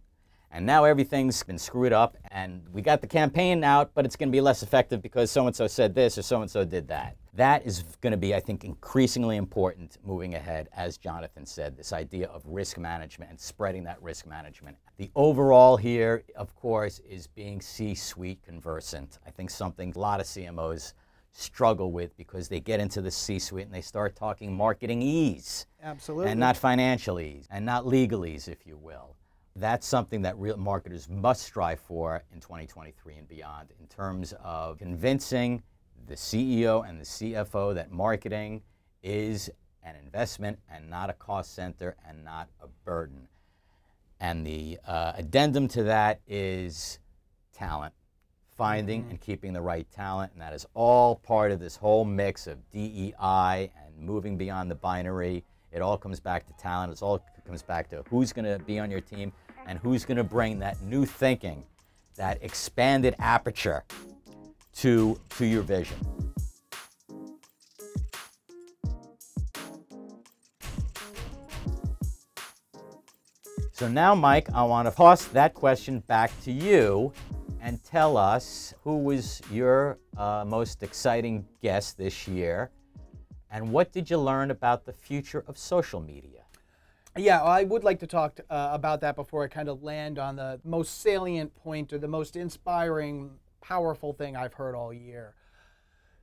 And 0.50 0.64
now 0.64 0.84
everything's 0.84 1.42
been 1.42 1.58
screwed 1.58 1.92
up, 1.92 2.16
and 2.30 2.62
we 2.72 2.80
got 2.80 3.02
the 3.02 3.06
campaign 3.06 3.62
out, 3.62 3.90
but 3.94 4.06
it's 4.06 4.16
going 4.16 4.30
to 4.30 4.32
be 4.32 4.40
less 4.40 4.62
effective 4.62 5.02
because 5.02 5.30
so 5.30 5.46
and 5.46 5.54
so 5.54 5.66
said 5.66 5.94
this 5.94 6.16
or 6.16 6.22
so 6.22 6.40
and 6.40 6.50
so 6.50 6.64
did 6.64 6.88
that. 6.88 7.16
That 7.34 7.66
is 7.66 7.84
going 8.00 8.12
to 8.12 8.16
be, 8.16 8.34
I 8.34 8.40
think, 8.40 8.64
increasingly 8.64 9.36
important 9.36 9.98
moving 10.02 10.34
ahead, 10.34 10.70
as 10.74 10.96
Jonathan 10.96 11.44
said, 11.44 11.76
this 11.76 11.92
idea 11.92 12.28
of 12.28 12.42
risk 12.46 12.78
management 12.78 13.30
and 13.30 13.38
spreading 13.38 13.84
that 13.84 14.02
risk 14.02 14.26
management. 14.26 14.78
The 14.96 15.10
overall 15.14 15.76
here, 15.76 16.24
of 16.34 16.54
course, 16.56 17.00
is 17.00 17.26
being 17.26 17.60
C 17.60 17.94
suite 17.94 18.42
conversant. 18.42 19.18
I 19.26 19.30
think 19.30 19.50
something 19.50 19.92
a 19.94 19.98
lot 19.98 20.18
of 20.18 20.26
CMOs 20.26 20.94
struggle 21.38 21.92
with 21.92 22.16
because 22.16 22.48
they 22.48 22.58
get 22.58 22.80
into 22.80 23.00
the 23.00 23.10
C 23.10 23.38
suite 23.38 23.66
and 23.66 23.74
they 23.74 23.80
start 23.80 24.16
talking 24.16 24.52
marketing 24.52 25.02
ease. 25.02 25.66
Absolutely. 25.82 26.32
And 26.32 26.40
not 26.40 26.56
financial 26.56 27.20
ease, 27.20 27.46
and 27.50 27.64
not 27.64 27.84
legalese, 27.84 28.48
if 28.48 28.66
you 28.66 28.76
will. 28.76 29.14
That's 29.54 29.86
something 29.86 30.22
that 30.22 30.36
real 30.36 30.56
marketers 30.56 31.08
must 31.08 31.42
strive 31.42 31.78
for 31.78 32.24
in 32.32 32.40
2023 32.40 33.14
and 33.14 33.28
beyond 33.28 33.68
in 33.78 33.86
terms 33.86 34.34
of 34.42 34.78
convincing 34.78 35.62
the 36.06 36.14
CEO 36.14 36.88
and 36.88 37.00
the 37.00 37.04
CFO 37.04 37.74
that 37.74 37.92
marketing 37.92 38.62
is 39.02 39.48
an 39.84 39.94
investment 39.96 40.58
and 40.68 40.90
not 40.90 41.08
a 41.08 41.12
cost 41.12 41.54
center 41.54 41.96
and 42.08 42.24
not 42.24 42.48
a 42.60 42.66
burden. 42.84 43.28
And 44.20 44.44
the 44.44 44.78
uh, 44.84 45.12
addendum 45.16 45.68
to 45.68 45.84
that 45.84 46.20
is 46.26 46.98
talent 47.52 47.94
finding 48.58 49.02
mm-hmm. 49.02 49.10
and 49.10 49.20
keeping 49.20 49.52
the 49.54 49.60
right 49.60 49.90
talent, 49.90 50.32
and 50.32 50.42
that 50.42 50.52
is 50.52 50.66
all 50.74 51.16
part 51.16 51.52
of 51.52 51.60
this 51.60 51.76
whole 51.76 52.04
mix 52.04 52.46
of 52.46 52.58
DEI 52.70 53.70
and 53.86 53.98
moving 53.98 54.36
beyond 54.36 54.70
the 54.70 54.74
binary. 54.74 55.44
It 55.72 55.80
all 55.80 55.96
comes 55.96 56.18
back 56.18 56.44
to 56.48 56.52
talent. 56.54 56.92
It 56.92 57.00
all 57.00 57.24
comes 57.46 57.62
back 57.62 57.88
to 57.90 58.02
who's 58.10 58.32
going 58.32 58.44
to 58.44 58.62
be 58.64 58.78
on 58.78 58.90
your 58.90 59.00
team 59.00 59.32
and 59.66 59.78
who's 59.78 60.04
going 60.04 60.16
to 60.16 60.24
bring 60.24 60.58
that 60.58 60.82
new 60.82 61.06
thinking, 61.06 61.62
that 62.16 62.42
expanded 62.42 63.14
aperture 63.20 63.84
to, 64.74 65.18
to 65.36 65.46
your 65.46 65.62
vision. 65.62 65.96
So 73.72 73.86
now, 73.86 74.16
Mike, 74.16 74.48
I 74.52 74.64
want 74.64 74.88
to 74.88 74.94
toss 74.94 75.26
that 75.26 75.54
question 75.54 76.00
back 76.00 76.32
to 76.42 76.50
you 76.50 77.12
and 77.60 77.82
tell 77.84 78.16
us 78.16 78.74
who 78.84 78.98
was 78.98 79.42
your 79.50 79.98
uh, 80.16 80.44
most 80.46 80.82
exciting 80.82 81.46
guest 81.62 81.96
this 81.98 82.28
year 82.28 82.70
and 83.50 83.72
what 83.72 83.92
did 83.92 84.10
you 84.10 84.18
learn 84.18 84.50
about 84.50 84.84
the 84.84 84.92
future 84.92 85.44
of 85.46 85.56
social 85.56 86.00
media? 86.00 86.42
Yeah, 87.16 87.42
I 87.42 87.64
would 87.64 87.82
like 87.82 87.98
to 88.00 88.06
talk 88.06 88.40
uh, 88.50 88.68
about 88.72 89.00
that 89.00 89.16
before 89.16 89.42
I 89.42 89.48
kind 89.48 89.68
of 89.68 89.82
land 89.82 90.18
on 90.18 90.36
the 90.36 90.60
most 90.64 91.00
salient 91.00 91.54
point 91.56 91.92
or 91.92 91.98
the 91.98 92.08
most 92.08 92.36
inspiring, 92.36 93.30
powerful 93.60 94.12
thing 94.12 94.36
I've 94.36 94.54
heard 94.54 94.74
all 94.74 94.92
year. 94.92 95.34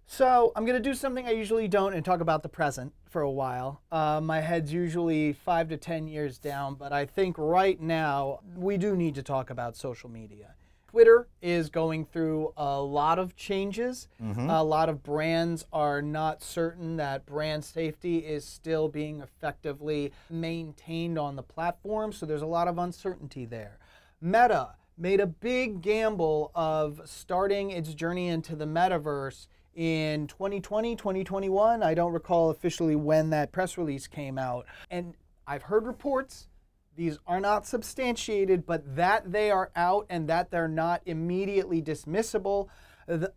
So 0.08 0.54
I'm 0.56 0.66
going 0.66 0.82
to 0.82 0.90
do 0.90 0.94
something 0.94 1.26
I 1.26 1.32
usually 1.32 1.68
don't 1.68 1.96
and 1.96 2.06
talk 2.06 2.22
about 2.22 2.44
the 2.44 2.50
present 2.50 2.94
for 3.10 3.24
a 3.24 3.32
while. 3.32 3.82
Uh, 3.92 4.22
my 4.22 4.40
head's 4.40 4.72
usually 4.72 5.34
five 5.34 5.68
to 5.70 5.78
10 5.78 6.08
years 6.08 6.38
down, 6.38 6.76
but 6.76 6.94
I 6.94 7.06
think 7.08 7.38
right 7.40 7.82
now 7.82 8.42
we 8.56 8.78
do 8.78 8.96
need 8.96 9.16
to 9.16 9.24
talk 9.24 9.50
about 9.50 9.76
social 9.76 10.10
media. 10.10 10.54
Twitter 10.96 11.28
is 11.42 11.70
going 11.70 12.06
through 12.06 12.54
a 12.56 12.80
lot 12.80 13.20
of 13.20 13.36
changes. 13.36 14.08
Mm-hmm. 14.24 14.50
A 14.50 14.64
lot 14.64 14.88
of 14.88 15.04
brands 15.04 15.66
are 15.74 16.02
not 16.02 16.42
certain 16.42 16.96
that 16.96 17.26
brand 17.26 17.66
safety 17.66 18.20
is 18.20 18.46
still 18.46 18.88
being 18.88 19.20
effectively 19.20 20.14
maintained 20.30 21.20
on 21.20 21.36
the 21.36 21.44
platform, 21.44 22.14
so 22.14 22.26
there's 22.26 22.42
a 22.42 22.46
lot 22.46 22.70
of 22.70 22.78
uncertainty 22.78 23.44
there. 23.44 23.78
Meta 24.22 24.70
made 24.98 25.20
a 25.20 25.28
big 25.28 25.82
gamble 25.82 26.50
of 26.56 27.02
starting 27.04 27.72
its 27.72 27.94
journey 27.94 28.30
into 28.30 28.56
the 28.56 28.64
metaverse 28.64 29.48
in 29.76 30.28
2020, 30.28 30.96
2021. 30.96 31.84
I 31.84 31.94
don't 31.94 32.14
recall 32.14 32.52
officially 32.52 32.96
when 32.96 33.32
that 33.32 33.52
press 33.52 33.78
release 33.78 34.08
came 34.08 34.38
out. 34.38 34.66
And 34.90 35.14
I've 35.46 35.64
heard 35.64 35.86
reports 35.86 36.48
these 36.96 37.20
are 37.28 37.40
not 37.40 37.66
substantiated, 37.66 38.66
but 38.66 38.96
that 38.96 39.32
they 39.32 39.52
are 39.52 39.72
out 39.76 40.06
and 40.10 40.28
that 40.30 40.52
they're 40.52 40.68
not 40.68 41.02
immediately 41.06 41.82
dismissible 41.82 42.68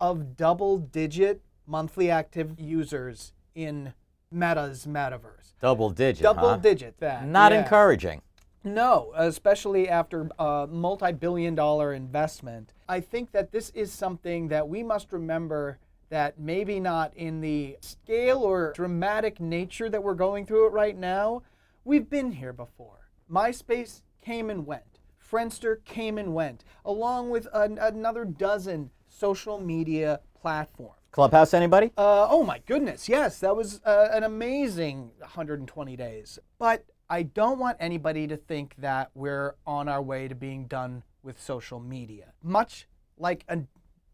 of 0.00 0.36
double 0.36 0.78
digit 0.78 1.42
monthly 1.66 2.11
active 2.11 2.59
users 2.59 3.32
in 3.54 3.92
Meta's 4.30 4.86
metaverse. 4.86 5.54
Double 5.61 5.90
digit. 5.90 6.22
Double 6.22 6.50
huh? 6.50 6.56
digit, 6.56 6.98
that. 7.00 7.26
Not 7.26 7.52
yeah. 7.52 7.62
encouraging. 7.62 8.22
No, 8.64 9.12
especially 9.16 9.88
after 9.88 10.28
uh, 10.38 10.44
a 10.44 10.66
multi 10.66 11.12
billion 11.12 11.54
dollar 11.54 11.92
investment. 11.92 12.74
I 12.88 13.00
think 13.00 13.32
that 13.32 13.52
this 13.52 13.70
is 13.70 13.92
something 13.92 14.48
that 14.48 14.68
we 14.68 14.82
must 14.82 15.12
remember 15.12 15.78
that 16.11 16.38
maybe 16.38 16.80
not 16.80 17.14
in 17.16 17.40
the 17.40 17.76
scale 17.80 18.38
or 18.38 18.72
dramatic 18.74 19.40
nature 19.40 19.88
that 19.90 20.02
we're 20.02 20.14
going 20.14 20.46
through 20.46 20.66
it 20.66 20.72
right 20.72 20.96
now, 20.96 21.42
we've 21.84 22.09
been 22.09 22.32
here 22.32 22.52
before. 22.52 22.97
MySpace 23.31 24.03
came 24.22 24.51
and 24.51 24.66
went. 24.66 24.99
Friendster 25.31 25.85
came 25.85 26.16
and 26.16 26.35
went, 26.35 26.64
along 26.85 27.31
with 27.31 27.47
an, 27.53 27.79
another 27.79 28.24
dozen 28.24 28.91
social 29.09 29.61
media 29.61 30.20
platforms. 30.41 30.95
Clubhouse, 31.11 31.53
anybody? 31.53 31.93
Uh, 31.97 32.26
oh 32.31 32.43
my 32.43 32.61
goodness, 32.66 33.09
yes, 33.09 33.39
that 33.41 33.55
was 33.55 33.81
uh, 33.85 34.09
an 34.12 34.22
amazing 34.22 35.11
120 35.18 35.97
days. 35.97 36.39
But 36.59 36.85
I 37.11 37.24
don't 37.24 37.59
want 37.59 37.76
anybody 37.81 38.26
to 38.29 38.37
think 38.37 38.74
that 38.79 39.11
we're 39.14 39.55
on 39.66 39.89
our 39.89 40.03
way 40.03 40.29
to 40.29 40.35
being 40.35 40.66
done 40.66 41.03
with 41.22 41.41
social 41.41 41.81
media. 41.81 42.33
Much 42.43 42.87
like 43.18 43.45
a 43.49 43.61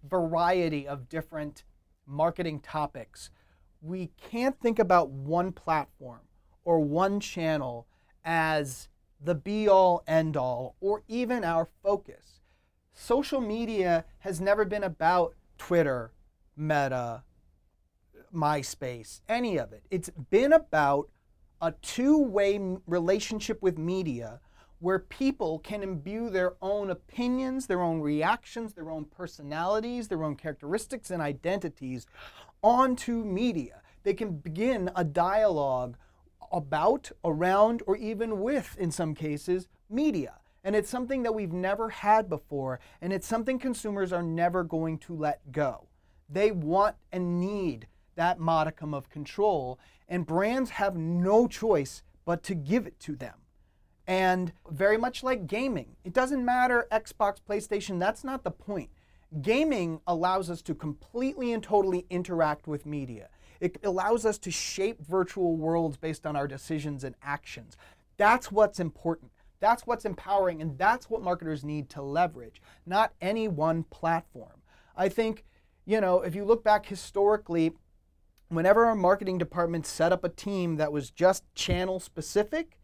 variety 0.09 0.87
of 0.87 1.09
different 1.09 1.65
marketing 2.07 2.61
topics, 2.61 3.31
we 3.83 4.11
can't 4.31 4.59
think 4.61 4.79
about 4.79 5.11
one 5.11 5.53
platform 5.53 6.21
or 6.65 6.81
one 6.81 7.21
channel 7.21 7.87
as 8.25 8.89
the 9.23 9.35
be 9.35 9.69
all 9.69 10.03
end 10.07 10.37
all 10.37 10.77
or 10.81 11.03
even 11.09 11.45
our 11.45 11.69
focus. 11.83 12.41
Social 12.93 13.41
media 13.41 14.05
has 14.21 14.41
never 14.41 14.65
been 14.65 14.85
about 14.85 15.35
Twitter, 15.59 16.13
Meta, 16.57 17.25
MySpace, 18.35 19.21
any 19.29 19.59
of 19.59 19.73
it. 19.73 19.85
It's 19.91 20.11
been 20.31 20.53
about 20.53 21.09
a 21.61 21.73
two 21.73 22.19
way 22.19 22.61
relationship 22.87 23.63
with 23.63 23.79
media 23.79 24.41
where 24.81 24.99
people 24.99 25.61
can 25.61 25.83
imbue 25.83 26.29
their 26.29 26.55
own 26.61 26.91
opinions, 26.91 27.67
their 27.67 27.81
own 27.81 28.01
reactions, 28.01 28.75
their 28.75 28.91
own 28.91 29.05
personalities, 29.07 30.09
their 30.09 30.23
own 30.23 30.37
characteristics 30.37 31.11
and 31.11 31.23
identities 31.23 32.07
onto 32.63 33.25
media. 33.25 33.81
They 34.03 34.13
can 34.15 34.37
begin 34.37 34.91
a 34.95 35.03
dialogue 35.03 35.97
about, 36.55 37.11
around, 37.25 37.83
or 37.87 37.97
even 37.97 38.41
with, 38.41 38.77
in 38.79 38.91
some 38.91 39.15
cases, 39.15 39.69
media. 39.91 40.35
And 40.63 40.75
it's 40.75 40.89
something 40.89 41.23
that 41.25 41.35
we've 41.35 41.53
never 41.53 41.91
had 41.91 42.31
before, 42.31 42.81
and 43.03 43.13
it's 43.13 43.27
something 43.27 43.59
consumers 43.59 44.13
are 44.13 44.23
never 44.23 44.65
going 44.65 44.99
to 44.99 45.15
let 45.15 45.53
go. 45.53 45.89
They 46.29 46.53
want 46.53 46.97
and 47.13 47.39
need 47.39 47.87
that 48.15 48.39
modicum 48.39 48.95
of 48.95 49.11
control, 49.11 49.79
and 50.09 50.25
brands 50.25 50.71
have 50.71 50.97
no 50.97 51.47
choice 51.47 52.03
but 52.25 52.43
to 52.45 52.55
give 52.55 52.87
it 52.87 52.99
to 53.01 53.17
them. 53.17 53.35
And 54.07 54.53
very 54.71 54.97
much 54.97 55.23
like 55.23 55.47
gaming, 55.47 55.97
it 56.05 56.13
doesn't 56.13 56.45
matter 56.45 56.87
Xbox, 56.93 57.39
PlayStation, 57.47 57.99
that's 57.99 58.25
not 58.25 58.45
the 58.45 58.51
point. 58.51 58.91
Gaming 59.43 60.01
allows 60.07 60.49
us 60.49 60.63
to 60.63 60.75
completely 60.75 61.53
and 61.53 61.63
totally 61.63 62.07
interact 62.09 62.67
with 62.69 62.87
media. 62.87 63.29
It 63.61 63.79
allows 63.85 64.25
us 64.27 64.39
to 64.39 64.51
shape 64.51 65.01
virtual 65.01 65.57
worlds 65.57 65.97
based 65.97 66.27
on 66.27 66.37
our 66.37 66.49
decisions 66.49 67.05
and 67.05 67.15
actions. 67.23 67.77
That's 68.17 68.53
what's 68.53 68.81
important. 68.81 69.33
That's 69.61 69.87
what's 69.87 70.05
empowering, 70.05 70.61
and 70.61 70.77
that's 70.77 71.09
what 71.09 71.23
marketers 71.23 71.65
need 71.65 71.89
to 71.91 72.03
leverage, 72.03 72.61
not 72.85 73.13
any 73.21 73.49
one 73.49 73.85
platform. 73.85 74.63
I 74.97 75.09
think, 75.09 75.45
you 75.87 76.01
know, 76.01 76.21
if 76.21 76.35
you 76.35 76.45
look 76.45 76.63
back 76.63 76.87
historically, 76.87 77.73
whenever 78.49 78.85
our 78.85 78.95
marketing 78.95 79.39
department 79.39 79.87
set 79.87 80.13
up 80.13 80.25
a 80.25 80.29
team 80.29 80.77
that 80.77 80.93
was 80.93 81.11
just 81.11 81.45
channel 81.55 81.99
specific, 81.99 82.79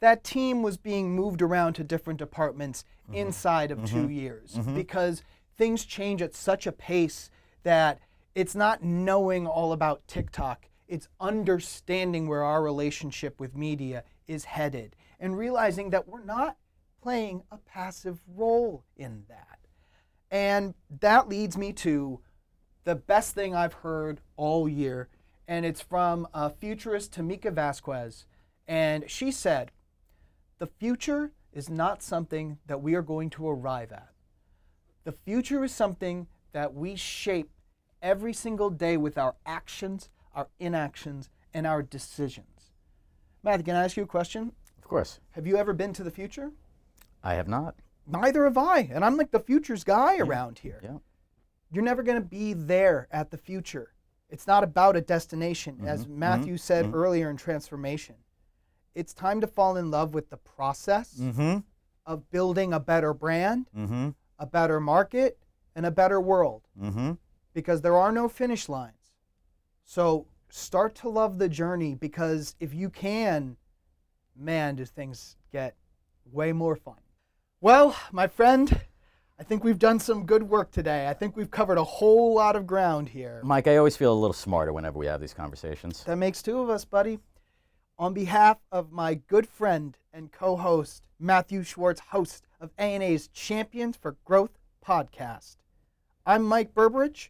that 0.00 0.24
team 0.24 0.62
was 0.62 0.76
being 0.76 1.14
moved 1.14 1.42
around 1.42 1.74
to 1.74 1.84
different 1.84 2.18
departments 2.18 2.84
mm-hmm. 3.04 3.14
inside 3.14 3.70
of 3.70 3.78
mm-hmm. 3.78 4.02
two 4.02 4.08
years 4.08 4.54
mm-hmm. 4.54 4.74
because 4.74 5.22
things 5.56 5.84
change 5.84 6.20
at 6.22 6.34
such 6.34 6.66
a 6.66 6.72
pace 6.72 7.30
that 7.62 8.00
it's 8.34 8.54
not 8.54 8.82
knowing 8.82 9.46
all 9.46 9.72
about 9.72 10.06
TikTok, 10.06 10.66
it's 10.88 11.08
understanding 11.20 12.28
where 12.28 12.44
our 12.44 12.62
relationship 12.62 13.40
with 13.40 13.56
media 13.56 14.04
is 14.26 14.44
headed 14.44 14.96
and 15.20 15.36
realizing 15.36 15.90
that 15.90 16.08
we're 16.08 16.24
not 16.24 16.56
playing 17.02 17.42
a 17.50 17.58
passive 17.58 18.20
role 18.26 18.84
in 18.96 19.24
that. 19.28 19.58
And 20.30 20.74
that 21.00 21.28
leads 21.28 21.58
me 21.58 21.72
to 21.74 22.20
the 22.84 22.94
best 22.94 23.34
thing 23.34 23.54
I've 23.54 23.74
heard 23.74 24.20
all 24.36 24.68
year, 24.68 25.08
and 25.46 25.64
it's 25.66 25.80
from 25.80 26.26
futurist 26.58 27.12
Tamika 27.12 27.52
Vasquez. 27.52 28.26
And 28.66 29.10
she 29.10 29.30
said, 29.30 29.72
The 30.58 30.66
future 30.66 31.32
is 31.52 31.68
not 31.68 32.02
something 32.02 32.58
that 32.66 32.80
we 32.80 32.94
are 32.94 33.02
going 33.02 33.30
to 33.30 33.48
arrive 33.48 33.92
at. 33.92 34.08
The 35.04 35.12
future 35.12 35.64
is 35.64 35.72
something 35.72 36.28
that 36.52 36.74
we 36.74 36.96
shape 36.96 37.50
every 38.02 38.32
single 38.32 38.70
day 38.70 38.96
with 38.96 39.16
our 39.16 39.34
actions, 39.46 40.08
our 40.34 40.48
inactions, 40.58 41.30
and 41.54 41.66
our 41.66 41.82
decisions. 41.82 42.72
Matthew, 43.42 43.64
can 43.64 43.76
I 43.76 43.84
ask 43.84 43.96
you 43.96 44.02
a 44.02 44.06
question? 44.06 44.52
Of 44.78 44.88
course. 44.88 45.20
Have 45.30 45.46
you 45.46 45.56
ever 45.56 45.72
been 45.72 45.92
to 45.94 46.02
the 46.02 46.10
future? 46.10 46.52
I 47.22 47.34
have 47.34 47.48
not. 47.48 47.76
Neither 48.06 48.44
have 48.44 48.58
I. 48.58 48.88
And 48.92 49.04
I'm 49.04 49.16
like 49.16 49.30
the 49.30 49.40
future's 49.40 49.84
guy 49.84 50.18
around 50.18 50.58
here. 50.58 50.80
Yeah. 50.82 50.98
You're 51.70 51.84
never 51.84 52.02
going 52.02 52.20
to 52.20 52.28
be 52.28 52.52
there 52.52 53.08
at 53.10 53.30
the 53.30 53.38
future. 53.38 53.92
It's 54.28 54.46
not 54.46 54.64
about 54.64 54.96
a 54.96 55.00
destination, 55.00 55.78
as 55.86 56.06
Matthew 56.08 56.56
said 56.56 56.94
earlier 56.94 57.30
in 57.30 57.36
Transformation. 57.36 58.14
It's 58.94 59.14
time 59.14 59.40
to 59.40 59.46
fall 59.46 59.76
in 59.76 59.90
love 59.90 60.14
with 60.14 60.30
the 60.30 60.36
process 60.38 61.14
Mm-hmm. 61.20 61.58
of 62.06 62.30
building 62.30 62.72
a 62.72 62.80
better 62.80 63.12
brand, 63.14 63.66
Mm-hmm. 63.76 64.10
a 64.38 64.46
better 64.46 64.80
market, 64.80 65.38
and 65.76 65.86
a 65.86 65.90
better 65.90 66.20
world 66.20 66.62
Mm-hmm. 66.80 67.12
Because 67.54 67.82
there 67.82 67.96
are 67.96 68.12
no 68.12 68.28
finish 68.28 68.68
lines. 68.68 69.12
So 69.84 70.26
start 70.48 70.94
to 70.96 71.08
love 71.08 71.38
the 71.38 71.48
journey 71.48 71.94
because 71.94 72.54
if 72.60 72.74
you 72.74 72.90
can, 72.90 73.56
man, 74.36 74.76
do 74.76 74.84
things 74.84 75.36
get 75.50 75.74
way 76.30 76.52
more 76.52 76.76
fun. 76.76 76.96
Well, 77.60 77.96
my 78.10 78.26
friend, 78.26 78.80
I 79.38 79.44
think 79.44 79.64
we've 79.64 79.78
done 79.78 79.98
some 79.98 80.24
good 80.24 80.42
work 80.42 80.70
today. 80.70 81.08
I 81.08 81.14
think 81.14 81.36
we've 81.36 81.50
covered 81.50 81.78
a 81.78 81.84
whole 81.84 82.34
lot 82.34 82.54
of 82.54 82.66
ground 82.66 83.08
here. 83.08 83.40
Mike, 83.44 83.66
I 83.66 83.76
always 83.76 83.96
feel 83.96 84.12
a 84.12 84.14
little 84.14 84.34
smarter 84.34 84.72
whenever 84.72 84.98
we 84.98 85.06
have 85.06 85.20
these 85.20 85.34
conversations. 85.34 86.04
That 86.04 86.16
makes 86.16 86.42
two 86.42 86.60
of 86.60 86.70
us, 86.70 86.84
buddy. 86.84 87.18
On 87.98 88.14
behalf 88.14 88.58
of 88.70 88.92
my 88.92 89.14
good 89.14 89.46
friend 89.46 89.96
and 90.12 90.32
co-host 90.32 91.06
Matthew 91.18 91.62
Schwartz, 91.62 92.00
host 92.00 92.46
of 92.60 92.70
ANA's 92.78 93.28
Champions 93.28 93.96
for 93.96 94.16
Growth 94.24 94.58
podcast, 94.84 95.56
I'm 96.26 96.42
Mike 96.42 96.74
Berberich, 96.74 97.28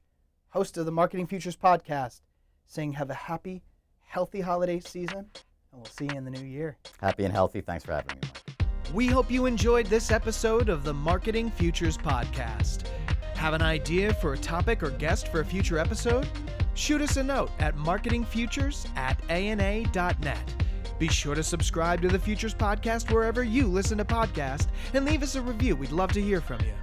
host 0.52 0.76
of 0.76 0.84
the 0.84 0.92
Marketing 0.92 1.26
Futures 1.26 1.56
podcast, 1.56 2.20
saying 2.66 2.92
have 2.92 3.10
a 3.10 3.14
happy, 3.14 3.62
healthy 4.00 4.40
holiday 4.40 4.80
season, 4.80 5.26
and 5.72 5.80
we'll 5.80 5.86
see 5.86 6.04
you 6.04 6.16
in 6.16 6.24
the 6.24 6.30
new 6.30 6.44
year. 6.44 6.76
Happy 7.00 7.24
and 7.24 7.32
healthy. 7.32 7.62
Thanks 7.62 7.84
for 7.84 7.92
having 7.92 8.16
me, 8.16 8.20
Mike. 8.22 8.92
We 8.92 9.06
hope 9.06 9.30
you 9.30 9.46
enjoyed 9.46 9.86
this 9.86 10.10
episode 10.10 10.68
of 10.68 10.84
the 10.84 10.92
Marketing 10.92 11.50
Futures 11.50 11.96
Podcast. 11.96 12.86
Have 13.34 13.54
an 13.54 13.62
idea 13.62 14.12
for 14.12 14.34
a 14.34 14.38
topic 14.38 14.82
or 14.82 14.90
guest 14.90 15.28
for 15.28 15.40
a 15.40 15.44
future 15.44 15.78
episode? 15.78 16.28
Shoot 16.74 17.00
us 17.00 17.16
a 17.16 17.22
note 17.22 17.50
at 17.58 17.74
marketingfutures 17.76 18.86
at 18.96 19.18
ana.net. 19.30 20.54
Be 20.98 21.08
sure 21.08 21.34
to 21.34 21.42
subscribe 21.42 22.02
to 22.02 22.08
the 22.08 22.18
Futures 22.18 22.54
Podcast 22.54 23.10
wherever 23.10 23.42
you 23.42 23.66
listen 23.66 23.96
to 23.98 24.04
podcasts 24.04 24.68
and 24.92 25.06
leave 25.06 25.22
us 25.22 25.34
a 25.34 25.40
review. 25.40 25.74
We'd 25.76 25.92
love 25.92 26.12
to 26.12 26.20
hear 26.20 26.42
from 26.42 26.60
you. 26.60 26.74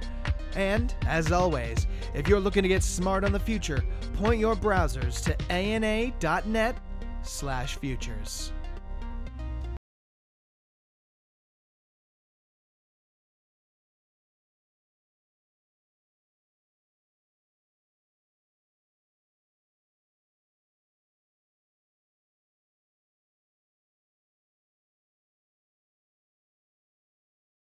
And, 0.55 0.93
as 1.05 1.31
always, 1.31 1.87
if 2.13 2.27
you're 2.27 2.39
looking 2.39 2.63
to 2.63 2.69
get 2.69 2.83
smart 2.83 3.23
on 3.23 3.31
the 3.31 3.39
future, 3.39 3.83
point 4.13 4.39
your 4.39 4.55
browsers 4.55 5.23
to 5.25 5.51
ana.net 5.51 6.77
slash 7.23 7.75
futures. 7.77 8.51